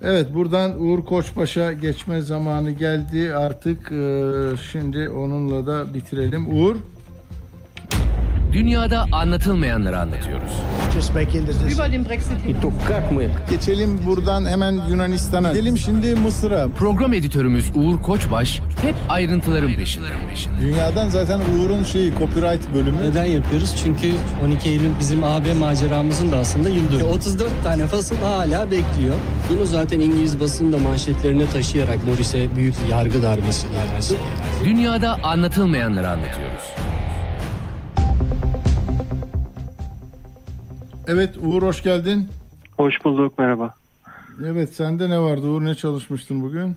[0.02, 3.92] Evet buradan Uğur Koçbaş'a geçme zamanı geldi artık.
[3.92, 6.58] Ee, şimdi onunla da bitirelim.
[6.60, 6.76] Uğur.
[8.56, 10.52] Dünyada anlatılmayanları anlatıyoruz.
[13.49, 15.52] Geçelim buradan hemen Yunanistan'a.
[15.52, 16.68] Gidelim şimdi Mısır'a.
[16.68, 20.06] Program editörümüz Uğur Koçbaş hep ayrıntıların peşinde.
[20.61, 22.98] Dünyadan zaten Uğur'un şeyi copyright bölümü.
[23.10, 23.76] Neden yapıyoruz?
[23.84, 24.11] Çünkü
[24.45, 27.03] 12 Eylül bizim AB maceramızın da aslında yıl dönümü.
[27.03, 29.15] 34 tane fasıl hala bekliyor.
[29.49, 33.68] Bunu zaten İngiliz basında manşetlerine taşıyarak Morris'e büyük yargı darbesi.
[34.65, 36.95] Dünyada anlatılmayanları anlatıyoruz.
[41.07, 42.27] Evet Uğur hoş geldin.
[42.77, 43.73] Hoş bulduk merhaba.
[44.45, 46.76] Evet sende ne vardı Uğur ne çalışmıştın bugün?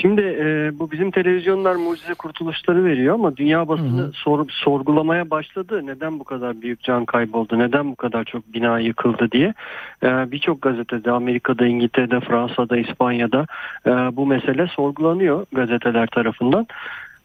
[0.00, 5.86] Şimdi e, bu bizim televizyonlar mucize kurtuluşları veriyor ama dünya basını sor- sorgulamaya başladı.
[5.86, 7.58] Neden bu kadar büyük can kayboldu?
[7.58, 9.54] Neden bu kadar çok bina yıkıldı diye.
[10.02, 13.46] E, Birçok gazetede Amerika'da, İngiltere'de, Fransa'da, İspanya'da
[13.86, 16.66] e, bu mesele sorgulanıyor gazeteler tarafından.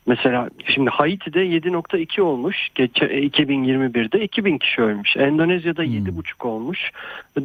[0.06, 2.70] Mesela şimdi Haiti'de 7.2 olmuş.
[2.76, 5.18] Geçe, 2021'de 2000 kişi ölmüş.
[5.18, 6.92] Endonezya'da 7.5 olmuş.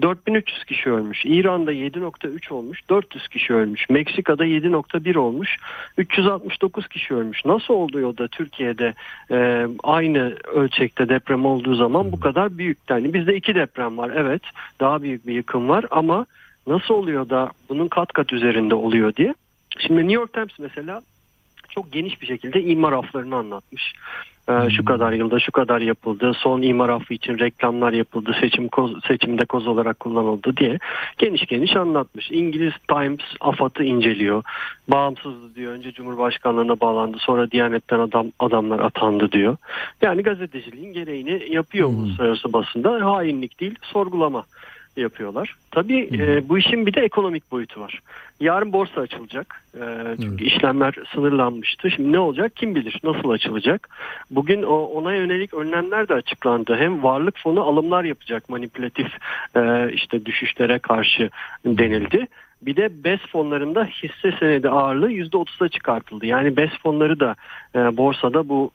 [0.02, 1.24] 4300 kişi ölmüş.
[1.24, 2.80] İran'da 7.3 olmuş.
[2.90, 3.90] 400 kişi ölmüş.
[3.90, 5.56] Meksika'da 7.1 olmuş.
[5.98, 7.44] 369 kişi ölmüş.
[7.44, 8.94] Nasıl oluyor da Türkiye'de
[9.30, 12.78] e, aynı ölçekte deprem olduğu zaman bu kadar büyük?
[12.88, 14.10] Yani bizde iki deprem var.
[14.16, 14.42] Evet
[14.80, 16.26] daha büyük bir yıkım var ama
[16.66, 19.34] nasıl oluyor da bunun kat kat üzerinde oluyor diye.
[19.78, 21.02] Şimdi New York Times mesela
[21.68, 23.92] çok geniş bir şekilde imar aflarını anlatmış.
[24.48, 26.32] Ee, şu kadar yılda şu kadar yapıldı.
[26.36, 28.36] Son imar affı için reklamlar yapıldı.
[28.40, 30.78] Seçim koz, seçimde koz olarak kullanıldı diye
[31.18, 32.30] geniş geniş anlatmış.
[32.30, 34.42] İngiliz Times AFAD'ı inceliyor.
[34.88, 35.72] Bağımsızdı diyor.
[35.72, 37.16] Önce Cumhurbaşkanlığına bağlandı.
[37.20, 39.56] Sonra Diyanet'ten adam adamlar atandı diyor.
[40.02, 43.12] Yani gazeteciliğin gereğini yapıyor uluslararası basında.
[43.12, 44.44] Hainlik değil, sorgulama
[45.00, 45.56] yapıyorlar.
[45.70, 48.00] Tabii e, bu işin bir de ekonomik boyutu var.
[48.40, 49.62] Yarın borsa açılacak.
[49.74, 49.84] E,
[50.22, 51.90] çünkü işlemler sınırlanmıştı.
[51.90, 53.88] Şimdi ne olacak kim bilir nasıl açılacak.
[54.30, 56.76] Bugün o, ona yönelik önlemler de açıklandı.
[56.76, 59.08] Hem varlık fonu alımlar yapacak manipülatif
[59.56, 61.30] e, işte düşüşlere karşı
[61.66, 62.26] denildi.
[62.62, 66.26] Bir de BES fonlarında hisse senedi ağırlığı %30'a çıkartıldı.
[66.26, 67.36] Yani BES fonları da
[67.74, 68.70] e, borsada bu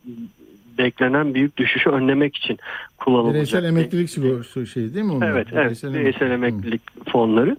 [0.77, 2.59] beklenen büyük düşüşü önlemek için
[2.97, 3.35] kullanılacak.
[3.35, 5.31] Bireysel emeklilik sigortası şey değil mi onlar?
[5.31, 5.83] Evet, evet.
[5.83, 6.81] Bireysel emeklilik
[7.11, 7.57] fonları.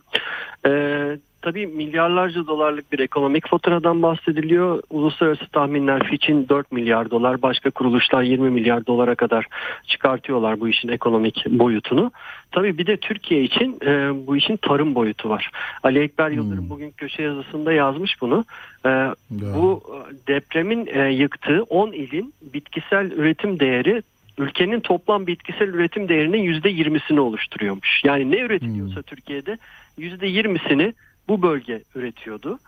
[0.66, 4.82] Ee, tabii milyarlarca dolarlık bir ekonomik faturadan bahsediliyor.
[4.90, 9.46] Uluslararası tahminler Fitch'in 4 milyar dolar, başka kuruluşlar 20 milyar dolara kadar
[9.86, 12.12] çıkartıyorlar bu işin ekonomik boyutunu.
[12.50, 15.50] Tabii bir de Türkiye için e, bu işin tarım boyutu var.
[15.82, 18.44] Ali Ekber Yıldırım bugün köşe yazısında yazmış bunu.
[18.86, 18.90] E,
[19.30, 19.82] bu
[20.28, 24.02] depremin e, yıktığı 10 ilin bitkisel üretim değeri
[24.38, 28.02] ülkenin toplam bitkisel üretim değerinin %20'sini oluşturuyormuş.
[28.04, 29.58] Yani ne üretiliyorsa Türkiye'de
[29.98, 30.92] %20'sini
[31.28, 32.58] bu bölge üretiyordu.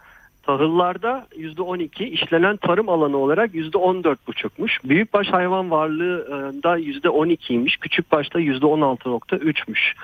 [0.42, 4.88] Tahıllarda %12, işlenen tarım alanı olarak %14,5'muş.
[4.88, 9.94] Büyükbaş hayvan varlığında %12'ymiş, küçükbaşta %16,3'müş.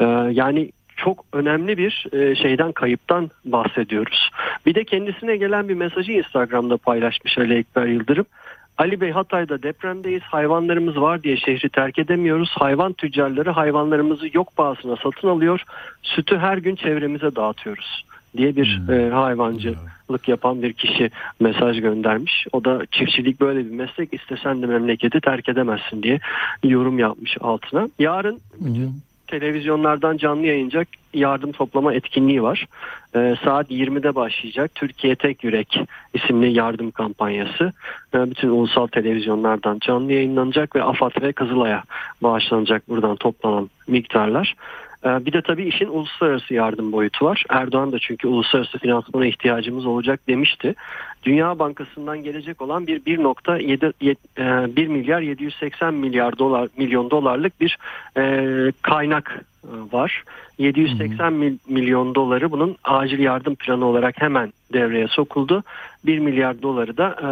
[0.00, 4.30] Ee, yani çok önemli bir e, şeyden kayıptan bahsediyoruz.
[4.66, 8.26] Bir de kendisine gelen bir mesajı Instagram'da paylaşmış Ali Ekber Yıldırım.
[8.78, 10.22] Ali Bey Hatay'da depremdeyiz.
[10.22, 12.50] Hayvanlarımız var diye şehri terk edemiyoruz.
[12.52, 15.62] Hayvan tüccarları hayvanlarımızı yok pahasına satın alıyor.
[16.02, 18.04] Sütü her gün çevremize dağıtıyoruz
[18.36, 21.10] diye bir e, hayvancılık yapan bir kişi
[21.40, 22.46] mesaj göndermiş.
[22.52, 26.20] O da çiftçilik böyle bir meslek istesen de memleketi terk edemezsin diye
[26.64, 27.88] yorum yapmış altına.
[27.98, 28.40] Yarın
[29.28, 32.66] televizyonlardan canlı yayıncak yardım toplama etkinliği var.
[33.16, 35.80] Ee, saat 20'de başlayacak Türkiye Tek Yürek
[36.14, 37.72] isimli yardım kampanyası.
[38.14, 41.82] Ee, bütün ulusal televizyonlardan canlı yayınlanacak ve AFAD ve Kızılay'a
[42.22, 44.54] bağışlanacak buradan toplanan miktarlar.
[45.04, 47.44] Ee, Bir de tabii işin uluslararası yardım boyutu var.
[47.48, 50.74] Erdoğan da çünkü uluslararası finansmana ihtiyacımız olacak demişti.
[51.22, 57.78] Dünya Bankası'ndan gelecek olan bir 1.7 e, 1 milyar 780 milyar dolar milyon dolarlık bir
[58.16, 60.24] e, kaynak e, var.
[60.58, 65.62] 780 mil- milyon doları bunun acil yardım planı olarak hemen devreye sokuldu.
[66.06, 67.28] 1 milyar doları da e,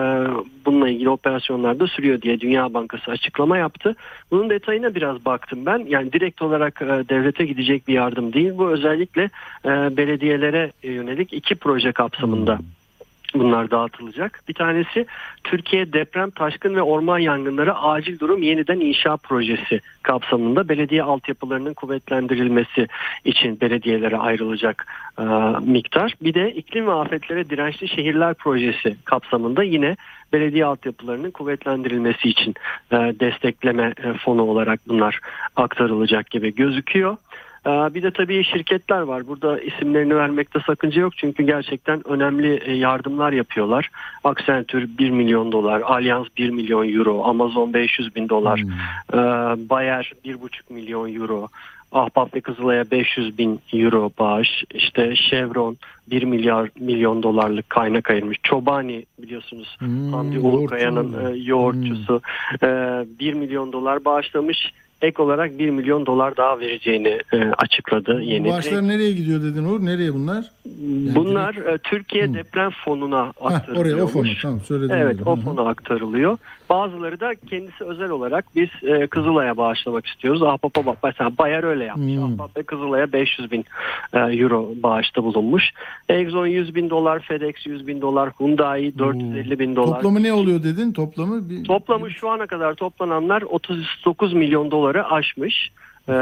[0.66, 3.96] bununla ilgili operasyonlarda sürüyor diye Dünya Bankası açıklama yaptı.
[4.30, 5.86] Bunun detayına biraz baktım ben.
[5.88, 8.52] Yani direkt olarak e, devlete gidecek bir yardım değil.
[8.58, 9.22] Bu özellikle
[9.64, 12.58] e, belediyelere yönelik iki proje kapsamında
[13.38, 14.40] bunlar dağıtılacak.
[14.48, 15.06] Bir tanesi
[15.44, 22.88] Türkiye Deprem, Taşkın ve Orman Yangınları Acil Durum Yeniden İnşa Projesi kapsamında belediye altyapılarının kuvvetlendirilmesi
[23.24, 24.86] için belediyelere ayrılacak
[25.18, 25.22] e,
[25.60, 26.14] miktar.
[26.22, 29.96] Bir de iklim ve afetlere dirençli şehirler projesi kapsamında yine
[30.32, 32.54] belediye altyapılarının kuvvetlendirilmesi için
[32.92, 35.20] e, destekleme e, fonu olarak bunlar
[35.56, 37.16] aktarılacak gibi gözüküyor.
[37.66, 39.26] Ee, Bir de tabii şirketler var.
[39.26, 41.16] Burada isimlerini vermekte sakınca yok.
[41.16, 43.90] Çünkü gerçekten önemli e, yardımlar yapıyorlar.
[44.24, 48.60] Accenture 1 milyon dolar, Allianz 1 milyon euro, Amazon 500 bin dolar,
[49.12, 49.16] ee,
[49.68, 50.38] Bayer 1,5
[50.70, 51.48] milyon euro,
[51.92, 55.76] Ahbap ve Kızılay'a 500 bin euro bağış, işte Chevron
[56.10, 58.38] 1 milyar milyon dolarlık kaynak ayırmış.
[58.42, 59.76] Çobani biliyorsunuz
[60.10, 62.20] Hamdi Ulukaya'nın e, yoğurtçusu
[62.62, 62.66] e,
[63.20, 64.72] 1 milyon dolar bağışlamış.
[65.02, 68.48] Ek olarak 1 milyon dolar daha vereceğini e, açıkladı yeni.
[68.48, 69.84] Maaşlar nereye gidiyor dedin Uğur?
[69.86, 70.44] Nereye bunlar?
[71.14, 73.84] Bunlar e, Türkiye Deprem Fonu'na aktarılıyor.
[73.96, 74.94] oraya o fonu tamam söyledin.
[74.94, 75.44] Evet o Hı hı.
[75.44, 76.38] fona aktarılıyor.
[76.70, 80.42] Bazıları da kendisi özel olarak biz e, Kızılay'a bağışlamak istiyoruz.
[80.42, 82.14] Ahbap'a bak mesela Bayer öyle yapmış.
[82.14, 82.24] Hmm.
[82.24, 83.64] Ahbap ve Kızılay'a 500 bin
[84.12, 85.64] e, euro bağışta bulunmuş.
[86.08, 89.96] Exxon 100 bin dolar, FedEx 100 bin dolar, Hyundai 450 bin dolar.
[89.96, 90.92] Toplamı ne oluyor dedin?
[90.92, 91.64] Toplamı bir...
[91.64, 95.70] Toplamı şu ana kadar toplananlar 39 milyon doları aşmış.
[96.08, 96.12] Ee,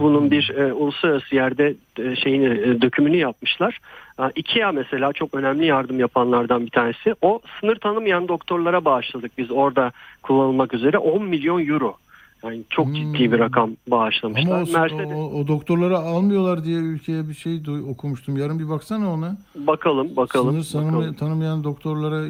[0.00, 3.78] bunun bir e, uluslararası yerde e, şeyini e, dökümünü yapmışlar.
[4.20, 7.14] Ee, IKEA mesela çok önemli yardım yapanlardan bir tanesi.
[7.22, 9.92] O sınır tanımayan doktorlara bağışladık biz orada
[10.22, 11.96] kullanılmak üzere 10 milyon euro.
[12.44, 14.60] Yani çok ciddi bir rakam bağışlamışlar.
[14.60, 17.60] Ama o, Mercedes o, o doktorları almıyorlar diye ülkeye bir şey
[17.90, 18.36] okumuştum.
[18.36, 19.36] Yarın bir baksana ona.
[19.54, 20.62] bakalım bakalım.
[20.62, 21.14] Sınır tanımay- bakalım.
[21.14, 22.26] tanımayan doktorlara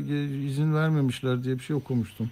[0.47, 2.31] izin vermemişler diye bir şey okumuştum.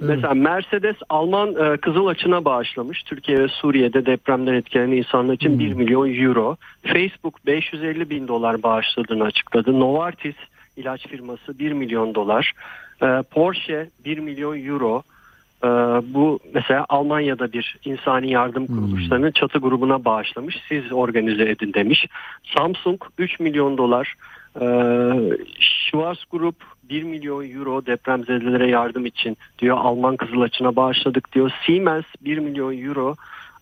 [0.00, 0.10] Evet.
[0.16, 3.02] Mesela Mercedes Alman e, Kızıl Açı'na bağışlamış.
[3.02, 6.56] Türkiye ve Suriye'de depremden etkilenen insanlar için 1 milyon euro.
[6.82, 9.80] Facebook 550 bin dolar bağışladığını açıkladı.
[9.80, 10.34] Novartis
[10.76, 12.52] ilaç firması 1 milyon dolar.
[13.02, 15.02] E, Porsche 1 milyon euro.
[15.64, 15.68] E,
[16.14, 20.56] bu mesela Almanya'da bir insani yardım kuruluşlarının çatı grubuna bağışlamış.
[20.68, 22.06] Siz organize edin demiş.
[22.56, 24.14] Samsung 3 milyon dolar.
[24.60, 24.66] E,
[25.60, 26.56] Schwarz Group
[26.90, 29.76] 1 milyon euro depremzedelere yardım için diyor.
[29.76, 31.50] Alman Kızılaçı'na bağışladık diyor.
[31.66, 33.14] Siemens 1 milyon euro.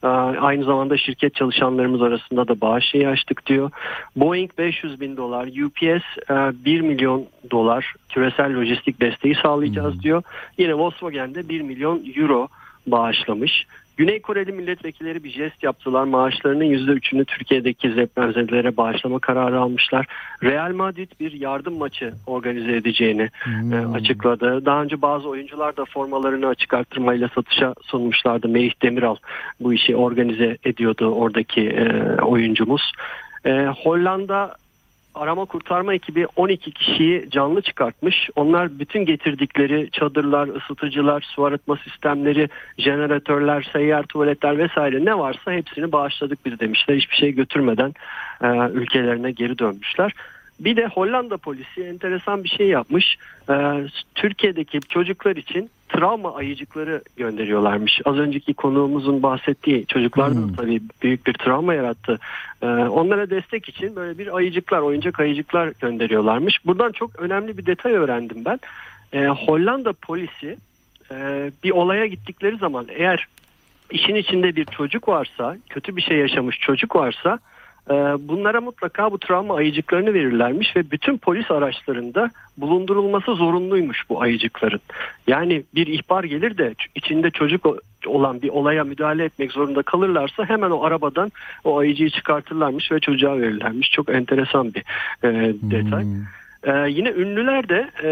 [0.02, 0.06] Ee,
[0.40, 3.70] Aynı zamanda şirket çalışanlarımız arasında da bağış şeyi açtık diyor.
[4.16, 10.22] Boeing 500 bin dolar, UPS e, 1 milyon dolar küresel lojistik desteği sağlayacağız diyor.
[10.58, 12.48] Yine Volkswagen de 1 milyon euro
[12.86, 13.66] bağışlamış.
[13.96, 16.04] Güney Koreli milletvekilleri bir jest yaptılar.
[16.04, 20.06] Maaşlarının %3'ünü Türkiye'deki depremzedelere bağışlama kararı almışlar.
[20.42, 23.30] Real Madrid bir yardım maçı organize edeceğini
[23.72, 24.66] e, açıkladı.
[24.66, 28.48] Daha önce bazı oyuncular da formalarını açık arttırmayla satışa sunmuşlardı.
[28.48, 29.16] Melih Demiral
[29.60, 32.92] bu işi organize ediyordu oradaki e, oyuncumuz.
[33.44, 34.54] E, Hollanda
[35.16, 38.30] arama kurtarma ekibi 12 kişiyi canlı çıkartmış.
[38.36, 42.48] Onlar bütün getirdikleri çadırlar, ısıtıcılar, su arıtma sistemleri,
[42.78, 46.97] jeneratörler, seyyar tuvaletler vesaire ne varsa hepsini bağışladık biz demişler.
[46.97, 47.94] Hiçbir şey götürmeden
[48.43, 50.12] e, ülkelerine geri dönmüşler.
[50.60, 53.16] Bir de Hollanda polisi enteresan bir şey yapmış.
[53.50, 53.84] Ee,
[54.14, 58.00] Türkiye'deki çocuklar için travma ayıcıkları gönderiyorlarmış.
[58.04, 60.54] Az önceki konuğumuzun bahsettiği çocuklarda Hmm.
[60.54, 62.18] tabii büyük bir travma yarattı.
[62.62, 66.66] Ee, onlara destek için böyle bir ayıcıklar, oyuncak ayıcıklar gönderiyorlarmış.
[66.66, 68.60] Buradan çok önemli bir detay öğrendim ben.
[69.12, 70.56] Ee, Hollanda polisi
[71.10, 73.26] e, bir olaya gittikleri zaman eğer
[73.90, 77.38] işin içinde bir çocuk varsa, kötü bir şey yaşamış çocuk varsa
[78.18, 84.80] bunlara mutlaka bu travma ayıcıklarını verirlermiş ve bütün polis araçlarında bulundurulması zorunluymuş bu ayıcıkların.
[85.26, 87.66] Yani bir ihbar gelir de içinde çocuk
[88.06, 91.30] olan bir olaya müdahale etmek zorunda kalırlarsa hemen o arabadan
[91.64, 93.90] o ayıcıyı çıkartırlarmış ve çocuğa verirlermiş.
[93.90, 94.82] Çok enteresan bir
[95.24, 96.04] e, detay.
[96.66, 98.10] Ee, yine ünlüler de e,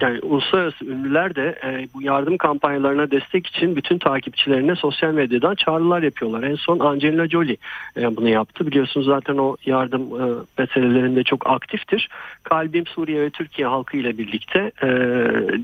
[0.00, 6.02] yani uluslararası ünlüler de e, bu yardım kampanyalarına destek için bütün takipçilerine sosyal medyadan çağrılar
[6.02, 6.42] yapıyorlar.
[6.42, 7.56] En son Angelina Jolie
[7.96, 8.66] e, bunu yaptı.
[8.66, 10.24] Biliyorsunuz zaten o yardım e,
[10.58, 12.08] meselelerinde çok aktiftir.
[12.42, 14.88] Kalbim Suriye ve Türkiye halkı ile birlikte e,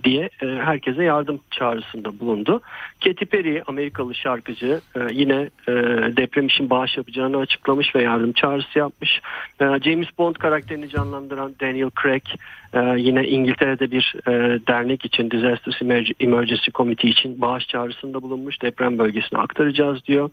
[0.04, 2.60] diye e, herkese yardım çağrısında bulundu.
[3.04, 5.72] Katy Perry Amerikalı şarkıcı e, yine e,
[6.16, 9.20] deprem için bağış yapacağını açıklamış ve yardım çağrısı yapmış.
[9.60, 12.24] E, James Bond karakterini canlandıran Daniel Craig
[12.74, 14.32] e, yine İngiltere'de bir e,
[14.68, 18.62] dernek için Disasters Emerg- Emergency Committee için bağış çağrısında bulunmuş.
[18.62, 20.30] Deprem bölgesine aktaracağız diyor.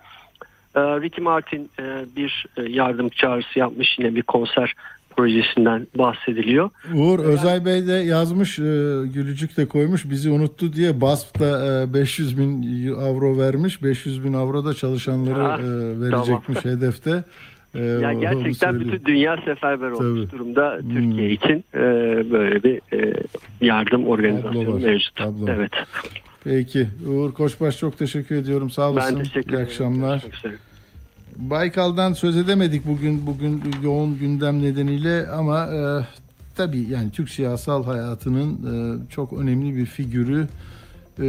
[0.76, 4.74] E, Ricky Martin e, bir e, yardım çağrısı yapmış yine bir konser
[5.18, 6.70] projesinden bahsediliyor.
[6.96, 8.64] Uğur Özay Bey de yazmış, e,
[9.14, 12.64] gülücük de koymuş bizi unuttu diye BASF da e, 500 bin
[12.94, 13.84] avro vermiş.
[13.84, 15.64] 500 bin avro da çalışanları Ah, e,
[16.02, 16.78] verecekmiş tamam.
[16.78, 17.24] hedefte.
[17.76, 20.32] E, Ya gerçekten bütün dünya seferber olmuş Tabii.
[20.40, 20.90] durumda Hmm.
[20.96, 21.80] Türkiye için e,
[22.32, 23.14] böyle bir e,
[23.62, 25.16] yardım organizasyonu mevcut.
[25.16, 25.48] tablo.
[25.50, 25.72] Evet.
[26.44, 28.70] Peki Uğur Koçbaş çok teşekkür ediyorum.
[28.70, 29.16] Sağ olasın.
[29.18, 29.66] Ben teşekkür İyi ederim.
[29.66, 30.12] akşamlar.
[30.12, 30.54] Görüşmek üzere.
[31.38, 35.80] Baykal'dan söz edemedik bugün bugün yoğun gündem nedeniyle ama e,
[36.58, 40.48] tabii yani Türk siyasal hayatının e, çok önemli bir figürü.
[41.22, 41.26] E,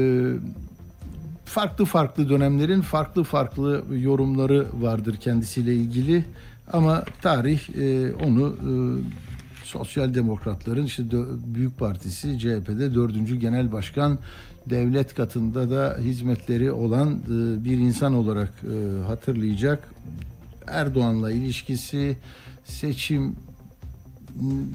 [1.47, 6.25] farklı farklı dönemlerin farklı farklı yorumları vardır kendisiyle ilgili
[6.73, 8.73] ama tarih e, onu e,
[9.65, 14.19] sosyal demokratların işte dö- büyük partisi CHP'de dördüncü genel başkan
[14.71, 19.91] devlet katında da hizmetleri olan e, bir insan olarak e, hatırlayacak.
[20.67, 22.17] Erdoğan'la ilişkisi
[22.65, 23.37] seçim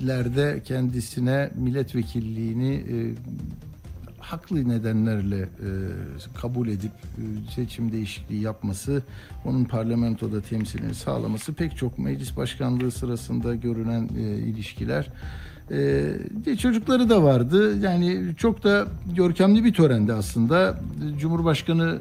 [0.07, 2.95] lerde kendisine milletvekilliğini e,
[4.31, 5.69] haklı nedenlerle e,
[6.41, 9.03] kabul edip e, seçim değişikliği yapması,
[9.45, 15.07] onun parlamentoda temsilini sağlaması pek çok meclis başkanlığı sırasında görünen e, ilişkiler.
[15.71, 15.77] E,
[16.45, 17.77] de çocukları da vardı.
[17.79, 20.79] Yani çok da görkemli bir törendi aslında.
[21.19, 21.99] Cumhurbaşkanı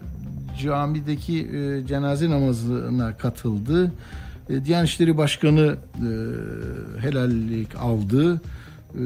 [0.63, 3.93] camideki e, cenaze namazına katıldı.
[4.51, 6.09] E, Diyanet İşleri Başkanı e,
[7.01, 8.41] helallik aldı.
[8.95, 9.03] E,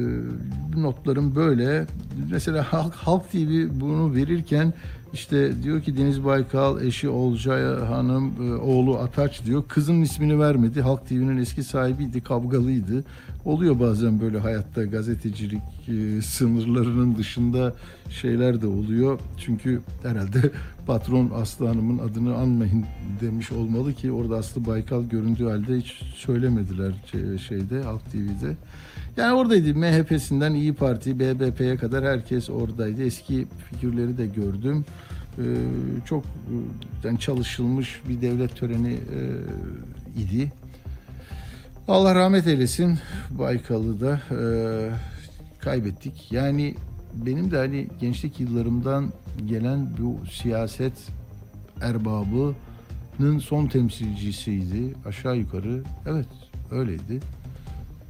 [0.81, 1.87] notlarım böyle.
[2.31, 4.73] Mesela Halk, Halk TV bunu verirken
[5.13, 9.63] işte diyor ki Deniz Baykal, eşi Olcay Hanım, e, oğlu Ataç diyor.
[9.69, 10.83] Kızın ismini vermedi.
[10.83, 13.05] Halk TV'nin eski sahibiydi, kavgalıydı.
[13.45, 17.75] Oluyor bazen böyle hayatta gazetecilik e, sınırlarının dışında
[18.11, 19.19] şeyler de oluyor.
[19.39, 20.51] Çünkü herhalde
[20.87, 22.85] patron Aslı Hanım'ın adını anmayın
[23.21, 28.57] demiş olmalı ki orada Aslı Baykal göründüğü halde hiç söylemediler şey- şeyde Halk TV'de.
[29.17, 33.03] Yani oradaydı MHP'sinden İyi Parti, BBP'ye kadar herkes oradaydı.
[33.03, 34.85] Eski figürleri de gördüm.
[35.39, 35.43] Ee,
[36.07, 36.55] çok e,
[37.05, 39.21] yani çalışılmış bir devlet töreni e,
[40.21, 40.53] idi.
[41.89, 42.99] Allah rahmet eylesin
[43.31, 44.41] Baykal'ı da e,
[45.59, 46.33] kaybettik.
[46.33, 46.75] Yani
[47.15, 49.13] benim de hani gençlik yıllarımdan
[49.47, 50.93] gelen bu siyaset
[51.81, 54.95] erbabının son temsilcisiydi.
[55.07, 56.29] Aşağı yukarı evet
[56.71, 57.21] öyleydi.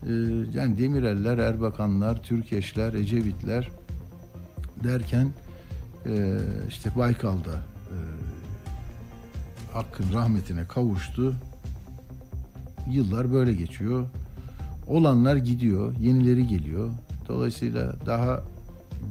[0.09, 0.13] Ee,
[0.55, 3.69] yani Demireller, Erbakanlar, Türkeşler, Ecevitler
[4.85, 5.29] derken
[6.07, 7.55] e, işte Baykal'da
[7.91, 7.97] e,
[9.73, 11.35] Hakk'ın rahmetine kavuştu.
[12.91, 14.07] Yıllar böyle geçiyor.
[14.87, 16.91] Olanlar gidiyor, yenileri geliyor.
[17.29, 18.43] Dolayısıyla daha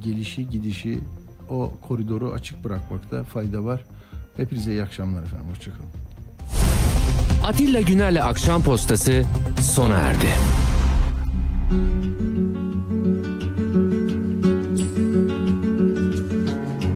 [0.04, 1.00] gelişi gidişi
[1.50, 3.84] o koridoru açık bırakmakta fayda var.
[4.38, 5.46] Hepinize iyi akşamlar efendim.
[5.50, 5.90] Hoşçakalın.
[7.44, 9.24] Atilla Güner'le Akşam Postası
[9.62, 10.28] sona erdi.
[11.74, 12.53] うん。